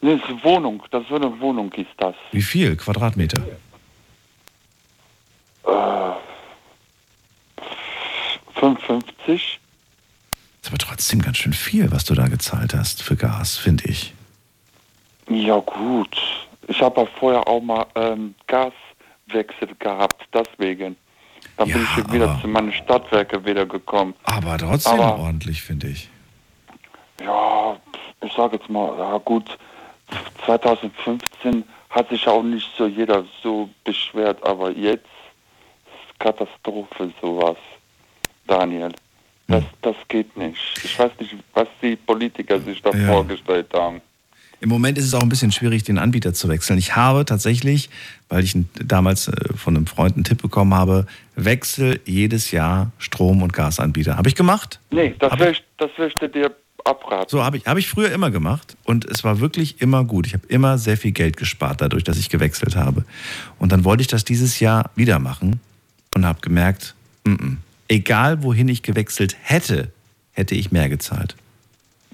[0.00, 0.82] Ne, ist eine Wohnung.
[0.90, 2.14] Das ist eine Wohnung, ist das.
[2.32, 3.42] Wie viel Quadratmeter?
[5.66, 6.12] Äh,
[8.54, 9.60] 55.
[10.62, 14.14] ist aber trotzdem ganz schön viel, was du da gezahlt hast für Gas, finde ich.
[15.28, 16.16] Ja gut.
[16.66, 20.96] Ich habe ja vorher auch mal ähm, Gaswechsel gehabt, deswegen.
[21.56, 24.14] Dann bin ich wieder zu meinen Stadtwerke wieder gekommen.
[24.24, 26.08] Aber trotzdem Aber- ordentlich, finde ich.
[27.20, 27.76] Ja,
[28.20, 29.58] ich sage jetzt mal, ja gut,
[30.46, 35.04] 2015 hat sich auch nicht so jeder so beschwert, aber jetzt
[35.86, 37.56] ist Katastrophe sowas,
[38.46, 38.92] Daniel.
[39.48, 40.60] Das, das geht nicht.
[40.84, 43.06] Ich weiß nicht, was die Politiker sich da Ja.
[43.12, 44.00] vorgestellt haben.
[44.60, 46.78] Im Moment ist es auch ein bisschen schwierig, den Anbieter zu wechseln.
[46.78, 47.90] Ich habe tatsächlich,
[48.28, 51.06] weil ich damals äh, von einem Freund einen Tipp bekommen habe,
[51.36, 54.16] wechsel jedes Jahr Strom- und Gasanbieter.
[54.16, 54.80] Habe ich gemacht?
[54.90, 56.54] Nee, das, will ich, das möchte dir
[56.84, 57.28] abraten.
[57.28, 60.26] So habe ich, hab ich früher immer gemacht und es war wirklich immer gut.
[60.26, 63.04] Ich habe immer sehr viel Geld gespart dadurch, dass ich gewechselt habe.
[63.58, 65.60] Und dann wollte ich das dieses Jahr wieder machen
[66.14, 66.94] und habe gemerkt,
[67.24, 67.56] m -m,
[67.86, 69.92] egal wohin ich gewechselt hätte,
[70.32, 71.36] hätte ich mehr gezahlt.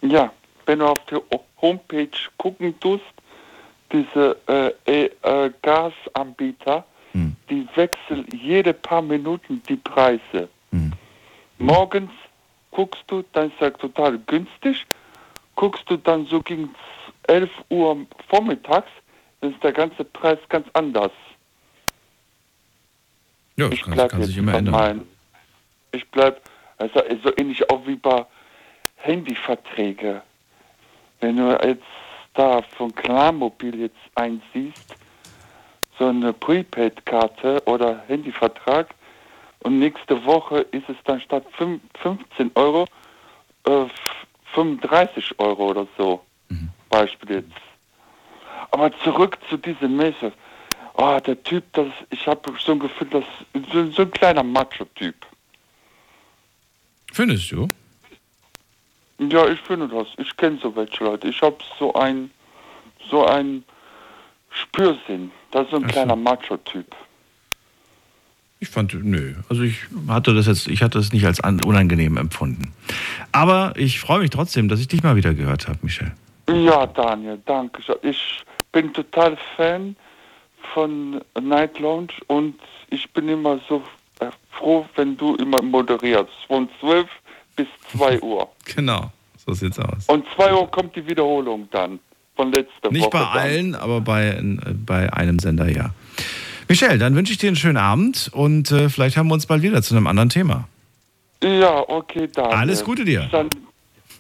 [0.03, 0.31] Ja,
[0.67, 1.17] wenn du auf die
[1.65, 3.15] Homepage gucken tust,
[3.91, 4.37] diese
[4.87, 7.35] äh, äh, Gasanbieter, hm.
[7.49, 10.49] die wechseln jede paar Minuten die Preise.
[10.71, 10.93] Hm.
[11.59, 12.11] Morgens
[12.71, 14.87] guckst du, dann ist er total günstig.
[15.55, 16.75] Guckst du dann so gegen
[17.29, 17.97] 11 Uhr
[18.29, 18.91] vormittags,
[19.41, 21.13] dann ist der ganze Preis ganz anders.
[23.57, 24.75] Ja, ich kann, kann sich immer ändern.
[24.75, 25.03] Mein,
[25.93, 26.43] ich bleib,
[26.77, 28.27] also so ähnlich auch wie bei
[28.97, 30.23] Handyverträge.
[31.25, 31.83] Wenn du jetzt
[32.35, 34.95] da von Klarmobil jetzt einsiehst,
[35.99, 38.95] so eine Prepaid-Karte oder Handyvertrag,
[39.61, 42.85] und nächste Woche ist es dann statt 15 Euro
[43.65, 43.87] äh,
[44.53, 46.21] 35 Euro oder so.
[46.51, 46.69] Mhm.
[46.91, 47.63] Beispiel jetzt.
[48.71, 50.31] Aber zurück zu diesem Messer.
[50.99, 53.25] Oh, der Typ, das, ich habe so ein Gefühl, dass
[53.73, 55.17] so, so ein kleiner Macho-Typ.
[57.15, 57.71] Findest du?
[59.19, 60.09] Ja, ich finde das.
[60.19, 61.29] Ich kenne so welche Leute.
[61.29, 62.31] Ich habe so ein
[63.11, 63.65] so ein
[64.51, 65.31] Spürsinn.
[65.51, 66.87] Das ist so ein Ach kleiner Macho-Typ.
[68.61, 69.35] Ich fand, nö.
[69.49, 72.73] Also ich hatte das jetzt, ich hatte das nicht als unangenehm empfunden.
[73.33, 76.13] Aber ich freue mich trotzdem, dass ich dich mal wieder gehört habe, Michel.
[76.49, 77.83] Ja, Daniel, danke.
[78.03, 78.43] Ich
[78.73, 79.97] bin total Fan
[80.73, 82.55] von Night Lounge und
[82.91, 83.83] ich bin immer so
[84.21, 86.33] äh, froh, wenn du immer moderierst.
[86.49, 87.09] Von 12
[87.57, 88.49] bis 2 Uhr.
[88.75, 89.11] Genau,
[89.45, 90.07] so sieht's aus.
[90.07, 92.01] Und 2 Uhr kommt die Wiederholung dann
[92.35, 93.19] von letzter Nicht Woche.
[93.19, 93.81] Nicht bei allen, dann.
[93.81, 94.43] aber bei, äh,
[94.75, 95.91] bei einem Sender ja.
[96.69, 99.63] Michelle, dann wünsche ich dir einen schönen Abend und äh, vielleicht haben wir uns bald
[99.63, 100.67] wieder zu einem anderen Thema.
[101.43, 102.57] Ja, okay, danke.
[102.57, 103.29] Alles Gute dir.
[103.31, 103.51] Dann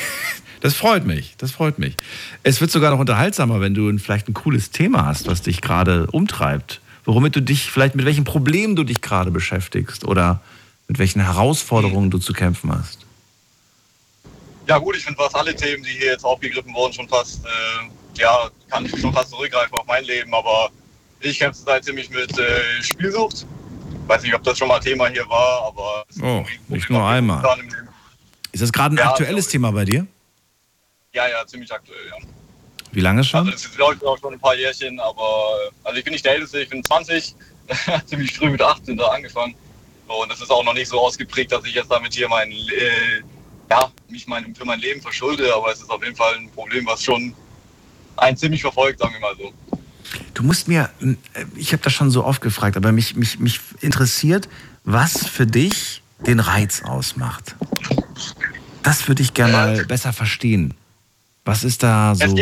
[0.60, 1.96] Das freut mich, das freut mich.
[2.42, 6.06] Es wird sogar noch unterhaltsamer, wenn du vielleicht ein cooles Thema hast, was dich gerade
[6.08, 6.80] umtreibt.
[7.04, 10.40] Womit du dich, vielleicht mit welchen Problemen du dich gerade beschäftigst oder
[10.88, 13.06] mit welchen Herausforderungen du zu kämpfen hast.
[14.66, 18.20] Ja gut, ich finde fast alle Themen, die hier jetzt aufgegriffen wurden, schon fast, äh,
[18.20, 20.70] ja, kann ich schon fast zurückgreifen auf mein Leben, aber
[21.20, 23.46] ich kämpfe seit ziemlich mit äh, Spielsucht.
[24.08, 26.04] Weiß nicht, ob das schon mal Thema hier war, aber...
[26.22, 27.44] Oh, nicht nur einmal.
[28.52, 30.06] Ist das gerade ein ja, aktuelles Thema bei dir?
[31.16, 32.28] Ja, ja, ziemlich aktuell, ja.
[32.92, 33.40] Wie lange schon?
[33.40, 36.26] Also das ist, glaube ich, auch schon ein paar Jährchen, aber also ich bin nicht
[36.26, 37.34] der Älteste, ich bin 20,
[38.06, 39.54] ziemlich früh mit 18 da angefangen.
[40.08, 43.22] Und das ist auch noch nicht so ausgeprägt, dass ich jetzt damit hier mein, äh,
[43.70, 46.84] ja, mich mein, für mein Leben verschulde, aber es ist auf jeden Fall ein Problem,
[46.86, 47.34] was schon
[48.18, 49.54] einen ziemlich verfolgt, sagen wir mal so.
[50.34, 51.14] Du musst mir, äh,
[51.56, 54.50] ich habe das schon so oft gefragt, aber mich, mich, mich interessiert,
[54.84, 57.56] was für dich den Reiz ausmacht.
[58.82, 60.74] Das würde ich gerne mal besser verstehen.
[61.46, 62.36] Was ist da so?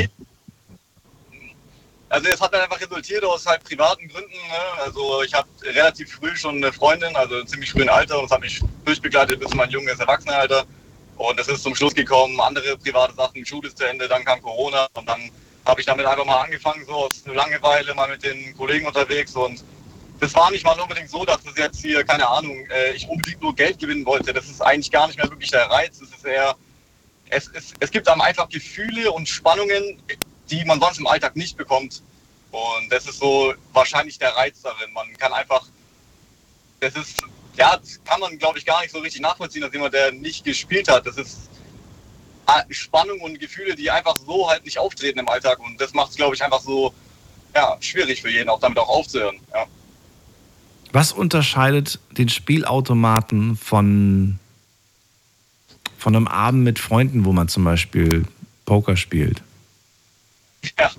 [2.08, 4.32] Also es hat dann einfach resultiert aus halt privaten Gründen.
[4.32, 4.82] Ne?
[4.82, 8.30] Also ich habe relativ früh schon eine Freundin, also in ziemlich frühen Alter und es
[8.30, 10.64] hat mich durchbegleitet bis mein junges Erwachsenenalter.
[11.16, 14.40] Und es ist zum Schluss gekommen, andere private Sachen, Schule ist zu Ende, dann kam
[14.42, 15.30] Corona und dann
[15.66, 19.62] habe ich damit einfach mal angefangen, so aus Langeweile mal mit den Kollegen unterwegs und
[20.20, 23.42] das war nicht mal unbedingt so, dass es jetzt hier, keine Ahnung, äh, ich unbedingt
[23.42, 24.32] nur Geld gewinnen wollte.
[24.32, 26.00] Das ist eigentlich gar nicht mehr wirklich der Reiz.
[26.00, 26.54] Es ist eher,
[27.34, 30.00] es, es, es gibt einem einfach Gefühle und Spannungen,
[30.50, 32.02] die man sonst im Alltag nicht bekommt.
[32.50, 34.92] Und das ist so wahrscheinlich der Reiz darin.
[34.92, 35.66] Man kann einfach,
[36.80, 37.20] das ist,
[37.56, 40.44] ja, das kann man glaube ich gar nicht so richtig nachvollziehen, als jemand, der nicht
[40.44, 41.06] gespielt hat.
[41.06, 41.50] Das ist,
[42.46, 45.58] äh, Spannung und Gefühle, die einfach so halt nicht auftreten im Alltag.
[45.58, 46.94] Und das macht es, glaube ich, einfach so
[47.54, 49.40] ja, schwierig für jeden, auch damit auch aufzuhören.
[49.52, 49.66] Ja.
[50.92, 54.38] Was unterscheidet den Spielautomaten von,
[56.04, 58.26] von einem Abend mit Freunden, wo man zum Beispiel
[58.66, 59.42] Poker spielt?
[60.78, 60.90] Ja,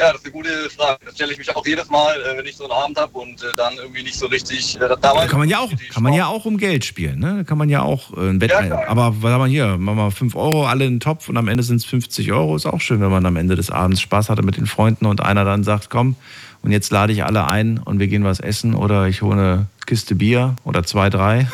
[0.00, 0.98] ja, das ist eine gute Frage.
[1.04, 3.40] Das stelle ich mich auch jedes Mal, äh, wenn ich so einen Abend habe und
[3.44, 5.20] äh, dann irgendwie nicht so richtig äh, dabei.
[5.20, 7.36] Da kann man ja auch, kann man ja auch um Geld spielen, ne?
[7.36, 8.72] Da kann man ja auch äh, ein Bett ein.
[8.72, 9.78] Aber was haben wir hier?
[9.78, 12.56] Machen wir 5 Euro alle in den Topf und am Ende sind es 50 Euro.
[12.56, 15.20] Ist auch schön, wenn man am Ende des Abends Spaß hatte mit den Freunden und
[15.20, 16.16] einer dann sagt, komm,
[16.62, 19.66] und jetzt lade ich alle ein und wir gehen was essen oder ich hole eine
[19.86, 21.46] Kiste Bier oder zwei, drei.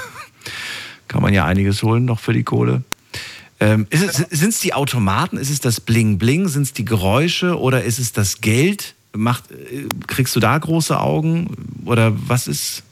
[1.17, 2.83] Kann man ja einiges holen noch für die Kohle.
[3.59, 5.39] Ähm, sind es die Automaten?
[5.39, 6.47] Ist es das Bling Bling?
[6.47, 8.95] Sind es die Geräusche oder ist es das Geld?
[9.15, 11.49] Macht, äh, kriegst du da große Augen?
[11.87, 12.83] Oder was ist.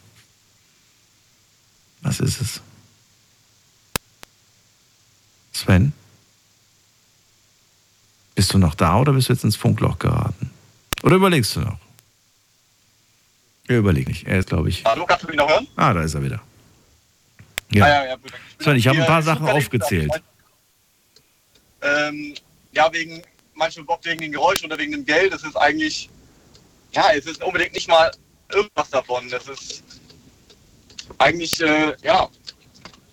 [2.01, 2.63] Was ist es?
[5.53, 5.93] Sven?
[8.35, 10.49] Bist du noch da oder bist du jetzt ins Funkloch geraten?
[11.03, 11.79] Oder überlegst du noch?
[13.69, 14.27] Er überlegt nicht.
[14.27, 14.83] Er ist, glaube ich.
[14.87, 15.67] Hallo, kannst du mich noch hören?
[15.77, 16.41] Ah, da ist er wieder.
[17.75, 17.85] Ja.
[17.85, 18.17] Ah, ja, ja,
[18.59, 20.11] Sven, ich habe ein paar Sachen aufgezählt.
[21.83, 22.35] Ähm,
[22.73, 23.23] ja, wegen,
[23.55, 25.33] manchmal oft wegen den Geräuschen oder wegen dem Geld.
[25.35, 26.09] Es ist eigentlich,
[26.93, 28.11] ja, es ist unbedingt nicht mal
[28.53, 29.31] irgendwas davon.
[29.33, 29.83] Es ist
[31.19, 32.29] eigentlich, äh, ja,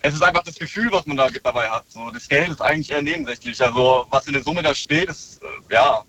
[0.02, 1.86] es ist einfach das Gefühl, was man da dabei hat.
[1.90, 3.62] So, das Geld ist eigentlich eher nebensächlich.
[3.62, 6.04] Also, was in der Summe da steht, ist, äh, ja,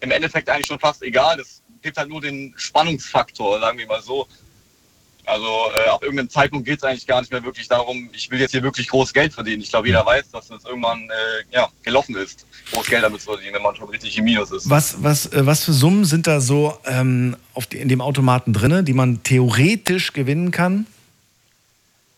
[0.00, 1.40] im Endeffekt eigentlich schon fast egal.
[1.40, 4.26] Es gibt halt nur den Spannungsfaktor, sagen wir mal so.
[5.26, 8.40] Also äh, ab irgendeinem Zeitpunkt geht es eigentlich gar nicht mehr wirklich darum, ich will
[8.40, 9.62] jetzt hier wirklich groß Geld verdienen.
[9.62, 13.32] Ich glaube, jeder weiß, dass das irgendwann äh, ja, gelaufen ist, groß Geld damit zu
[13.32, 14.68] verdienen, wenn man schon richtig im Minus ist.
[14.68, 18.52] Was, was, äh, was für Summen sind da so ähm, auf die, in dem Automaten
[18.52, 20.86] drin, die man theoretisch gewinnen kann?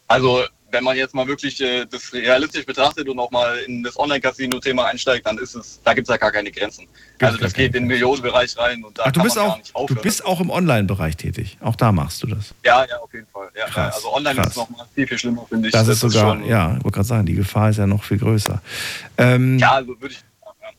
[0.09, 0.43] Also
[0.77, 4.85] wenn man jetzt mal wirklich äh, das realistisch betrachtet und auch mal in das Online-Casino-Thema
[4.85, 6.87] einsteigt, dann ist es, da gibt es ja gar keine Grenzen.
[7.21, 9.95] also das geht in den Millionenbereich rein und da Ach, du bist gar auch, du
[9.95, 11.57] bist auch im Online-Bereich tätig.
[11.63, 12.55] Auch da machst du das.
[12.63, 13.49] ja, ja, auf jeden Fall.
[13.57, 14.49] Ja, Krass, also online krass.
[14.49, 15.73] ist es nochmal viel, viel schlimmer, finde ich.
[15.73, 18.19] Das, ist sogar, schon, ja, ich wollte gerade sagen, die Gefahr ist ja noch viel
[18.19, 18.61] größer.
[19.17, 20.21] Ähm, Ja, also würde ich.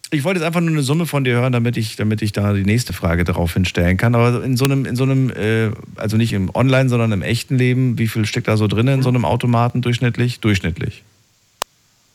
[0.10, 2.54] Ich wollte jetzt einfach nur eine Summe von dir hören, damit ich, damit ich da
[2.54, 4.16] die nächste Frage darauf hinstellen kann.
[4.16, 7.58] Aber in so einem, in so einem, äh, also nicht im Online, sondern im echten
[7.58, 10.40] Leben, wie viel steckt da so drin in so einem Automaten durchschnittlich?
[10.40, 11.04] Durchschnittlich.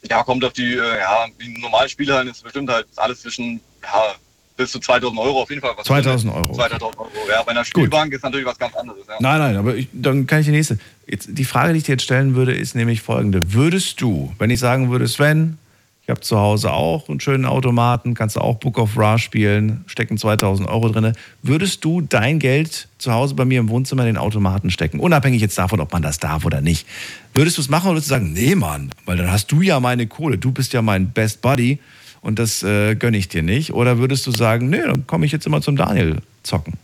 [0.09, 3.61] Ja, kommt auf die, äh, ja, die normalen Spiele halt, ist bestimmt halt alles zwischen,
[3.83, 4.15] ja,
[4.57, 5.73] bis zu 2000 Euro auf jeden Fall.
[5.77, 7.43] Was 2000 Euro, 2000 Euro, ja.
[7.43, 9.17] Bei einer Spielbank ist natürlich was ganz anderes, ja.
[9.21, 10.79] Nein, nein, aber ich, dann kann ich die nächste.
[11.07, 13.53] Jetzt, die Frage, die ich dir jetzt stellen würde, ist nämlich folgende.
[13.53, 15.59] Würdest du, wenn ich sagen würde, Sven,
[16.05, 19.85] ich habe zu Hause auch einen schönen Automaten, kannst du auch Book of Ra spielen,
[19.87, 21.13] stecken 2000 Euro drin,
[21.43, 24.99] würdest du dein Geld zu Hause bei mir im Wohnzimmer in den Automaten stecken?
[24.99, 26.89] Unabhängig jetzt davon, ob man das darf oder nicht.
[27.35, 29.79] Würdest du es machen oder würdest du sagen, nee, Mann, weil dann hast du ja
[29.79, 31.79] meine Kohle, du bist ja mein Best Buddy
[32.21, 33.73] und das äh, gönne ich dir nicht?
[33.73, 36.75] Oder würdest du sagen, nee, dann komme ich jetzt immer zum Daniel zocken?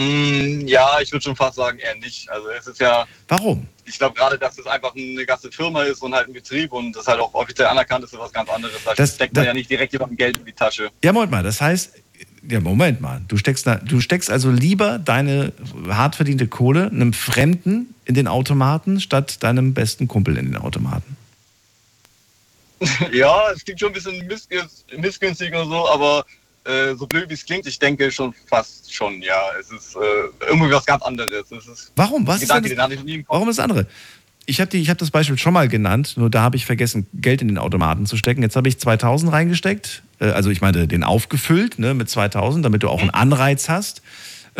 [0.00, 2.30] Mm, ja, ich würde schon fast sagen, eher nicht.
[2.30, 3.66] Also es ist ja, Warum?
[3.84, 6.92] ich glaube gerade, dass es einfach eine ganze Firma ist und halt ein Betrieb und
[6.92, 8.76] das halt auch offiziell anerkannt ist, ist was ganz anderes.
[8.84, 10.90] Da Das- steckt man da- ja nicht direkt jemandem Geld in die Tasche.
[11.02, 11.94] Ja, Moment mal, das heißt,
[12.48, 15.52] ja, Moment mal, du steckst, da, du steckst also lieber deine
[15.88, 21.16] hart verdiente Kohle einem Fremden in den Automaten, statt deinem besten Kumpel in den Automaten.
[23.12, 26.24] ja, es klingt schon ein bisschen missgünstig, missgünstig und so, aber
[26.68, 29.40] äh, so blöd wie es klingt, ich denke schon fast schon, ja.
[29.58, 31.50] Es ist äh, irgendwie was ganz anderes.
[31.50, 32.26] Es ist Warum?
[32.26, 33.34] Was ist Gedanke, im Kopf.
[33.34, 33.86] Warum ist das andere?
[34.46, 37.48] Ich habe hab das Beispiel schon mal genannt, nur da habe ich vergessen, Geld in
[37.48, 38.42] den Automaten zu stecken.
[38.42, 42.82] Jetzt habe ich 2000 reingesteckt, äh, also ich meine den aufgefüllt ne, mit 2000, damit
[42.82, 44.02] du auch einen Anreiz hast.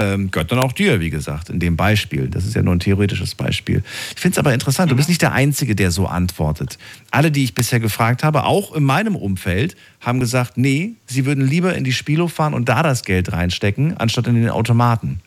[0.01, 2.29] Ähm, gehört dann auch dir, wie gesagt, in dem Beispiel.
[2.29, 3.83] Das ist ja nur ein theoretisches Beispiel.
[4.15, 6.79] Ich finde es aber interessant, du bist nicht der Einzige, der so antwortet.
[7.11, 11.45] Alle, die ich bisher gefragt habe, auch in meinem Umfeld, haben gesagt, nee, sie würden
[11.45, 15.21] lieber in die Spielo fahren und da das Geld reinstecken, anstatt in den Automaten.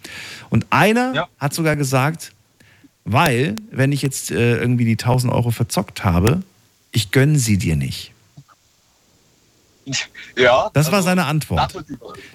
[0.50, 2.32] Und einer hat sogar gesagt,
[3.04, 6.44] weil, wenn ich jetzt äh, irgendwie die 1000 Euro verzockt habe,
[6.94, 8.14] ich gönne sie dir nicht.
[10.36, 10.70] Ja.
[10.74, 11.74] Das war seine Antwort.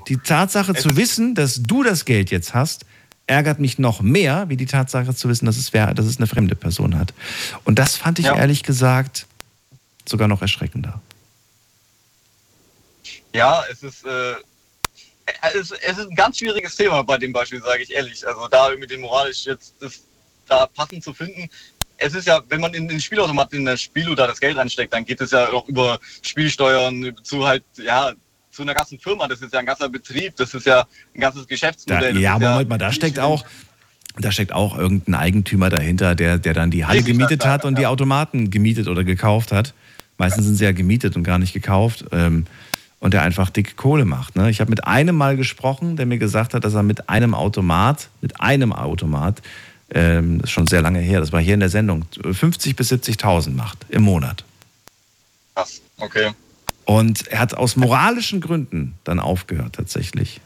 [0.08, 2.84] Die Tatsache zu wissen, dass du das Geld jetzt hast,
[3.26, 6.26] ärgert mich noch mehr, wie die Tatsache zu wissen, dass es, wer, dass es eine
[6.26, 7.12] fremde Person hat.
[7.64, 8.36] Und das fand ich Ja.
[8.36, 9.26] ehrlich gesagt
[10.08, 11.00] sogar noch erschreckender.
[13.34, 14.34] Ja, es ist, äh,
[15.54, 18.26] es, es ist ein ganz schwieriges Thema bei dem Beispiel, sage ich ehrlich.
[18.26, 20.00] Also da irgendwie den moralisch jetzt das,
[20.46, 21.50] da passend zu finden.
[21.98, 24.92] Es ist ja, wenn man in den Spielautomat in der Spielo da das Geld reinsteckt,
[24.92, 28.12] dann geht es ja auch über Spielsteuern zu halt, ja,
[28.50, 29.28] zu einer ganzen Firma.
[29.28, 32.14] Das ist ja ein ganzer Betrieb, das ist ja ein ganzes Da, Geschäftsmodell.
[32.14, 33.44] das ja, ist Moment mal, da steckt auch,
[34.18, 37.86] da steckt auch irgendein Eigentümer dahinter, der, der dann die Halle gemietet hat und die
[37.86, 39.74] Automaten gemietet oder gekauft hat.
[40.18, 42.06] Meistens sind sie ja gemietet und gar nicht gekauft.
[42.12, 42.46] Ähm,
[42.98, 44.36] und der einfach dicke Kohle macht.
[44.36, 44.50] Ne?
[44.50, 48.08] Ich habe mit einem mal gesprochen, der mir gesagt hat, dass er mit einem Automat,
[48.20, 49.42] mit einem Automat,
[49.90, 52.92] ähm, das ist schon sehr lange her, das war hier in der Sendung, 50 bis
[52.92, 54.44] 70.000 macht im Monat.
[55.54, 56.32] Krass, okay.
[56.84, 60.40] Und er hat aus moralischen Gründen dann aufgehört tatsächlich.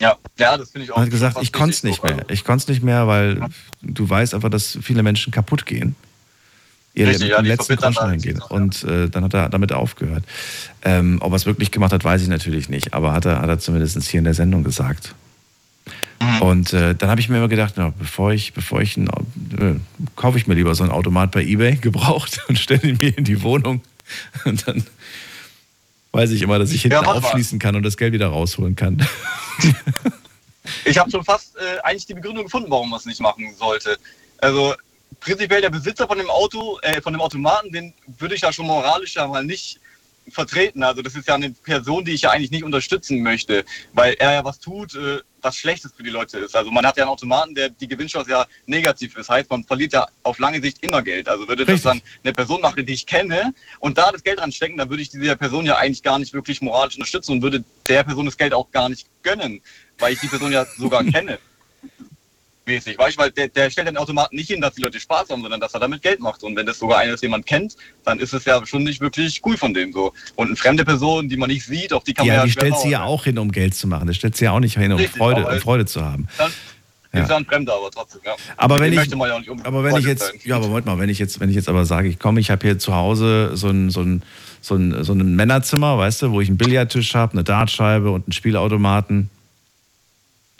[0.00, 0.96] Ja, ja, das finde ich auch.
[0.96, 2.24] Er hat gesagt, ich konnte es nicht mehr.
[2.28, 3.40] Ich konnte es nicht mehr, weil
[3.82, 5.96] du weißt einfach, dass viele Menschen kaputt gehen.
[6.94, 8.40] Ihr Richtig, ja, letzten Groschen alles, reingehen.
[8.40, 10.24] Und äh, dann hat er damit aufgehört.
[10.82, 12.94] Ähm, ob er es wirklich gemacht hat, weiß ich natürlich nicht.
[12.94, 15.14] Aber hat er, hat er zumindest hier in der Sendung gesagt.
[16.20, 16.42] Mhm.
[16.42, 19.08] Und äh, dann habe ich mir immer gedacht, na, bevor ich, bevor ich ein,
[19.58, 19.74] äh,
[20.16, 23.24] kaufe ich mir lieber so einen Automat bei eBay gebraucht und stelle ihn mir in
[23.24, 23.82] die Wohnung.
[24.44, 24.84] Und dann
[26.12, 27.18] weiß ich immer, dass ich hinten Ja, mal.
[27.18, 29.06] aufschließen kann und das Geld wieder rausholen kann.
[30.84, 33.98] Ich habe schon fast äh, eigentlich die Begründung gefunden, warum man es nicht machen sollte.
[34.38, 34.74] Also
[35.20, 38.66] prinzipiell der Besitzer von dem Auto, äh, von dem Automaten, den würde ich ja schon
[38.66, 39.80] moralisch ja mal nicht
[40.30, 40.82] vertreten.
[40.82, 44.32] Also das ist ja eine Person, die ich ja eigentlich nicht unterstützen möchte, weil er
[44.32, 46.56] ja was tut, äh, was Schlechtes für die Leute ist.
[46.56, 49.28] Also man hat ja einen Automaten, der die Gewinnchance ja negativ ist.
[49.28, 51.28] Heißt, man verliert ja auf lange Sicht immer Geld.
[51.28, 54.76] Also würde das dann eine Person machen, die ich kenne und da das Geld reinstecken,
[54.76, 58.04] dann würde ich dieser Person ja eigentlich gar nicht wirklich moralisch unterstützen und würde der
[58.04, 59.60] Person das Geld auch gar nicht gönnen,
[59.98, 61.38] weil ich die Person ja sogar kenne.
[62.68, 65.30] Mäßig, weißt du, weil der, der stellt den Automaten nicht hin, dass die Leute Spaß
[65.30, 66.42] haben, sondern dass er damit Geld macht.
[66.42, 69.00] Und wenn das sogar einer ist, den man kennt, dann ist es ja schon nicht
[69.00, 70.12] wirklich cool von dem so.
[70.36, 72.52] Und eine fremde Person, die man nicht sieht, auf die kann ja, man ja die
[72.52, 74.06] stellt sie ja auch hin, um Geld zu machen.
[74.06, 76.28] Das stellt sie ja auch nicht hin, um Richtig, Freude, um Freude zu haben.
[76.36, 76.52] Dann
[77.14, 77.22] Ja.
[77.22, 78.36] ist er ein Fremder, aber trotzdem, ja.
[78.58, 79.16] Aber wenn dem ich, ja
[79.64, 80.40] aber wenn ich jetzt, sein.
[80.44, 82.50] ja, aber Moment mal, wenn ich jetzt, wenn ich jetzt aber sage, ich komme, ich
[82.50, 84.22] habe hier zu Hause so ein, so ein,
[84.60, 88.26] so ein, so ein Männerzimmer, weißt du, wo ich einen Billardtisch habe, eine Dartscheibe und
[88.26, 89.30] einen Spielautomaten.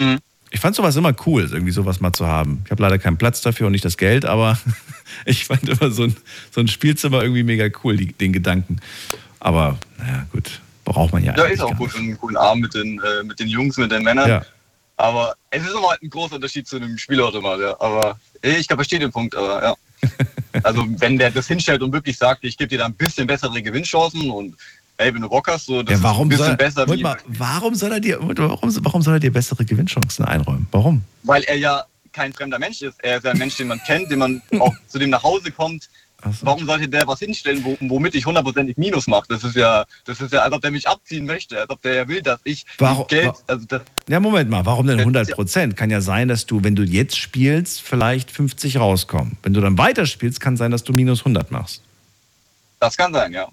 [0.00, 0.18] Mhm.
[0.50, 2.62] Ich fand sowas immer cool, irgendwie sowas mal zu haben.
[2.64, 4.58] Ich habe leider keinen Platz dafür und nicht das Geld, aber
[5.24, 6.16] ich fand immer so ein,
[6.50, 8.80] so ein Spielzimmer irgendwie mega cool, die, den Gedanken.
[9.40, 13.00] Aber naja, gut, braucht man ja Ja, ist auch gut einen guten Abend mit den,
[13.00, 14.28] äh, mit den Jungs, mit den Männern.
[14.28, 14.42] Ja.
[14.96, 17.80] Aber es ist immer ein großer Unterschied zu einem Spielautomat, ja.
[17.80, 19.74] Aber äh, ich verstehe den Punkt, aber ja.
[20.64, 23.62] Also wenn der das hinstellt und wirklich sagt, ich gebe dir da ein bisschen bessere
[23.62, 24.56] Gewinnchancen und
[24.98, 26.98] hey, wenn du Bock hast, so das Ja, warum ist ein soll, bisschen besser Moment
[26.98, 30.66] wie, mal, warum soll er dir, warum, warum soll er dir bessere Gewinnchancen einräumen?
[30.72, 31.02] Warum?
[31.22, 32.96] weil er ja kein fremder Mensch ist.
[33.04, 35.52] Er ist ja ein Mensch, den man kennt, den man auch zu dem nach Hause
[35.52, 35.88] kommt.
[36.40, 39.26] Warum sollte der was hinstellen, wo, womit ich hundertprozentig Minus mache?
[39.28, 41.94] Das ist ja, das ist ja, als ob der mich abziehen möchte, als ob der
[41.94, 45.76] ja will, dass ich Warum- Geld, also das, Ja, Moment mal, warum denn 100 Prozent?
[45.76, 49.36] Kann ja sein, dass du, wenn du jetzt spielst, vielleicht 50 rauskommen.
[49.44, 51.82] Wenn du dann weiterspielst, kann sein, dass du minus 100 machst.
[52.80, 53.46] Das kann sein, ja.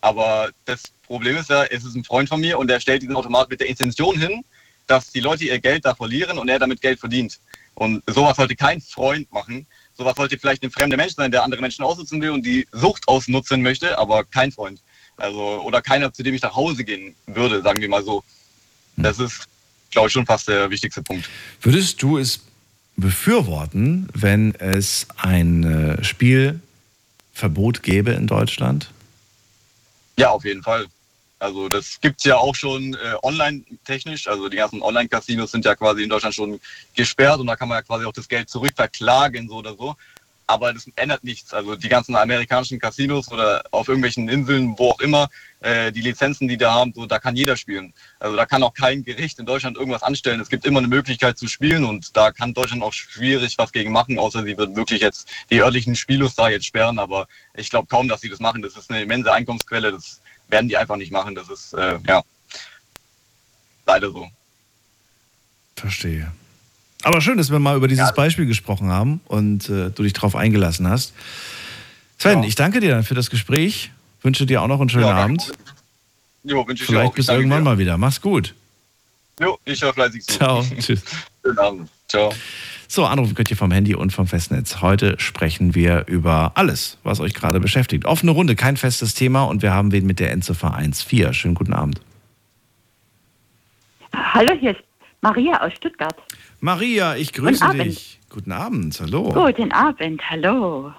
[0.00, 3.16] Aber das Problem ist ja, es ist ein Freund von mir und der stellt diesen
[3.16, 4.44] Automat mit der Intention hin,
[4.86, 7.38] dass die Leute ihr Geld da verlieren und er damit Geld verdient.
[7.74, 9.66] Und sowas sollte kein Freund machen.
[9.96, 13.06] Sowas sollte vielleicht ein fremder Mensch sein, der andere Menschen ausnutzen will und die Sucht
[13.08, 14.80] ausnutzen möchte, aber kein Freund.
[15.16, 18.22] Also, oder keiner, zu dem ich nach Hause gehen würde, sagen wir mal so.
[18.96, 19.46] Das ist,
[19.90, 21.28] glaube ich, schon fast der wichtigste Punkt.
[21.60, 22.40] Würdest du es
[22.96, 28.90] befürworten, wenn es ein äh, Spielverbot gäbe in Deutschland?
[30.18, 30.86] Ja, auf jeden Fall.
[31.38, 34.26] Also das gibt's ja auch schon äh, online-technisch.
[34.26, 36.60] Also die ganzen Online-Casinos sind ja quasi in Deutschland schon
[36.96, 39.94] gesperrt und da kann man ja quasi auch das Geld zurückverklagen, so oder so.
[40.48, 41.52] Aber das ändert nichts.
[41.52, 45.28] Also die ganzen amerikanischen Casinos oder auf irgendwelchen Inseln, wo auch immer,
[45.60, 47.92] äh, die Lizenzen, die da haben, so, da kann jeder spielen.
[48.18, 50.40] Also da kann auch kein Gericht in Deutschland irgendwas anstellen.
[50.40, 53.92] Es gibt immer eine Möglichkeit zu spielen und da kann Deutschland auch schwierig was gegen
[53.92, 56.98] machen, außer sie würden wirklich jetzt die örtlichen Spielos da jetzt sperren.
[56.98, 58.62] Aber ich glaube kaum, dass sie das machen.
[58.62, 59.92] Das ist eine immense Einkommensquelle.
[59.92, 61.34] Das werden die einfach nicht machen.
[61.34, 62.22] Das ist, äh, ja,
[63.84, 64.26] leider so.
[65.76, 66.32] Verstehe.
[67.02, 70.34] Aber schön, dass wir mal über dieses Beispiel gesprochen haben und äh, du dich darauf
[70.34, 71.12] eingelassen hast.
[72.18, 73.92] Sven, ich danke dir für das Gespräch.
[74.22, 75.16] Wünsche dir auch noch einen schönen Ja.
[75.16, 75.52] Abend.
[76.42, 77.14] Jo, wünsche ich dir Vielleicht auch.
[77.14, 77.70] bis Ich irgendwann dir.
[77.70, 77.96] mal wieder.
[77.98, 78.54] Mach's gut.
[79.40, 80.36] Jo, ich höre fleißig zu.
[80.38, 80.64] Ciao.
[80.80, 81.02] Tschüss.
[81.44, 81.88] Schönen Abend.
[82.08, 82.32] Ciao.
[82.88, 84.80] So, anrufen könnt ihr vom Handy und vom Festnetz.
[84.80, 88.06] Heute sprechen wir über alles, was euch gerade beschäftigt.
[88.06, 91.34] Offene Runde, kein festes Thema und wir haben wen mit der Endziffer 14.
[91.34, 92.00] Schönen guten Abend.
[94.14, 94.80] Hallo, hier ist
[95.20, 96.16] Maria aus Stuttgart.
[96.60, 98.18] Maria, ich grüße Guten dich.
[98.30, 99.32] Guten Abend, hallo.
[99.32, 100.92] Guten Abend, hallo.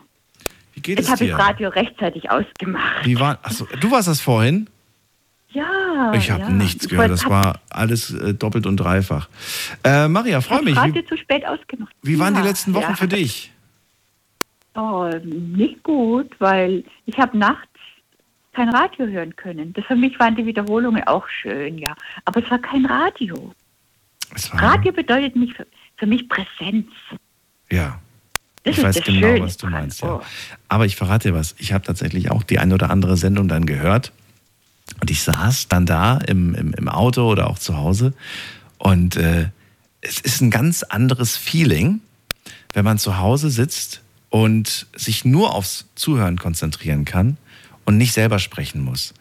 [0.74, 1.38] Wie geht Jetzt es habe ich dir?
[1.38, 3.06] das Radio rechtzeitig ausgemacht.
[3.06, 4.68] Wie war, achso, du warst das vorhin?
[5.52, 6.14] Ja.
[6.14, 6.50] Ich habe ja.
[6.50, 7.12] nichts Ich gehört.
[7.12, 9.28] Das war alles äh, doppelt und dreifach.
[9.84, 10.78] Äh, Maria, freue mich.
[10.78, 11.94] Radio Wie, zu spät ausgemacht.
[12.04, 12.96] wie waren die letzten Wochen ja.
[12.96, 13.52] für dich?
[14.76, 17.68] Oh, nicht gut, weil ich habe nachts
[18.54, 19.74] kein Radio hören können.
[19.74, 21.96] Das für mich waren die Wiederholungen auch schön, ja.
[22.26, 23.54] Aber es war kein Radio.
[24.52, 25.54] Radio bedeutet mich
[25.98, 26.88] für, mich Präsenz.
[27.72, 28.00] ja.
[28.64, 30.20] Das ich weiß genau, Schöne was du meinst, ja.
[30.68, 31.56] Aber ich verrate dir was.
[31.60, 34.12] Ich habe tatsächlich auch die ein oder andere Sendung dann gehört.
[35.00, 38.14] Und ich saß dann da im, im, im Auto oder auch zu Hause.
[38.78, 39.50] Und äh,
[40.02, 42.02] es ist ein ganz anderes Feeling,
[42.74, 47.38] wenn man zu Hause sitzt und sich nur aufs Zuhören konzentrieren kann
[47.86, 49.14] und nicht selber sprechen muss.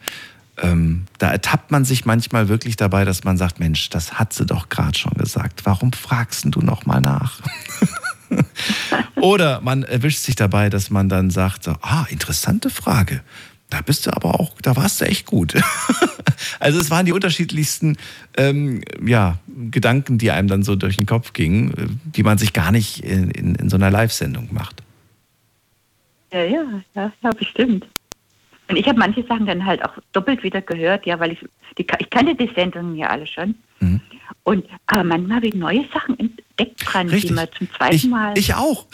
[0.61, 4.45] Ähm, da ertappt man sich manchmal wirklich dabei, dass man sagt, Mensch, das hat sie
[4.45, 5.65] doch gerade schon gesagt.
[5.65, 7.41] Warum fragst du noch mal nach?
[9.15, 13.21] Oder man erwischt sich dabei, dass man dann sagt, so, ah, interessante Frage.
[13.69, 15.53] Da bist du aber auch, da warst du echt gut.
[16.59, 17.97] also es waren die unterschiedlichsten
[18.35, 19.37] ähm, ja,
[19.69, 23.03] Gedanken, die einem dann so durch den Kopf gingen, äh, die man sich gar nicht
[23.03, 24.81] in, in, in so einer Live-Sendung macht.
[26.31, 26.63] Ja, ja,
[26.95, 27.87] ja, ja, bestimmt.
[28.69, 31.39] Und ich habe manche Sachen dann halt auch doppelt wieder gehört, ja, weil ich,
[31.77, 33.55] die, ich kannte die Sendungen ja alle schon.
[33.79, 33.99] Mhm.
[34.43, 37.29] Und aber manchmal habe ich neue Sachen entdeckt dran, Richtig.
[37.29, 38.37] die man zum zweiten Ich, Mal.
[38.37, 38.85] ich auch.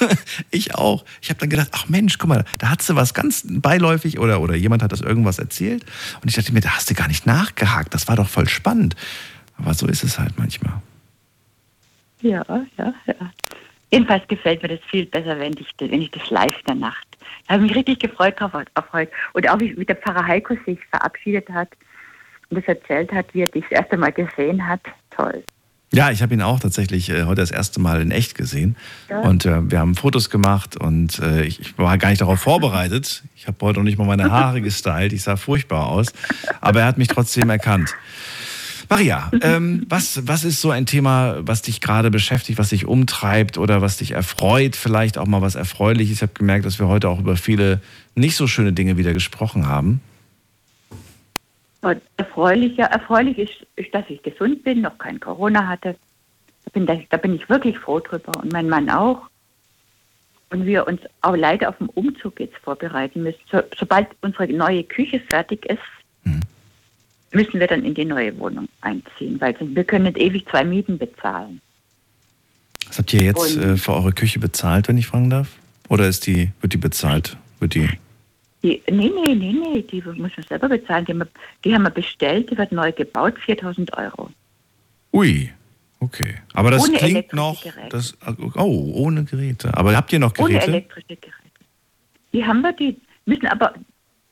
[0.50, 1.04] ich auch.
[1.22, 4.40] Ich habe dann gedacht, ach Mensch, guck mal, da hat sie was ganz beiläufig oder,
[4.40, 5.84] oder jemand hat das irgendwas erzählt.
[6.20, 7.94] Und ich dachte mir, da hast du gar nicht nachgehakt.
[7.94, 8.96] Das war doch voll spannend.
[9.56, 10.74] Aber so ist es halt manchmal.
[12.20, 12.44] Ja,
[12.78, 13.32] ja, ja.
[13.90, 17.06] Jedenfalls gefällt mir das viel besser, wenn ich, wenn ich das live Nacht.
[17.46, 19.12] Da habe ich mich richtig gefreut auf, auf heute.
[19.32, 21.68] Und auch wie, wie der Pfarrer Heiko sich verabschiedet hat
[22.50, 24.80] und das erzählt hat, wie er dich das erste Mal gesehen hat.
[25.10, 25.42] Toll.
[25.94, 28.76] Ja, ich habe ihn auch tatsächlich äh, heute das erste Mal in echt gesehen.
[29.10, 29.20] Ja.
[29.20, 33.22] Und äh, wir haben Fotos gemacht und äh, ich, ich war gar nicht darauf vorbereitet.
[33.36, 35.12] Ich habe heute noch nicht mal meine Haare gestylt.
[35.12, 36.06] Ich sah furchtbar aus.
[36.62, 37.94] Aber er hat mich trotzdem erkannt.
[38.92, 43.56] Maria, ähm, was, was ist so ein Thema, was dich gerade beschäftigt, was dich umtreibt
[43.56, 44.76] oder was dich erfreut?
[44.76, 46.16] Vielleicht auch mal was Erfreuliches.
[46.16, 47.80] Ich habe gemerkt, dass wir heute auch über viele
[48.16, 50.02] nicht so schöne Dinge wieder gesprochen haben.
[51.80, 55.96] Und erfreulich, ja, erfreulich ist, ist, dass ich gesund bin, noch kein Corona hatte.
[56.66, 58.32] Da bin, da, da bin ich wirklich froh drüber.
[58.42, 59.22] Und mein Mann auch.
[60.50, 63.40] Und wir uns auch leider auf den Umzug jetzt vorbereiten müssen.
[63.50, 65.80] So, sobald unsere neue Küche fertig ist,
[67.32, 70.98] müssen wir dann in die neue Wohnung einziehen, weil wir können nicht ewig zwei Mieten
[70.98, 71.60] bezahlen.
[72.86, 75.48] Was habt ihr jetzt Und- äh, für eure Küche bezahlt, wenn ich fragen darf?
[75.88, 77.36] Oder ist die, wird die bezahlt?
[77.60, 77.88] Wird die.
[78.62, 81.04] Die, nee, nee, nee, nee, die muss man selber bezahlen.
[81.04, 81.28] Die haben, wir,
[81.64, 84.30] die haben wir bestellt, die wird neu gebaut, 4000 Euro.
[85.12, 85.50] Ui,
[86.00, 86.36] okay.
[86.54, 87.62] Aber das Ohne klingt noch.
[87.90, 88.16] Das,
[88.56, 89.76] oh, ohne Geräte.
[89.76, 90.70] Aber habt ihr noch Ohne Geräte?
[90.70, 91.32] elektrische Geräte.
[92.32, 92.96] Die haben wir, die
[93.26, 93.74] müssen aber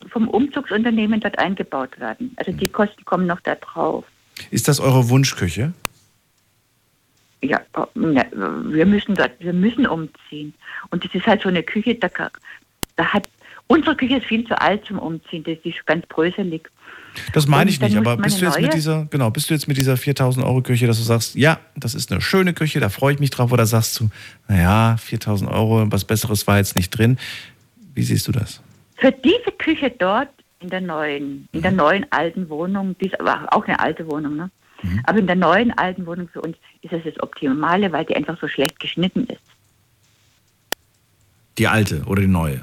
[0.09, 2.31] vom Umzugsunternehmen dort eingebaut werden.
[2.37, 4.05] Also die Kosten kommen noch da drauf.
[4.49, 5.73] Ist das eure Wunschküche?
[7.43, 8.25] Ja, oh, ne,
[8.65, 10.53] wir müssen dort, wir müssen umziehen.
[10.91, 12.09] Und das ist halt so eine Küche, da,
[12.95, 13.27] da hat,
[13.67, 16.69] unsere Küche ist viel zu alt zum Umziehen, das ist ganz bröselig.
[17.33, 19.67] Das meine ich nicht, aber bist du jetzt mit neue- dieser, genau, bist du jetzt
[19.67, 22.89] mit dieser 4000 Euro Küche, dass du sagst, ja, das ist eine schöne Küche, da
[22.89, 24.09] freue ich mich drauf, oder sagst du,
[24.47, 27.17] naja, 4000 Euro, was Besseres war jetzt nicht drin.
[27.95, 28.61] Wie siehst du das?
[29.01, 30.29] Für diese Küche dort
[30.61, 31.61] in der neuen, in Mhm.
[31.63, 34.49] der neuen alten Wohnung, die ist aber auch eine alte Wohnung, ne?
[34.83, 35.01] Mhm.
[35.05, 38.39] Aber in der neuen alten Wohnung für uns ist das das Optimale, weil die einfach
[38.39, 39.41] so schlecht geschnitten ist.
[41.57, 42.61] Die alte oder die neue?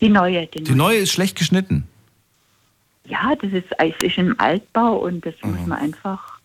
[0.00, 1.84] Die neue, die, Die neue ist schlecht geschnitten.
[3.06, 6.38] Ja, das ist, es ist im Altbau und das muss man einfach.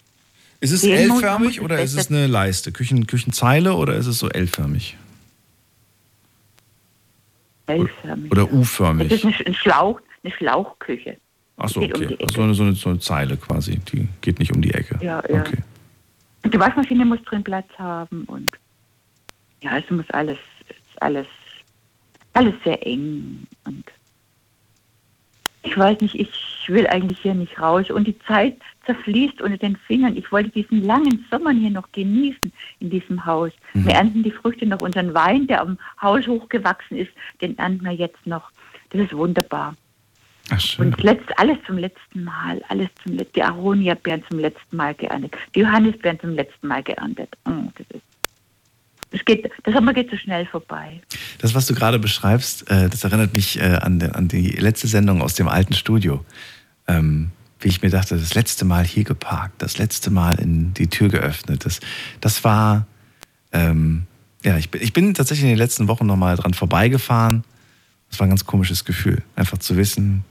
[0.59, 2.71] Ist es L-förmig oder ist es eine Leiste?
[2.71, 4.97] Küchen, Küchenzeile oder ist es so L-förmig?
[7.67, 8.31] L-förmig.
[8.31, 9.11] Oder Das U-förmig?
[9.11, 11.17] ist eine, ein Schlauch, eine Schlauchküche.
[11.57, 12.07] Achso, um okay.
[12.07, 13.77] die Also so, eine, so, eine, so Zeile quasi.
[13.79, 14.97] Die geht nicht um die Ecke.
[15.03, 15.41] Ja, ja.
[15.41, 15.57] Okay.
[16.43, 18.51] Und die Waschmaschine muss drin Platz haben und
[19.61, 20.37] ja, es muss alles,
[21.01, 21.27] alles,
[22.33, 23.83] alles sehr eng und
[25.67, 26.29] ich weiß nicht, ich
[26.67, 30.15] will eigentlich hier nicht raus und die Zeit zerfließt unter den Fingern.
[30.15, 33.51] Ich wollte diesen langen Sommer hier noch genießen in diesem Haus.
[33.73, 33.85] Mhm.
[33.85, 37.11] Wir ernten die Früchte noch, unseren Wein, der am Haus hochgewachsen ist,
[37.41, 38.49] den ernten wir jetzt noch.
[38.91, 39.75] Das ist wunderbar.
[40.49, 40.85] Ach, schön.
[40.85, 44.95] Und das letzte, alles zum letzten Mal, alles zum letzten Die Aronia-Beeren zum letzten Mal
[44.95, 45.35] geerntet.
[45.53, 47.29] Die Johannisbeeren zum letzten Mal geerntet.
[47.45, 48.16] Mm, das ist.
[49.11, 51.01] Das, geht, das Sommer geht so schnell vorbei.
[51.39, 54.87] Das, was du gerade beschreibst, äh, das erinnert mich äh, an, die- an die letzte
[54.87, 56.25] Sendung aus dem alten Studio.
[56.87, 60.87] Ähm, wie ich mir dachte, das letzte Mal hier geparkt, das letzte Mal in die
[60.87, 61.65] Tür geöffnet.
[61.65, 61.79] Das,
[62.21, 62.85] das war,
[63.51, 64.03] ähm,
[64.43, 67.43] ja, ich bin, ich bin tatsächlich in den letzten Wochen nochmal dran vorbeigefahren.
[68.09, 70.23] Das war ein ganz komisches Gefühl, einfach zu wissen,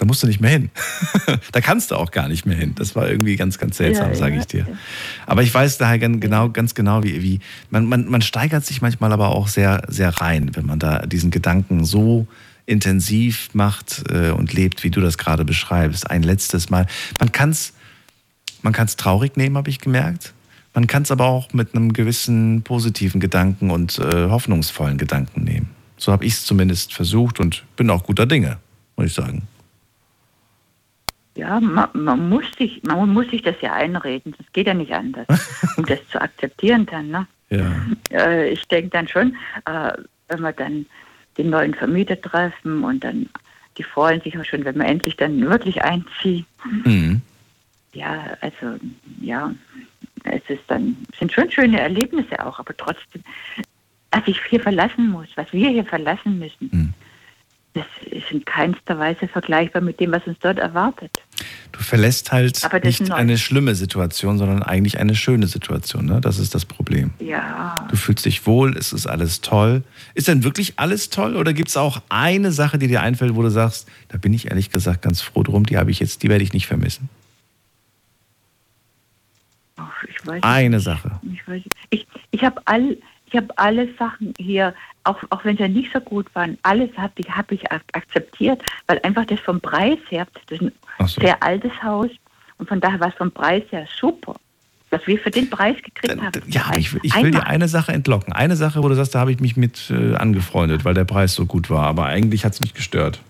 [0.00, 0.70] da musst du nicht mehr hin.
[1.52, 2.74] da kannst du auch gar nicht mehr hin.
[2.74, 4.66] Das war irgendwie ganz, ganz seltsam, Ja, sage ja, ich dir.
[5.26, 8.80] Aber ich weiß daher gan- genau, ganz genau, wie, wie man, man, man steigert sich
[8.80, 12.26] manchmal aber auch sehr, sehr rein, wenn man da diesen Gedanken so
[12.64, 16.10] intensiv macht äh, und lebt, wie du das gerade beschreibst.
[16.10, 16.86] Ein letztes Mal.
[17.18, 17.74] Man kann es
[18.62, 20.32] man kann's traurig nehmen, habe ich gemerkt.
[20.72, 25.44] Man Man kann es aber auch mit einem gewissen positiven Gedanken und äh, hoffnungsvollen Gedanken
[25.44, 25.68] nehmen.
[25.98, 28.56] So habe ich es zumindest versucht und bin auch guter Dinge,
[28.96, 29.42] muss ich sagen.
[31.36, 34.34] Ja, man, man, muss sich, man muss sich das ja einreden.
[34.36, 35.26] Das geht ja nicht anders,
[35.76, 37.08] um das zu akzeptieren dann.
[37.08, 37.26] Ne?
[37.50, 37.72] Ja.
[38.10, 39.92] Äh, ich denke dann schon, äh,
[40.28, 40.86] wenn wir dann
[41.38, 43.28] den neuen Vermieter treffen und dann,
[43.78, 46.46] die freuen sich auch schon, wenn wir endlich dann wirklich einziehen.
[46.84, 47.22] Mhm.
[47.92, 48.78] Ja, also,
[49.20, 49.52] ja,
[50.24, 53.22] es ist dann, sind schon schöne Erlebnisse auch, aber trotzdem,
[54.12, 56.94] was ich hier verlassen muss, was wir hier verlassen müssen, Mhm.
[57.72, 61.22] Das ist in keinster Weise vergleichbar mit dem, was uns dort erwartet.
[61.72, 66.04] Du verlässt halt nicht eine schlimme Situation, sondern eigentlich eine schöne Situation.
[66.06, 66.20] Ne?
[66.20, 67.12] Das ist das Problem.
[67.20, 69.84] Ja, Du fühlst dich wohl, es ist alles toll.
[70.14, 73.42] Ist denn wirklich alles toll oder gibt es auch eine Sache, die dir einfällt, wo
[73.42, 76.28] du sagst, da bin ich ehrlich gesagt ganz froh drum, die habe ich jetzt, die
[76.28, 77.08] werde ich nicht vermissen?
[80.08, 81.20] ich weiß Eine Sache.
[81.22, 82.96] Ich, weiß- ich, ich habe all,
[83.30, 84.74] ich hab alle Sachen hier,
[85.04, 88.62] auch, auch wenn sie nicht so gut waren, alles habe ich, hab ich ak- akzeptiert,
[88.86, 90.72] weil einfach das vom Preis her, das ist ein
[91.06, 91.20] so.
[91.20, 92.10] sehr altes Haus
[92.58, 94.36] und von daher war es vom Preis her super,
[94.90, 96.42] was wir für den Preis gekriegt haben.
[96.48, 98.32] Ja, aber ich, ich will dir eine Sache entlocken.
[98.32, 101.34] Eine Sache, wo du sagst, da habe ich mich mit äh, angefreundet, weil der Preis
[101.34, 101.86] so gut war.
[101.86, 103.20] Aber eigentlich hat es mich gestört.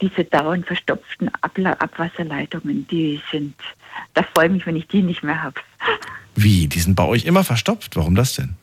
[0.00, 3.54] Diese dauernd verstopften Abwasserleitungen, die sind,
[4.14, 5.60] da freue ich mich, wenn ich die nicht mehr habe.
[6.34, 6.66] Wie?
[6.68, 7.96] Die sind bei euch immer verstopft?
[7.96, 8.54] Warum das denn?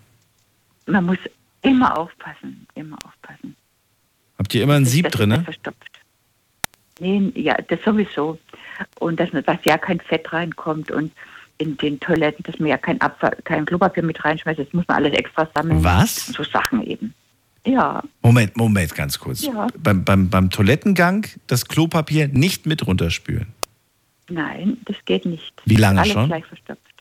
[0.86, 1.18] Man muss
[1.62, 3.56] immer aufpassen, immer aufpassen.
[4.38, 5.30] Habt ihr immer ein Sieb drin?
[5.30, 5.90] nicht verstopft.
[7.00, 8.38] Nee, ja, das sowieso.
[9.00, 11.12] Und dass, dass ja kein Fett reinkommt und
[11.58, 14.98] in den Toiletten, dass man ja kein, Abfall, kein Klopapier mit reinschmeißt, das muss man
[14.98, 15.84] alles extra sammeln.
[15.84, 16.28] Was?
[16.28, 17.14] So Sachen eben.
[17.66, 19.44] Ja, Moment, Moment, ganz kurz.
[19.44, 19.68] Ja.
[19.78, 23.48] Beim, beim, beim Toilettengang das Klopapier nicht mit runterspülen.
[24.30, 25.54] nein, das geht nicht.
[25.66, 26.28] Wie lange alles schon?
[26.28, 26.93] gleich verstopft.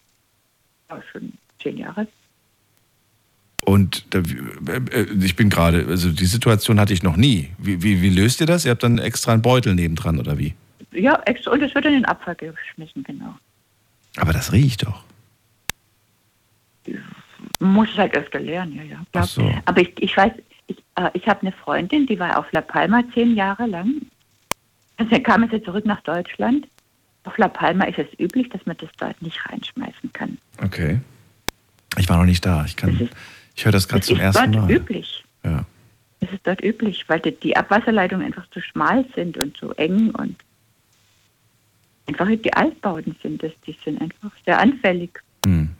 [1.13, 2.07] Schon zehn Jahre.
[3.65, 7.51] Und äh, ich bin gerade, also die Situation hatte ich noch nie.
[7.59, 8.65] Wie, wie, wie löst ihr das?
[8.65, 10.55] Ihr habt dann extra einen Beutel nebendran oder wie?
[10.91, 13.35] Ja, extra, und es wird in den Abfall geschmissen, genau.
[14.17, 15.05] Aber das riecht doch.
[17.61, 18.97] Muss es halt öfter lernen, ja, ja.
[19.13, 19.55] Ach so.
[19.65, 20.33] Aber ich, ich weiß,
[20.67, 24.03] ich, äh, ich habe eine Freundin, die war auf La Palma zehn Jahre lang.
[24.99, 26.67] Und dann kam sie zurück nach Deutschland.
[27.25, 30.39] Auf La Palma ist es üblich, dass man das dort nicht reinschmeißen kann.
[30.63, 31.01] Okay.
[31.99, 32.65] Ich war noch nicht da.
[32.65, 33.09] Ich, kann,
[33.55, 34.75] ich höre das gerade Das zum ist ersten dort Mal.
[34.75, 35.25] üblich.
[35.45, 35.65] Ja.
[36.21, 40.11] Das ist dort üblich, weil die, die Abwasserleitungen einfach zu schmal sind und zu eng
[40.11, 40.37] und
[42.07, 43.43] einfach die Altbauten sind.
[43.43, 45.21] Das, die sind einfach sehr anfällig.
[45.45, 45.71] Hm.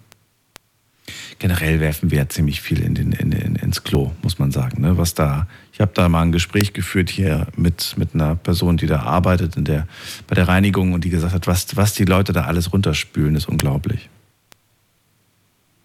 [1.43, 4.81] Generell werfen wir ja ziemlich viel in den, in, in, ins Klo, muss man sagen.
[4.81, 4.97] Ne?
[4.97, 8.87] Was da, ich habe da mal ein Gespräch geführt hier mit, mit einer Person, die
[8.87, 9.89] da arbeitet in der,
[10.29, 13.49] bei der Reinigung und die gesagt hat, was, was die Leute da alles runterspülen, ist
[13.49, 14.09] unglaublich.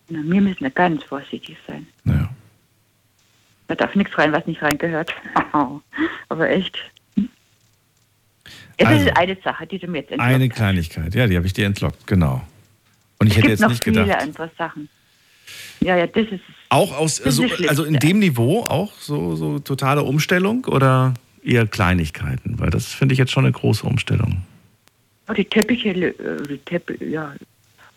[0.10, 1.88] Na, wir müssen ja ganz vorsichtig sein.
[2.06, 2.30] Ja.
[3.68, 5.12] Da darf nichts rein, was nicht reingehört.
[6.30, 6.78] Aber echt.
[8.78, 11.48] Es Also, ist eine Sache, die du mir jetzt entlockt Eine Kleinigkeit, ja, die habe
[11.48, 12.46] ich dir entlockt, genau.
[13.18, 14.22] Und ich es hätte gibt jetzt noch nicht viele gedacht.
[14.22, 14.88] andere Sachen.
[15.82, 16.42] Ja, ja, das ist.
[16.70, 21.14] Auch aus, so, also in dem Niveau auch so, so totale Umstellung oder
[21.44, 22.60] eher Kleinigkeiten?
[22.60, 24.44] Weil das finde ich jetzt schon eine große Umstellung.
[25.30, 27.34] Oh, die Teppiche, äh, die Teppiche, ja.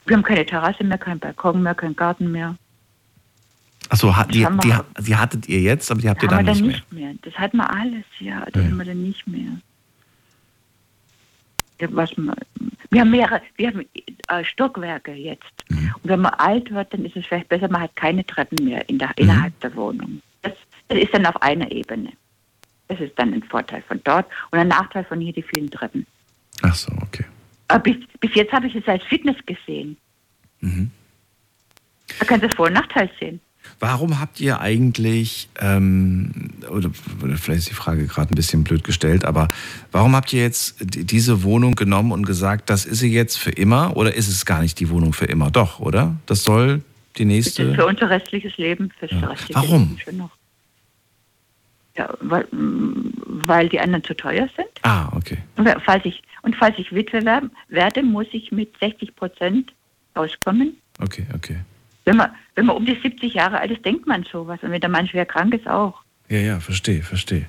[0.07, 2.57] Wir haben keine Terrasse mehr, keinen Balkon mehr, keinen Garten mehr.
[3.89, 6.61] Achso, hat, die, die, die hattet ihr jetzt, aber die habt ihr dann wir nicht
[6.61, 6.77] dann mehr.
[6.77, 7.15] nicht mehr.
[7.23, 8.45] Das hatten wir alles, ja.
[8.53, 9.59] Das haben wir dann nicht mehr.
[11.89, 12.37] Was man,
[12.91, 13.85] wir haben mehrere, wir haben
[14.29, 15.53] äh, Stockwerke jetzt.
[15.69, 15.95] Mhm.
[16.03, 18.89] Und wenn man alt wird, dann ist es vielleicht besser, man hat keine Treppen mehr
[18.89, 20.21] in der, innerhalb der Wohnung.
[20.43, 20.53] Das,
[20.89, 22.13] das ist dann auf einer Ebene.
[22.89, 26.07] Das ist dann ein Vorteil von dort und ein Nachteil von hier die vielen Treppen.
[26.63, 27.25] Ach so, okay.
[27.69, 29.97] Aber bis, bis jetzt habe ich es als Fitness gesehen.
[30.61, 30.91] Mhm.
[32.19, 33.41] Da kannst du das Vor- und Nachteil sehen.
[33.81, 36.91] Warum habt ihr eigentlich, ähm, oder,
[37.23, 39.49] oder vielleicht ist die Frage gerade ein bisschen blöd gestellt, aber
[39.91, 43.51] warum habt ihr jetzt die- diese Wohnung genommen und gesagt, das ist sie jetzt für
[43.51, 45.51] immer oder ist es gar nicht die Wohnung für immer?
[45.51, 46.15] Doch, oder?
[46.27, 46.83] Das soll
[47.17, 47.63] die Das nächste.
[47.63, 49.97] ist für unser restliches Leben, fürs restliche Warum?
[50.05, 50.31] Leben noch.
[51.97, 53.13] Ja, weil, mm,
[53.47, 54.69] weil die anderen zu teuer sind.
[54.83, 55.39] Ah, okay.
[55.57, 59.73] Und falls ich, und falls ich Witwe wer- werde, muss ich mit 60 Prozent
[60.15, 60.77] auskommen.
[61.01, 61.57] Okay, okay.
[62.11, 64.59] Wenn man, wenn man um die 70 Jahre alt ist, denkt man sowas.
[64.65, 66.03] Und wenn der Mann schwer krank ist, auch.
[66.29, 67.47] Ja, ja, verstehe, verstehe.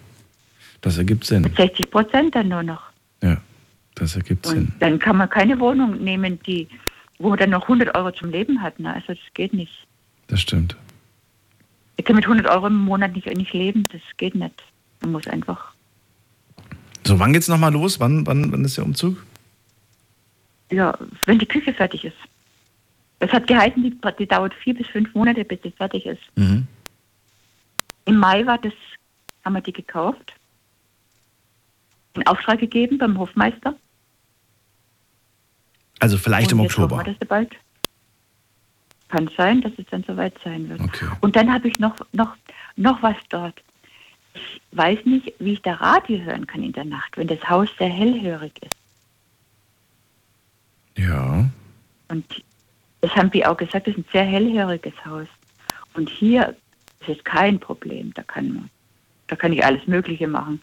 [0.82, 1.52] Das ergibt Sinn.
[1.58, 2.84] 60 Prozent dann nur noch.
[3.24, 3.42] Ja,
[3.96, 4.72] das ergibt Und Sinn.
[4.80, 6.68] dann kann man keine Wohnung nehmen, die,
[7.18, 8.80] wo man dann noch 100 Euro zum Leben hat.
[8.80, 8.94] Ne?
[8.94, 9.88] Also das geht nicht.
[10.28, 10.76] Das stimmt.
[11.98, 13.86] Ich kann mit 100 Euro im Monat nicht, nicht leben.
[13.92, 14.64] Das geht nicht.
[15.02, 15.74] Man muss einfach,
[17.04, 18.00] So, wann geht's nochmal los?
[18.00, 19.18] Wann, wann, wann ist der Umzug?
[20.70, 22.16] ja, wenn die Küche fertig ist.
[23.22, 26.22] Es hat geheißen, die, die dauert vier bis fünf Monate, bis sie fertig ist.
[26.36, 26.68] Mhm.
[28.06, 28.74] Im Mai war das,
[29.46, 30.34] haben wir die gekauft,
[32.16, 33.76] in Auftrag gegeben beim Hofmeister.
[36.00, 36.98] Also vielleicht Und im Oktober.
[36.98, 37.52] Wir, dass sie bald.
[39.10, 40.82] Kann sein, dass es dann soweit sein wird.
[40.82, 41.08] Okay.
[41.22, 42.36] Und dann habe ich noch, noch,
[42.76, 43.62] noch was dort.
[44.34, 47.70] Ich weiß nicht, wie ich da Radio hören kann in der Nacht, wenn das Haus
[47.78, 48.76] sehr hellhörig ist.
[50.98, 51.48] Ja.
[52.08, 52.26] Und
[53.02, 55.28] das haben die auch gesagt, das ist ein sehr hellhöriges Haus.
[55.94, 56.56] Und hier
[57.02, 58.12] ist es kein Problem.
[58.14, 58.70] Da kann man,
[59.28, 60.62] da kann ich alles Mögliche machen.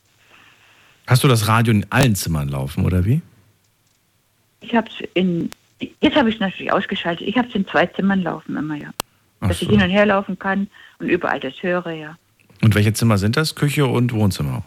[1.06, 3.22] Hast du das Radio in allen Zimmern laufen, oder wie?
[4.60, 5.50] Ich habe es in,
[6.00, 7.26] jetzt habe ich es natürlich ausgeschaltet.
[7.26, 8.90] Ich habe es in zwei Zimmern laufen immer, ja.
[9.40, 9.74] Ach Dass ich so.
[9.74, 12.16] hin und her laufen kann und überall das höre, ja.
[12.62, 13.54] Und welche Zimmer sind das?
[13.54, 14.64] Küche und Wohnzimmer?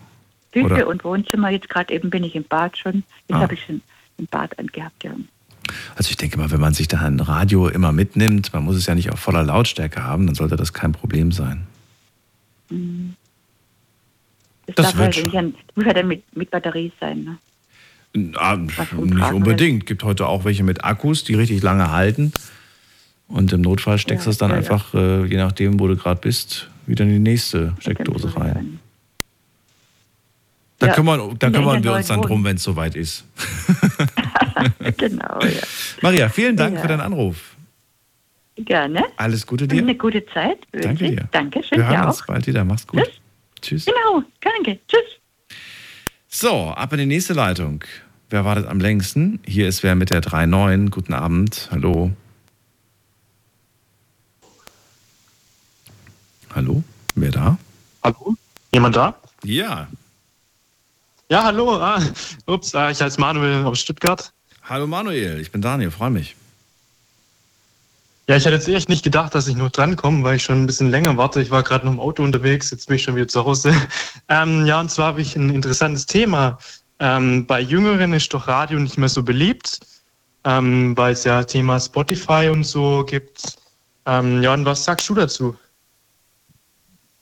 [0.53, 0.88] Küche Oder?
[0.88, 1.49] und Wohnzimmer.
[1.49, 3.03] Jetzt gerade eben bin ich im Bad schon.
[3.27, 3.41] Jetzt Ah.
[3.41, 3.81] habe ich schon
[4.18, 5.11] im Bad angehabt, ja.
[5.95, 8.85] Also ich denke mal, wenn man sich da ein Radio immer mitnimmt, man muss es
[8.85, 11.65] ja nicht auf voller Lautstärke haben, dann sollte das kein Problem sein.
[12.69, 13.15] Mhm.
[14.68, 15.53] Das, Das darf wird halt schon.
[15.76, 17.38] muss ja dann mit, mit Batterie sein, ne?
[18.35, 19.85] Ah, nicht unbedingt.
[19.85, 22.34] Gibt heute auch welche mit Akkus, die richtig lange halten.
[23.27, 24.61] Und im Notfall steckst du es dann ja, ja.
[24.61, 28.80] einfach, äh, je nachdem, wo du gerade bist, wieder in die nächste Steckdose rein.
[30.80, 33.23] Da Ja, kümmern, da kümmern wir uns dann drum, wenn es soweit ist.
[35.09, 35.61] genau, ja.
[36.01, 36.81] Maria, vielen Dank Ja.
[36.81, 37.55] für deinen Anruf.
[38.55, 39.03] Gerne.
[39.17, 39.81] Alles Gute Und dir.
[39.81, 40.59] eine gute Zeit.
[40.71, 41.27] Danke dir.
[41.31, 41.79] Danke, schön.
[41.79, 42.25] Wir hören dir uns auch.
[42.27, 42.63] bald wieder.
[42.63, 43.09] Mach's gut.
[43.61, 43.85] Tschüss.
[43.85, 44.79] Genau, danke.
[44.87, 45.57] Tschüss.
[46.27, 47.83] So, ab in die nächste Leitung.
[48.29, 49.39] Wer wartet am längsten?
[49.45, 50.89] Hier ist wer mit der 3.9.
[50.89, 51.67] Guten Abend.
[51.71, 52.11] Hallo.
[56.53, 56.83] Hallo?
[57.15, 57.57] Wer da?
[58.03, 58.35] Hallo?
[58.73, 59.15] Jemand da?
[59.43, 59.87] Ja.
[61.29, 61.75] Ja, hallo.
[61.79, 62.01] Ah,
[62.45, 64.31] ups, ah, ich heiße Manuel aus Stuttgart.
[64.63, 66.35] Hallo Manuel, ich bin Daniel, freue mich.
[68.27, 70.67] Ja, ich hätte jetzt echt nicht gedacht, dass ich nur drankomme, weil ich schon ein
[70.67, 71.41] bisschen länger warte.
[71.41, 73.73] Ich war gerade noch im Auto unterwegs, jetzt bin ich schon wieder zu Hause.
[74.29, 76.57] Ähm, ja, und zwar habe ich ein interessantes Thema.
[76.99, 79.81] Ähm, bei Jüngeren ist doch Radio nicht mehr so beliebt,
[80.45, 83.57] ähm, weil es ja Thema Spotify und so gibt.
[84.05, 85.57] Ähm, ja, und was sagst du dazu?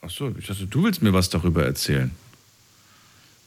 [0.02, 2.11] Achso, ich dachte, du willst mir was darüber erzählen.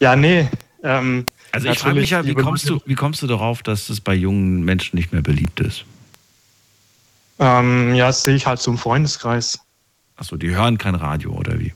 [0.00, 0.50] Ja, nee.
[0.82, 4.00] Ähm, Also ich frage mich ja, wie kommst, du, wie kommst du darauf, dass es
[4.00, 5.84] bei jungen Menschen nicht mehr beliebt ist?
[7.38, 9.60] Ähm, ja, das sehe ich halt so im Freundeskreis.
[10.16, 11.72] Achso, die hören kein Radio, oder wie?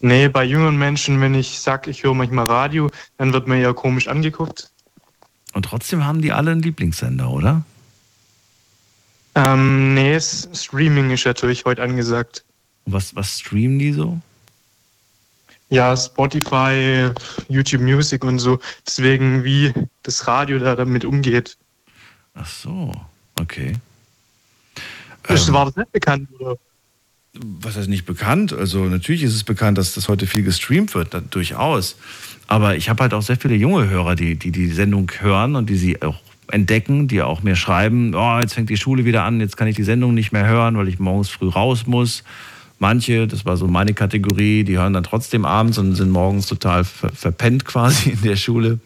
[0.00, 3.72] Nee, bei jüngeren Menschen, wenn ich sage, ich höre manchmal Radio, dann wird mir ja
[3.72, 4.70] komisch angeguckt.
[5.54, 7.64] Und trotzdem haben die alle einen Lieblingssender, oder?
[9.34, 12.44] Ähm, nee, Streaming ist natürlich heute angesagt.
[12.84, 14.20] Und was, was streamen die so?
[15.68, 17.10] Ja, Spotify,
[17.48, 18.60] YouTube Music und so.
[18.86, 19.72] Deswegen, wie
[20.02, 21.56] das Radio da damit umgeht.
[22.34, 22.92] Ach so,
[23.40, 23.74] okay.
[25.28, 26.28] Ist, Ähm, war das nicht bekannt?
[26.38, 26.56] Oder?
[27.40, 28.52] was heißt nicht bekannt?
[28.52, 31.96] Also natürlich ist es bekannt, dass das heute viel gestreamt wird, da, durchaus.
[32.46, 35.68] Aber ich habe halt auch sehr viele junge Hörer, die, die die Sendung hören und
[35.68, 36.20] die sie auch
[36.50, 39.74] entdecken, die auch mir schreiben, oh, jetzt fängt die Schule wieder an, jetzt kann ich
[39.76, 42.22] die Sendung nicht mehr hören, weil ich morgens früh raus muss.
[42.78, 46.84] Manche, das war so meine Kategorie, die hören dann trotzdem abends und sind morgens total
[46.84, 48.80] ver verpennt quasi in der Schule.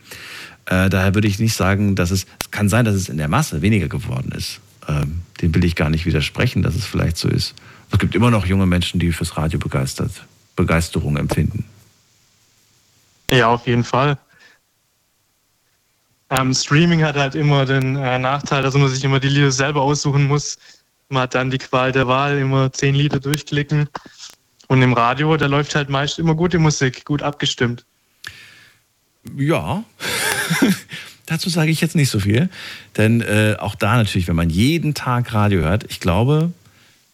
[0.67, 3.29] Äh, daher würde ich nicht sagen, dass es, es kann sein, dass es in der
[3.29, 4.61] Masse weniger geworden ist.
[4.87, 7.55] Ähm, dem will ich gar nicht widersprechen, dass es vielleicht so ist.
[7.91, 10.13] Es gibt immer noch junge Menschen, die fürs Radio begeistert,
[10.55, 11.65] Begeisterung empfinden.
[13.31, 14.19] Ja, auf jeden Fall.
[16.31, 19.83] Ähm, Streaming hat halt immer den äh, Nachteil, dass man sich immer die Lieder selber
[19.83, 20.59] aussuchen muss.
[21.11, 23.89] Man hat dann die Qual der Wahl, immer zehn Lieder durchklicken.
[24.69, 27.85] Und im Radio, da läuft halt meist immer gute Musik, gut abgestimmt.
[29.37, 29.83] Ja,
[31.27, 32.49] dazu sage ich jetzt nicht so viel.
[32.97, 36.53] Denn äh, auch da natürlich, wenn man jeden Tag Radio hört, ich glaube,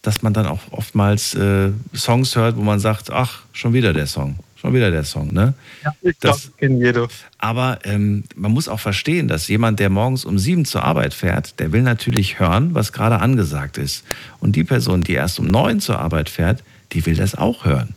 [0.03, 4.07] dass man dann auch oftmals äh, Songs hört, wo man sagt, ach, schon wieder der
[4.07, 5.33] Song, schon wieder der Song.
[5.33, 5.53] Ne?
[5.83, 7.07] Ja, ich glaube, das kennt jeder.
[7.37, 11.59] Aber ähm, man muss auch verstehen, dass jemand, der morgens um sieben zur Arbeit fährt,
[11.59, 14.03] der will natürlich hören, was gerade angesagt ist.
[14.39, 16.63] Und die Person, die erst um neun zur Arbeit fährt,
[16.93, 17.95] die will das auch hören.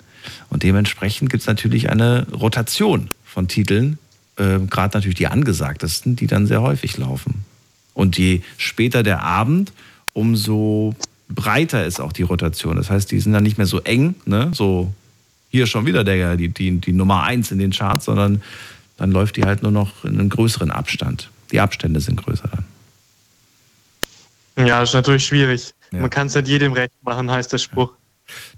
[0.51, 3.99] Und dementsprechend gibt es natürlich eine Rotation von Titeln,
[4.37, 7.45] äh, gerade natürlich die angesagtesten, die dann sehr häufig laufen.
[7.95, 9.73] Und je später der Abend,
[10.13, 10.95] umso
[11.29, 12.77] breiter ist auch die Rotation.
[12.77, 14.51] Das heißt, die sind dann nicht mehr so eng, ne?
[14.53, 14.93] so
[15.51, 18.43] hier schon wieder der, die, die, die Nummer eins in den Charts, sondern
[18.97, 21.31] dann läuft die halt nur noch in einem größeren Abstand.
[21.53, 22.65] Die Abstände sind größer dann.
[24.67, 25.73] Ja, ist natürlich schwierig.
[25.91, 27.93] Man kann es nicht jedem recht machen, heißt der Spruch.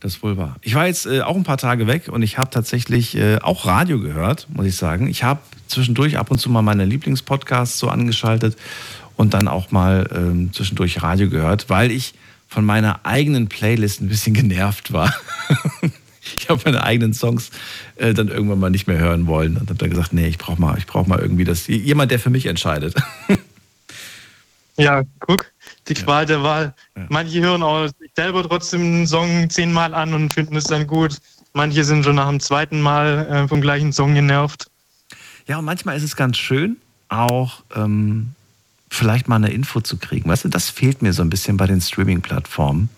[0.00, 0.56] Das ist wohl wahr.
[0.60, 3.64] Ich war jetzt äh, auch ein paar Tage weg und ich habe tatsächlich äh, auch
[3.64, 5.06] Radio gehört, muss ich sagen.
[5.06, 8.56] Ich habe zwischendurch ab und zu mal meine Lieblingspodcasts so angeschaltet
[9.16, 12.14] und dann auch mal ähm, zwischendurch Radio gehört, weil ich
[12.48, 15.14] von meiner eigenen Playlist ein bisschen genervt war.
[16.36, 17.50] Ich habe meine eigenen Songs
[17.96, 20.60] äh, dann irgendwann mal nicht mehr hören wollen und habe dann gesagt, nee, ich brauche
[20.60, 22.94] mal, ich brauche mal irgendwie das jemand, der für mich entscheidet.
[24.76, 25.52] ja, guck,
[25.88, 26.74] die Qual der Wahl.
[26.96, 27.06] Ja.
[27.08, 31.18] Manche hören auch selber trotzdem einen Song zehnmal an und finden es dann gut.
[31.54, 34.70] Manche sind schon nach dem zweiten Mal äh, vom gleichen Song genervt.
[35.46, 36.76] Ja, und manchmal ist es ganz schön,
[37.08, 38.30] auch ähm,
[38.88, 40.30] vielleicht mal eine Info zu kriegen.
[40.30, 42.88] Weißt du, das fehlt mir so ein bisschen bei den Streaming-Plattformen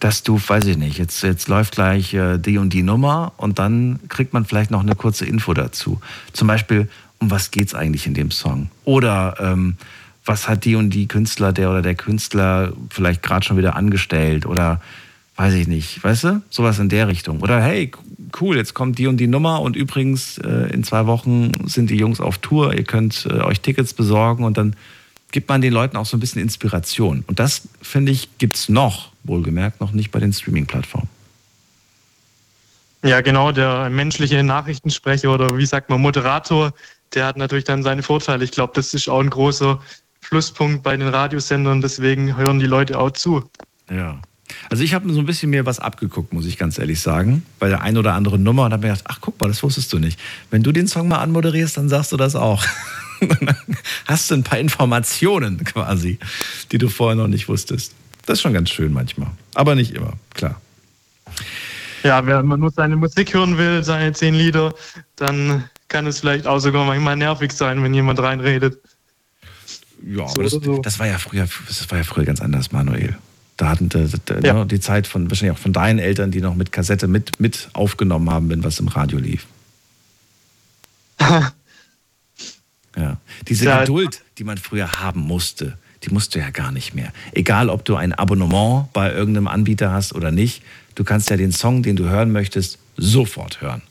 [0.00, 3.58] dass du, weiß ich nicht, jetzt, jetzt läuft gleich äh, die und die Nummer und
[3.58, 6.00] dann kriegt man vielleicht noch eine kurze Info dazu.
[6.32, 6.88] Zum Beispiel,
[7.18, 8.70] um was geht es eigentlich in dem Song?
[8.84, 9.76] Oder ähm,
[10.24, 14.46] was hat die und die Künstler, der oder der Künstler vielleicht gerade schon wieder angestellt?
[14.46, 14.80] Oder
[15.36, 16.42] weiß ich nicht, weißt du?
[16.50, 17.40] Sowas in der Richtung.
[17.40, 17.90] Oder hey,
[18.40, 21.96] cool, jetzt kommt die und die Nummer und übrigens äh, in zwei Wochen sind die
[21.96, 24.74] Jungs auf Tour, ihr könnt äh, euch Tickets besorgen und dann
[25.30, 27.24] gibt man den Leuten auch so ein bisschen Inspiration.
[27.26, 31.08] Und das, finde ich, gibt es noch, wohlgemerkt, noch nicht bei den Streaming-Plattformen.
[33.04, 36.72] Ja, genau, der menschliche Nachrichtensprecher oder wie sagt man, Moderator,
[37.14, 38.42] der hat natürlich dann seine Vorteile.
[38.42, 39.80] Ich glaube, das ist auch ein großer
[40.20, 43.48] Pluspunkt bei den Radiosendern, deswegen hören die Leute auch zu.
[43.90, 44.20] Ja.
[44.70, 47.68] Also ich habe so ein bisschen mir was abgeguckt, muss ich ganz ehrlich sagen, bei
[47.68, 49.98] der einen oder anderen Nummer und habe mir gedacht, ach guck mal, das wusstest du
[49.98, 50.18] nicht.
[50.50, 52.64] Wenn du den Song mal anmoderierst, dann sagst du das auch.
[54.06, 56.18] hast du ein paar Informationen quasi,
[56.72, 57.94] die du vorher noch nicht wusstest.
[58.28, 59.30] Das ist schon ganz schön manchmal.
[59.54, 60.60] Aber nicht immer, klar.
[62.02, 64.74] Ja, wenn man nur seine Musik hören will, seine zehn Lieder,
[65.16, 68.82] dann kann es vielleicht auch sogar manchmal nervig sein, wenn jemand reinredet.
[70.06, 73.16] Ja, aber das, das, war ja früher, das war ja früher ganz anders, Manuel.
[73.56, 74.66] Da hatten die, die, ja.
[74.66, 78.28] die Zeit von wahrscheinlich auch von deinen Eltern, die noch mit Kassette mit, mit aufgenommen
[78.28, 79.46] haben, wenn was im Radio lief.
[82.96, 83.16] Ja.
[83.46, 83.80] Diese ja.
[83.82, 87.12] Geduld, die man früher haben musste, die musst du ja gar nicht mehr.
[87.32, 90.62] Egal, ob du ein Abonnement bei irgendeinem Anbieter hast oder nicht,
[90.94, 93.82] du kannst ja den Song, den du hören möchtest, sofort hören.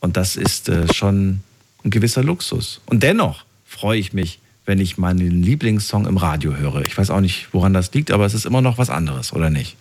[0.00, 1.40] Und das ist äh, schon
[1.84, 2.80] ein gewisser Luxus.
[2.86, 6.82] Und dennoch freue ich mich, wenn ich meinen Lieblingssong im Radio höre.
[6.86, 9.50] Ich weiß auch nicht, woran das liegt, aber es ist immer noch was anderes, oder
[9.50, 9.76] nicht?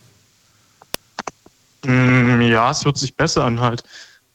[1.85, 3.83] Mm, ja, es hört sich besser an halt.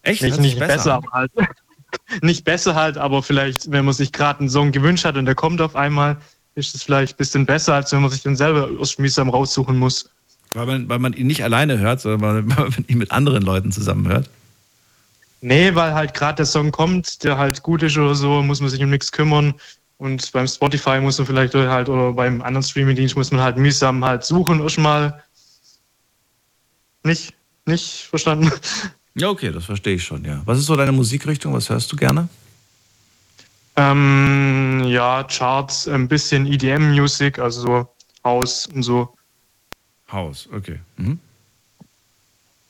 [0.03, 0.23] Echt?
[0.23, 1.33] Nicht, nicht besser, besser aber halt.
[2.23, 5.35] nicht besser halt, aber vielleicht, wenn man sich gerade einen Song gewünscht hat und der
[5.35, 6.19] kommt auf einmal,
[6.55, 9.79] ist es vielleicht ein bisschen besser, als wenn man sich den selber aus mühsam raussuchen
[9.79, 10.09] muss.
[10.53, 13.73] Weil man, weil man ihn nicht alleine hört, sondern weil man ihn mit anderen Leuten
[13.73, 14.31] zusammen hört?
[15.41, 18.71] Nee, weil halt gerade der Song kommt, der halt gut ist oder so, muss man
[18.71, 19.55] sich um nichts kümmern.
[19.99, 24.05] Und beim Spotify muss man vielleicht halt, oder beim anderen Streaming-Dienst muss man halt mühsam
[24.05, 25.23] halt suchen erstmal.
[27.03, 27.35] Nicht,
[27.67, 28.51] nicht verstanden?
[29.17, 30.43] Ja, okay, das verstehe ich schon, ja.
[30.45, 31.53] Was ist so deine Musikrichtung?
[31.53, 32.29] Was hörst du gerne?
[33.77, 37.89] Ähm, ja, Charts, ein bisschen EDM-Musik, also so
[38.23, 39.15] House und so.
[40.11, 40.79] House, okay.
[40.97, 41.19] Mhm.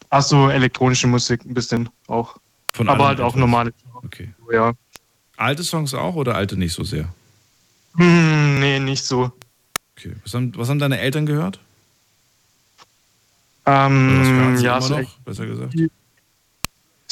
[0.09, 2.37] Achso, elektronische Musik ein bisschen auch.
[2.73, 3.73] Von Aber halt auch normale.
[4.05, 4.33] Okay.
[4.53, 4.73] Ja.
[5.37, 7.09] Alte Songs auch oder alte nicht so sehr?
[7.97, 9.33] Hm, nee, nicht so.
[9.97, 10.15] Okay.
[10.23, 11.59] Was haben, was haben deine Eltern gehört?
[13.67, 15.75] Ähm, ja, so noch, besser gesagt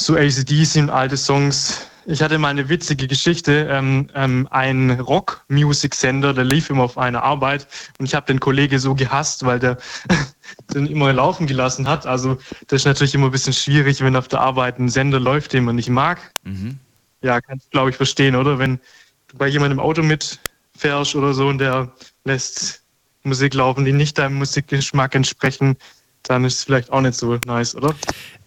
[0.03, 1.87] so ACD sind alte Songs.
[2.05, 3.67] Ich hatte mal eine witzige Geschichte.
[3.69, 7.67] Ähm, ähm, ein Rock-Music-Sender, der lief immer auf einer Arbeit
[7.97, 9.77] und ich habe den Kollege so gehasst, weil der
[10.73, 12.05] den immer laufen gelassen hat.
[12.05, 15.53] Also das ist natürlich immer ein bisschen schwierig, wenn auf der Arbeit ein Sender läuft,
[15.53, 16.19] den man nicht mag.
[16.43, 16.79] Mhm.
[17.21, 18.59] Ja, kannst du, glaube ich, verstehen, oder?
[18.59, 18.79] Wenn
[19.29, 21.91] du bei jemandem im Auto mitfährst oder so und der
[22.25, 22.83] lässt
[23.23, 25.77] Musik laufen, die nicht deinem Musikgeschmack entsprechen,
[26.23, 27.95] dann ist es vielleicht auch nicht so nice, oder?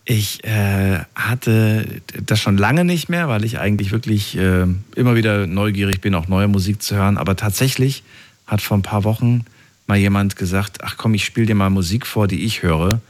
[0.09, 4.65] Ich äh, hatte das schon lange nicht mehr, weil ich eigentlich wirklich äh,
[4.95, 7.19] immer wieder neugierig bin, auch neue Musik zu hören.
[7.19, 8.05] Aber tatsächlich
[8.47, 9.45] hat vor ein paar Wochen
[9.89, 13.01] mal jemand gesagt, ach komm, ich spiele dir mal Musik vor, die ich höre.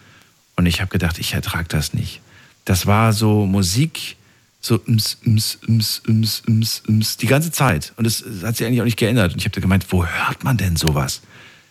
[0.56, 2.23] Und ich habe gedacht, ich ertrage das nicht.
[2.64, 4.16] Das war so Musik,
[4.62, 7.93] so ums, ums, ums, ums, ums, ums, die ganze Zeit.
[7.97, 9.35] Und es hat sich eigentlich auch nicht geändert.
[9.35, 11.20] Und ich habe gemeint, wo hört man denn sowas?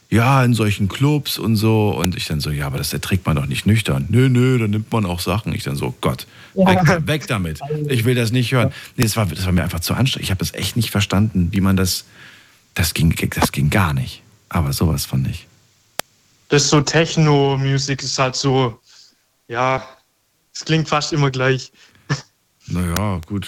[0.09, 1.89] Ja, in solchen Clubs und so.
[1.89, 4.05] Und ich dann so, ja, aber das erträgt man doch nicht nüchtern.
[4.09, 5.53] Nö, nö, dann nimmt man auch Sachen.
[5.53, 7.59] Ich dann so, Gott, weg, weg damit.
[7.89, 8.71] Ich will das nicht hören.
[8.95, 10.25] Nee, das war, das war mir einfach zu anstrengend.
[10.25, 12.05] Ich habe das echt nicht verstanden, wie man das,
[12.73, 14.21] das ging, das ging gar nicht.
[14.49, 15.47] Aber sowas fand ich.
[16.49, 18.79] Das ist so Techno-Musik ist halt so,
[19.47, 19.83] ja,
[20.53, 21.71] es klingt fast immer gleich.
[22.67, 23.47] Naja, gut.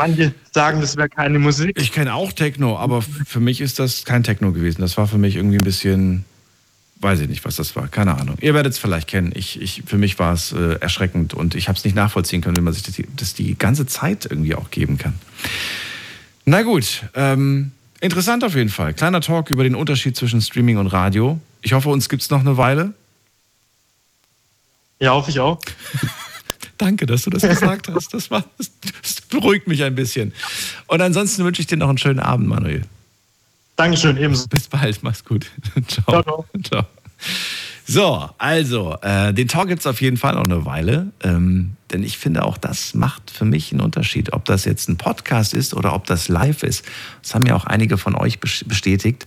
[0.00, 1.76] Manche sagen, das wäre keine Musik.
[1.78, 4.80] Ich kenne auch Techno, aber für mich ist das kein Techno gewesen.
[4.80, 6.24] Das war für mich irgendwie ein bisschen,
[7.00, 7.86] weiß ich nicht, was das war.
[7.86, 8.36] Keine Ahnung.
[8.40, 9.32] Ihr werdet es vielleicht kennen.
[9.34, 12.56] Ich, ich, für mich war es äh, erschreckend und ich habe es nicht nachvollziehen können,
[12.56, 15.12] wie man sich das die, das die, ganze Zeit irgendwie auch geben kann.
[16.46, 18.94] Na gut, ähm, Interessant auf jeden Fall.
[18.94, 21.38] Kleiner Talk über den Unterschied zwischen Streaming und Radio.
[21.60, 22.94] Ich hoffe, uns gibt es noch eine Weile.
[24.98, 25.60] Ja, hoffe ich auch.
[26.80, 28.14] Danke, dass du das gesagt hast.
[28.14, 28.70] Das, war, das,
[29.02, 30.32] das beruhigt mich ein bisschen.
[30.86, 32.86] Und ansonsten wünsche ich dir noch einen schönen Abend, Manuel.
[33.76, 34.48] Dankeschön, ebenso.
[34.48, 35.44] Bis bald, mach's gut.
[35.88, 36.22] Ciao.
[36.22, 36.46] Ciao.
[36.62, 36.86] Ciao.
[37.86, 41.08] So, also, äh, den Talk gibt es auf jeden Fall noch eine Weile.
[41.22, 44.32] Ähm, denn ich finde, auch das macht für mich einen Unterschied.
[44.32, 46.86] Ob das jetzt ein Podcast ist oder ob das live ist.
[47.20, 49.26] Das haben ja auch einige von euch bestätigt.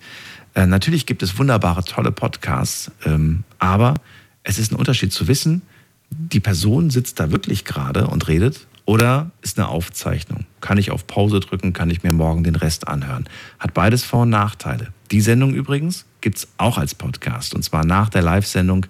[0.56, 2.90] Äh, natürlich gibt es wunderbare, tolle Podcasts.
[3.06, 3.94] Ähm, aber
[4.42, 5.62] es ist ein Unterschied zu wissen,
[6.10, 10.46] die Person sitzt da wirklich gerade und redet oder ist eine Aufzeichnung.
[10.62, 13.26] Kann ich auf Pause drücken, kann ich mir morgen den Rest anhören.
[13.60, 14.90] Hat beides Vor- und Nachteile.
[15.12, 17.56] Die Sendung übrigens gibt es auch als Podcast.
[17.56, 18.86] Und zwar nach der Live-Sendung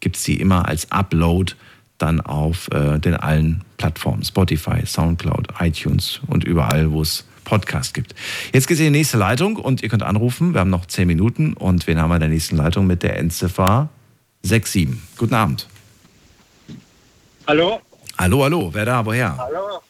[0.00, 1.54] gibt es sie immer als Upload
[1.96, 4.22] dann auf äh, den allen Plattformen.
[4.22, 8.14] Spotify, Soundcloud, iTunes und überall, wo es Podcast gibt.
[8.52, 10.52] Jetzt geht es in die nächste Leitung und ihr könnt anrufen.
[10.52, 13.18] Wir haben noch zehn Minuten und wen haben wir in der nächsten Leitung mit der
[13.18, 13.88] Endziffer
[14.42, 14.88] 67.
[15.16, 15.66] Guten Abend.
[17.48, 17.80] Hallo?
[18.18, 18.68] Hallo, hallo.
[18.74, 19.06] Wer da?
[19.06, 19.34] Woher?
[19.38, 19.80] Hallo?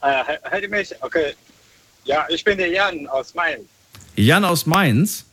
[0.00, 0.90] Äh, hört ihr mich?
[1.02, 1.34] Okay.
[2.06, 3.66] Ja, ich bin der Jan aus Mainz.
[4.14, 5.26] Jan aus Mainz?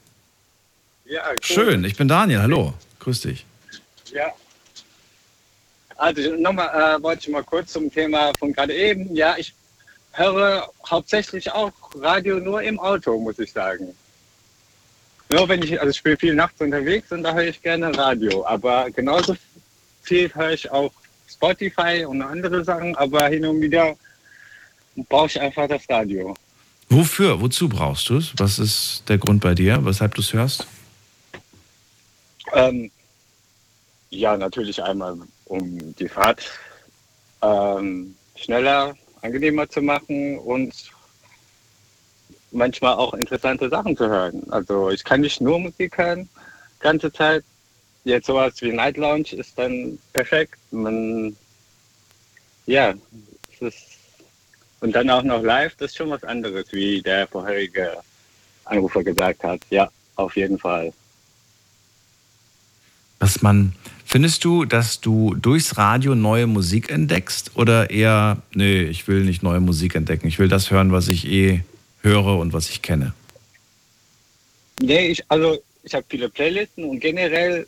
[1.05, 1.37] Ja, cool.
[1.41, 2.41] Schön, ich bin Daniel.
[2.41, 2.73] Hallo.
[2.99, 3.45] Grüß dich.
[4.11, 4.33] Ja.
[5.95, 9.15] Also nochmal äh, wollte ich mal kurz zum Thema von gerade eben.
[9.15, 9.53] Ja, ich
[10.11, 13.95] höre hauptsächlich auch Radio nur im Auto, muss ich sagen.
[15.31, 18.45] Nur wenn ich, also ich bin viel nachts unterwegs und da höre ich gerne Radio.
[18.45, 19.37] Aber genauso
[20.01, 20.91] viel höre ich auch
[21.34, 23.95] Spotify und andere Sachen, aber hin und wieder
[25.10, 26.34] brauche ich einfach das Radio.
[26.89, 27.41] Wofür?
[27.41, 28.34] Wozu brauchst du es?
[28.38, 30.68] Was ist der Grund bei dir, weshalb du es hörst?
[32.53, 32.91] Ähm,
[34.10, 36.43] ja, natürlich einmal, um die Fahrt
[37.41, 40.73] ähm, schneller, angenehmer zu machen und
[42.51, 44.43] manchmal auch interessante Sachen zu hören.
[44.51, 46.30] Also ich kann nicht nur Musik hören,
[46.80, 47.43] ganze Zeit.
[48.05, 50.57] Jetzt sowas wie Night Lounge ist dann perfekt.
[50.71, 51.35] Man,
[52.65, 52.93] ja,
[53.53, 53.84] es ist,
[54.81, 57.97] und dann auch noch live, das ist schon was anderes, wie der vorherige
[58.65, 59.61] Anrufer gesagt hat.
[59.69, 60.91] Ja, auf jeden Fall.
[63.19, 63.73] Was man,
[64.03, 69.43] findest du, dass du durchs Radio neue Musik entdeckst oder eher, nee, ich will nicht
[69.43, 71.63] neue Musik entdecken, ich will das hören, was ich eh
[72.01, 73.13] höre und was ich kenne?
[74.81, 77.65] Nee, ich, also ich habe viele Playlisten und generell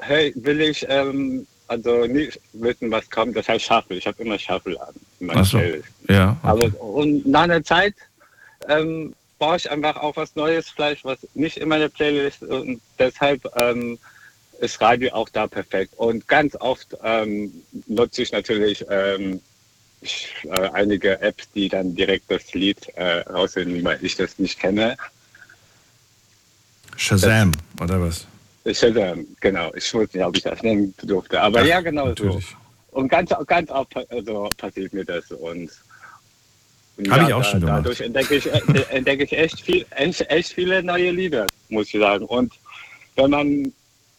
[0.00, 3.36] hey, will ich ähm, also nicht wissen, was kommt.
[3.36, 3.96] Das heißt Shuffle.
[3.96, 4.94] Ich habe immer Shuffle an.
[5.20, 5.58] Meiner so.
[5.58, 5.88] Playlist.
[6.08, 6.36] Ja.
[6.42, 7.94] Aber und nach einer Zeit
[8.68, 13.48] ähm, brauche ich einfach auch was Neues, vielleicht was nicht in meiner Playlist und deshalb
[13.56, 13.98] ähm,
[14.60, 15.94] ist Radio auch da perfekt.
[15.96, 17.52] Und ganz oft ähm,
[17.86, 19.40] nutze ich natürlich ähm,
[20.00, 24.58] ich, äh, einige Apps, die dann direkt das Lied äh, rausfinden, weil ich das nicht
[24.58, 24.96] kenne.
[26.96, 28.26] Shazam, das, oder was?
[28.66, 29.72] Shazam, genau.
[29.74, 31.40] Ich weiß nicht, ob ich das nennen durfte.
[31.40, 32.46] Aber Ach, ja, genau natürlich.
[32.46, 32.56] so.
[32.92, 35.30] Und ganz, ganz oft also, passiert mir das.
[35.30, 35.70] Und
[37.08, 37.78] habe ja, ich auch da, schon gemacht.
[37.78, 38.60] Dadurch entdecke ich, äh,
[38.90, 42.24] entdecke ich echt, viel, echt, echt viele neue Lieder, muss ich sagen.
[42.26, 42.52] Und
[43.16, 43.72] wenn man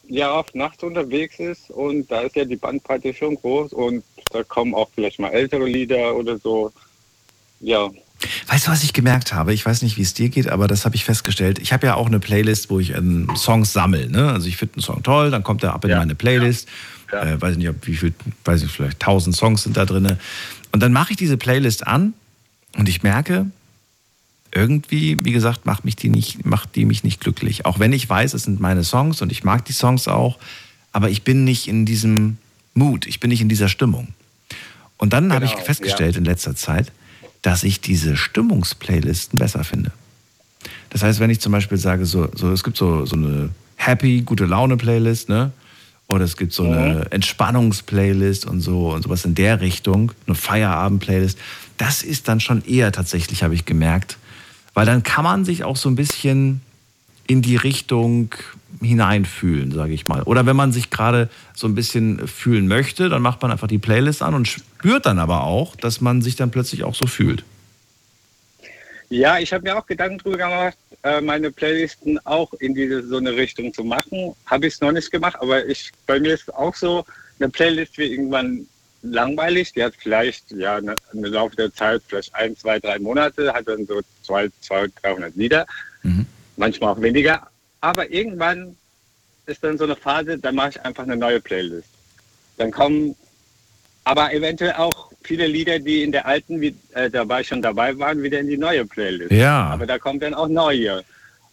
[0.07, 4.43] ja oft nachts unterwegs ist und da ist ja die Bandbreite schon groß und da
[4.43, 6.72] kommen auch vielleicht mal ältere Lieder oder so.
[7.59, 7.89] Ja.
[8.48, 9.53] Weißt du, was ich gemerkt habe?
[9.53, 11.60] Ich weiß nicht, wie es dir geht, aber das habe ich festgestellt.
[11.60, 14.10] Ich habe ja auch eine Playlist, wo ich ähm, Songs sammle.
[14.10, 14.31] Ne?
[14.31, 15.98] Also ich finde einen Song toll, dann kommt er ab in ja.
[15.98, 16.68] meine Playlist.
[17.11, 17.23] Ja.
[17.23, 18.14] Äh, weiß nicht, ob, wie viel,
[18.45, 20.18] weiß nicht, vielleicht tausend Songs sind da drin.
[20.72, 22.14] Und dann mache ich diese Playlist an
[22.77, 23.48] und ich merke,
[24.53, 27.65] irgendwie, wie gesagt, macht, mich die nicht, macht die mich nicht glücklich.
[27.65, 30.38] Auch wenn ich weiß, es sind meine Songs und ich mag die Songs auch,
[30.91, 32.38] aber ich bin nicht in diesem
[32.73, 34.10] Mut, ich bin nicht in dieser Stimmung.
[34.98, 36.19] Und dann genau, habe ich genau, festgestellt ja.
[36.19, 36.91] in letzter Zeit,
[37.41, 39.91] dass ich diese Stimmungsplaylisten besser finde.
[40.89, 44.22] Das heißt, wenn ich zum Beispiel sage, so, so es gibt so, so eine Happy,
[44.22, 45.51] gute Laune-Playlist, ne?
[46.07, 47.05] Oder es gibt so eine mhm.
[47.09, 51.39] Entspannungsplaylist und so und sowas in der Richtung, eine Feierabend-Playlist.
[51.77, 54.18] Das ist dann schon eher tatsächlich, habe ich gemerkt,
[54.73, 56.61] weil dann kann man sich auch so ein bisschen
[57.27, 58.34] in die Richtung
[58.81, 60.23] hineinfühlen, sage ich mal.
[60.23, 63.77] Oder wenn man sich gerade so ein bisschen fühlen möchte, dann macht man einfach die
[63.77, 67.43] Playlist an und spürt dann aber auch, dass man sich dann plötzlich auch so fühlt.
[69.10, 73.18] Ja, ich habe mir auch Gedanken darüber gemacht, äh, meine Playlisten auch in diese so
[73.18, 74.34] eine Richtung zu machen.
[74.45, 77.03] Habe ich es noch nicht gemacht, aber ich bei mir ist auch so,
[77.39, 78.68] eine Playlist wird irgendwann
[79.02, 79.73] langweilig.
[79.73, 83.68] Die hat vielleicht ja ne, im Laufe der Zeit vielleicht ein, zwei, drei Monate, hat
[83.68, 85.65] dann so zwei, zwei 300 Lieder,
[86.03, 86.26] mhm.
[86.61, 87.47] Manchmal auch weniger.
[87.81, 88.77] Aber irgendwann
[89.47, 91.89] ist dann so eine Phase, da mache ich einfach eine neue Playlist.
[92.57, 93.15] Dann kommen
[94.03, 98.23] aber eventuell auch viele Lieder, die in der alten wie, äh, dabei schon dabei waren,
[98.23, 99.31] wieder in die neue Playlist.
[99.31, 99.65] Ja.
[99.67, 101.03] Aber da kommt dann auch neue.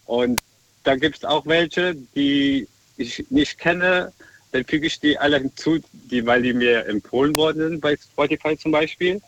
[0.05, 0.39] Und
[0.83, 2.67] da gibt es auch welche, die
[2.97, 4.11] ich nicht kenne.
[4.51, 8.57] Dann füge ich die alle hinzu, die, weil die mir empfohlen worden sind, bei Spotify
[8.57, 9.21] zum Beispiel.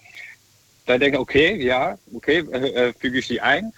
[0.85, 3.71] Da denke ich, okay, ja, okay, äh, äh, füge ich die ein.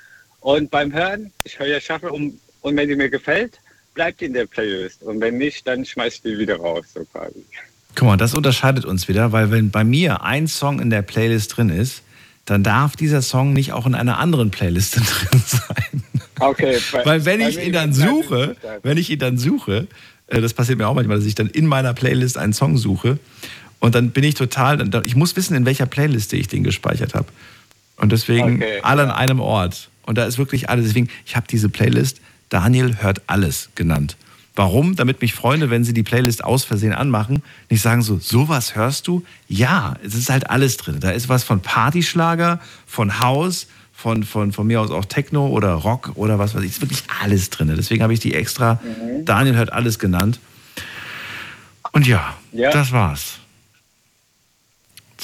[0.43, 3.59] Und beim Hören, ich höre ja Shuffle um, und wenn die mir gefällt,
[3.93, 5.01] bleibt die in der Playlist.
[5.01, 7.45] Und wenn nicht, dann schmeiß ich die wieder raus, so quasi.
[7.95, 11.55] Guck mal, das unterscheidet uns wieder, weil wenn bei mir ein Song in der Playlist
[11.55, 12.01] drin ist,
[12.45, 14.95] dann darf dieser Song nicht auch in einer anderen Playlist
[15.31, 16.03] drin sein.
[16.39, 16.77] Okay.
[16.91, 19.87] Bei, weil wenn ich ihn dann suche, wenn ich ihn dann suche,
[20.27, 23.17] äh, das passiert mir auch manchmal, dass ich dann in meiner Playlist einen Song suche
[23.79, 27.27] und dann bin ich total, ich muss wissen, in welcher Playliste ich den gespeichert habe.
[27.95, 29.09] Und deswegen okay, alle ja.
[29.09, 29.89] an einem Ort.
[30.05, 30.87] Und da ist wirklich alles.
[30.87, 32.19] Deswegen, ich habe diese Playlist
[32.53, 34.15] Daniel hört alles genannt.
[34.55, 34.95] Warum?
[34.95, 39.07] Damit mich Freunde, wenn sie die Playlist aus Versehen anmachen, nicht sagen so, sowas hörst
[39.07, 39.23] du?
[39.47, 40.99] Ja, es ist halt alles drin.
[40.99, 45.73] Da ist was von Partyschlager, von House, von, von, von mir aus auch Techno oder
[45.73, 46.69] Rock oder was weiß ich.
[46.69, 47.73] Es ist wirklich alles drin.
[47.75, 49.25] Deswegen habe ich die extra, mhm.
[49.25, 50.39] Daniel hört alles genannt.
[51.91, 52.69] Und ja, ja.
[52.69, 53.39] das war's.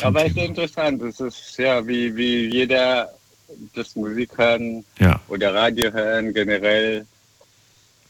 [0.01, 1.03] Aber es ist interessant.
[1.03, 3.09] Es ist ja wie, wie jeder
[3.75, 5.19] das Musik hören ja.
[5.27, 7.05] oder Radio hören generell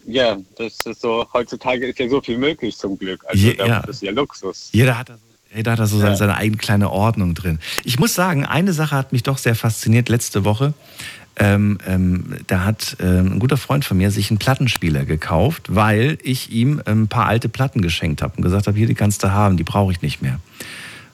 [0.06, 3.24] ja, das ist so, heutzutage ist ja so viel möglich zum Glück.
[3.28, 3.82] Also Je, ja.
[3.82, 4.70] das ist ja Luxus.
[4.72, 6.16] Jeder hat da so, jeder hat da so ja.
[6.16, 7.60] seine eigene kleine Ordnung drin.
[7.84, 10.74] Ich muss sagen, eine Sache hat mich doch sehr fasziniert letzte Woche.
[11.36, 16.18] Ähm, ähm, da hat ähm, ein guter Freund von mir sich einen Plattenspieler gekauft, weil
[16.24, 19.32] ich ihm ein paar alte Platten geschenkt habe und gesagt habe, hier, die kannst du
[19.32, 20.40] haben, die brauche ich nicht mehr.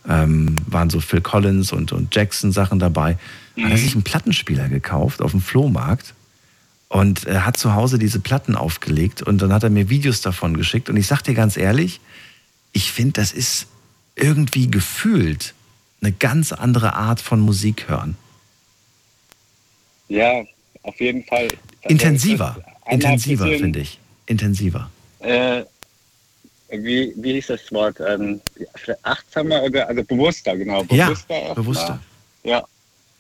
[0.08, 3.18] Ähm, waren so Phil Collins und, und Jackson Sachen dabei.
[3.56, 3.66] Mhm.
[3.66, 6.14] Hat er sich einen Plattenspieler gekauft auf dem Flohmarkt
[6.88, 10.56] und er hat zu Hause diese Platten aufgelegt und dann hat er mir Videos davon
[10.56, 10.90] geschickt.
[10.90, 12.00] Und ich sag dir ganz ehrlich,
[12.72, 13.68] ich finde, das ist
[14.16, 15.54] irgendwie gefühlt
[16.02, 18.16] eine ganz andere Art von Musik hören.
[20.08, 20.44] Ja,
[20.84, 21.48] auf jeden Fall.
[21.82, 22.58] Intensiver.
[22.90, 24.00] Intensiver, finde ich.
[24.28, 24.90] Intensiver.
[25.20, 25.64] Äh,
[26.84, 27.98] wie, wie hieß das Wort?
[28.00, 28.42] Ähm,
[29.04, 30.84] achtsamer oder also bewusster, genau.
[30.84, 31.48] Bewusster.
[31.48, 32.00] Ja, bewusster.
[32.44, 32.64] Ja.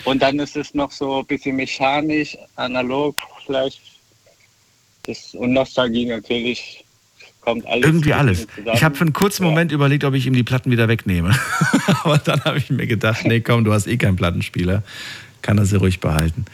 [0.03, 3.15] Und dann ist es noch so ein bisschen mechanisch, analog
[3.45, 3.81] vielleicht.
[5.03, 6.83] Das, und Nostalgie natürlich
[7.41, 7.85] kommt alles.
[7.85, 8.47] Irgendwie alles.
[8.73, 9.49] Ich habe für einen kurzen ja.
[9.49, 11.37] Moment überlegt, ob ich ihm die Platten wieder wegnehme.
[12.03, 14.83] Aber dann habe ich mir gedacht, nee, komm, du hast eh keinen Plattenspieler.
[15.41, 16.45] Kann er sie ruhig behalten.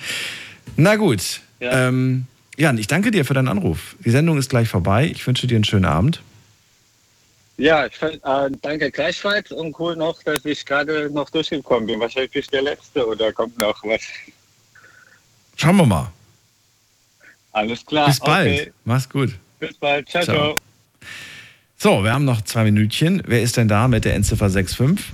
[0.75, 1.41] Na gut.
[1.59, 1.87] Ja.
[1.87, 2.25] Ähm,
[2.57, 3.95] Jan, ich danke dir für deinen Anruf.
[4.03, 5.09] Die Sendung ist gleich vorbei.
[5.11, 6.21] Ich wünsche dir einen schönen Abend.
[7.57, 11.99] Ja, äh, danke gleichfalls und cool noch, dass ich gerade noch durchgekommen bin.
[11.99, 14.01] Wahrscheinlich bin ich der Letzte oder kommt noch was?
[15.55, 16.11] Schauen wir mal.
[17.51, 18.07] Alles klar.
[18.07, 18.61] Bis bald.
[18.61, 18.71] Okay.
[18.85, 19.37] Mach's gut.
[19.59, 20.09] Bis bald.
[20.09, 20.55] Ciao, ciao, ciao.
[21.77, 23.23] So, wir haben noch zwei Minütchen.
[23.25, 25.05] Wer ist denn da mit der Endziffer 65?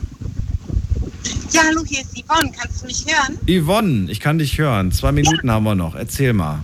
[1.52, 2.52] Ja, hallo, hier ist Yvonne.
[2.58, 3.38] Kannst du mich hören?
[3.48, 4.92] Yvonne, ich kann dich hören.
[4.92, 5.54] Zwei Minuten ja.
[5.54, 5.96] haben wir noch.
[5.96, 6.64] Erzähl mal.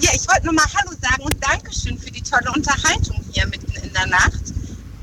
[0.00, 3.70] Ja, ich wollte nur mal Hallo sagen und Dankeschön für die tolle Unterhaltung hier mitten
[3.84, 4.40] in der Nacht.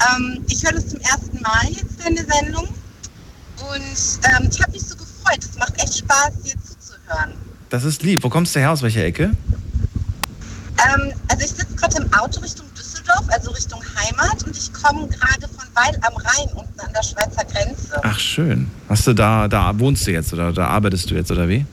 [0.10, 4.72] Ähm, ich höre das zum ersten Mal jetzt in der Sendung und ähm, ich habe
[4.72, 5.38] mich so gefreut.
[5.40, 7.34] Es macht echt Spaß, dir zuzuhören.
[7.70, 8.24] Das ist lieb.
[8.24, 8.72] Wo kommst du her?
[8.72, 9.26] Aus welcher Ecke?
[9.26, 15.08] Ähm, also ich sitze gerade im Auto Richtung Düsseldorf, also Richtung Heimat und ich komme
[15.10, 18.02] gerade von Weil am Rhein unten an der Schweizer Grenze.
[18.02, 18.72] Ach schön.
[18.90, 21.68] Hast du da, da wohnst du jetzt oder da arbeitest du jetzt oder wie?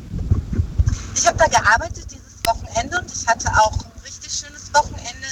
[1.14, 2.04] Ich habe da gearbeitet
[2.46, 5.26] Wochenende und ich hatte auch ein richtig schönes Wochenende.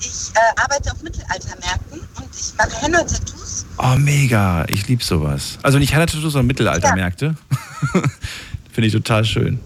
[0.00, 3.64] Ich äh, arbeite auf Mittelaltermärkten und ich mache Henna-Tattoos.
[3.78, 4.64] Oh, mega.
[4.68, 5.58] Ich liebe sowas.
[5.62, 7.34] Also nicht Henna-Tattoos, sondern Mittelaltermärkte.
[7.94, 8.00] Ja.
[8.72, 9.60] Finde ich total schön.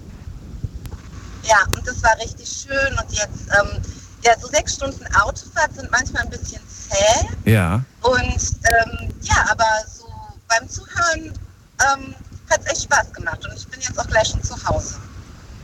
[1.45, 2.99] Ja, und das war richtig schön.
[2.99, 3.83] Und jetzt, ähm,
[4.23, 7.51] ja, so sechs Stunden Autofahrt sind manchmal ein bisschen zäh.
[7.51, 7.83] Ja.
[8.03, 10.07] Und ähm, ja, aber so
[10.49, 11.33] beim Zuhören
[11.81, 12.15] ähm,
[12.51, 13.45] hat es echt Spaß gemacht.
[13.47, 14.97] Und ich bin jetzt auch gleich schon zu Hause.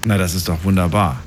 [0.04, 1.22] Na, das ist doch wunderbar.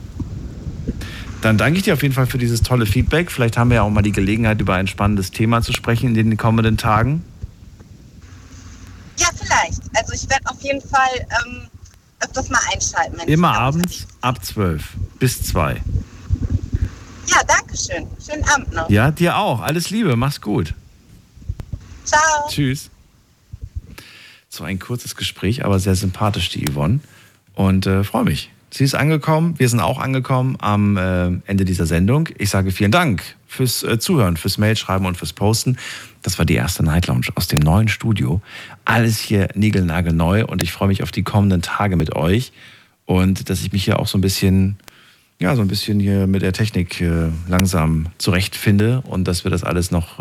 [1.41, 3.31] Dann danke ich dir auf jeden Fall für dieses tolle Feedback.
[3.31, 6.29] Vielleicht haben wir ja auch mal die Gelegenheit, über ein spannendes Thema zu sprechen in
[6.29, 7.23] den kommenden Tagen.
[9.17, 9.81] Ja, vielleicht.
[9.95, 11.67] Also ich werde auf jeden Fall ähm,
[12.19, 13.19] öfters mal einschalten.
[13.27, 14.83] Immer abends ab 12
[15.19, 15.81] bis 2.
[17.27, 18.07] Ja, danke schön.
[18.23, 18.89] Schönen Abend noch.
[18.89, 19.61] Ja, dir auch.
[19.61, 20.15] Alles Liebe.
[20.15, 20.73] Mach's gut.
[22.05, 22.47] Ciao.
[22.49, 22.89] Tschüss.
[24.49, 26.99] So ein kurzes Gespräch, aber sehr sympathisch, die Yvonne.
[27.53, 28.51] Und äh, freue mich.
[28.69, 32.29] Sie ist angekommen, wir sind auch angekommen am äh, Ende dieser Sendung.
[32.37, 35.77] Ich sage vielen Dank fürs äh, Zuhören, fürs Mailschreiben und fürs Posten.
[36.21, 38.41] Das war die erste Night Lounge aus dem neuen Studio.
[38.83, 42.51] Alles hier niegelnagelneu und ich freue mich auf die kommenden Tage mit euch
[43.05, 44.77] und dass ich mich hier auch so ein bisschen,
[45.39, 49.63] ja, so ein bisschen hier mit der Technik äh, langsam zurechtfinde und dass wir das
[49.63, 50.19] alles noch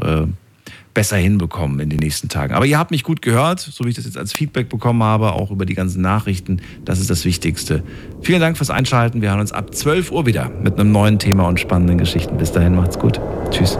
[0.96, 2.54] besser hinbekommen in den nächsten Tagen.
[2.54, 5.34] Aber ihr habt mich gut gehört, so wie ich das jetzt als Feedback bekommen habe,
[5.34, 6.62] auch über die ganzen Nachrichten.
[6.86, 7.82] Das ist das Wichtigste.
[8.22, 9.20] Vielen Dank fürs Einschalten.
[9.20, 12.38] Wir hören uns ab 12 Uhr wieder mit einem neuen Thema und spannenden Geschichten.
[12.38, 13.20] Bis dahin, macht's gut.
[13.50, 13.78] Tschüss.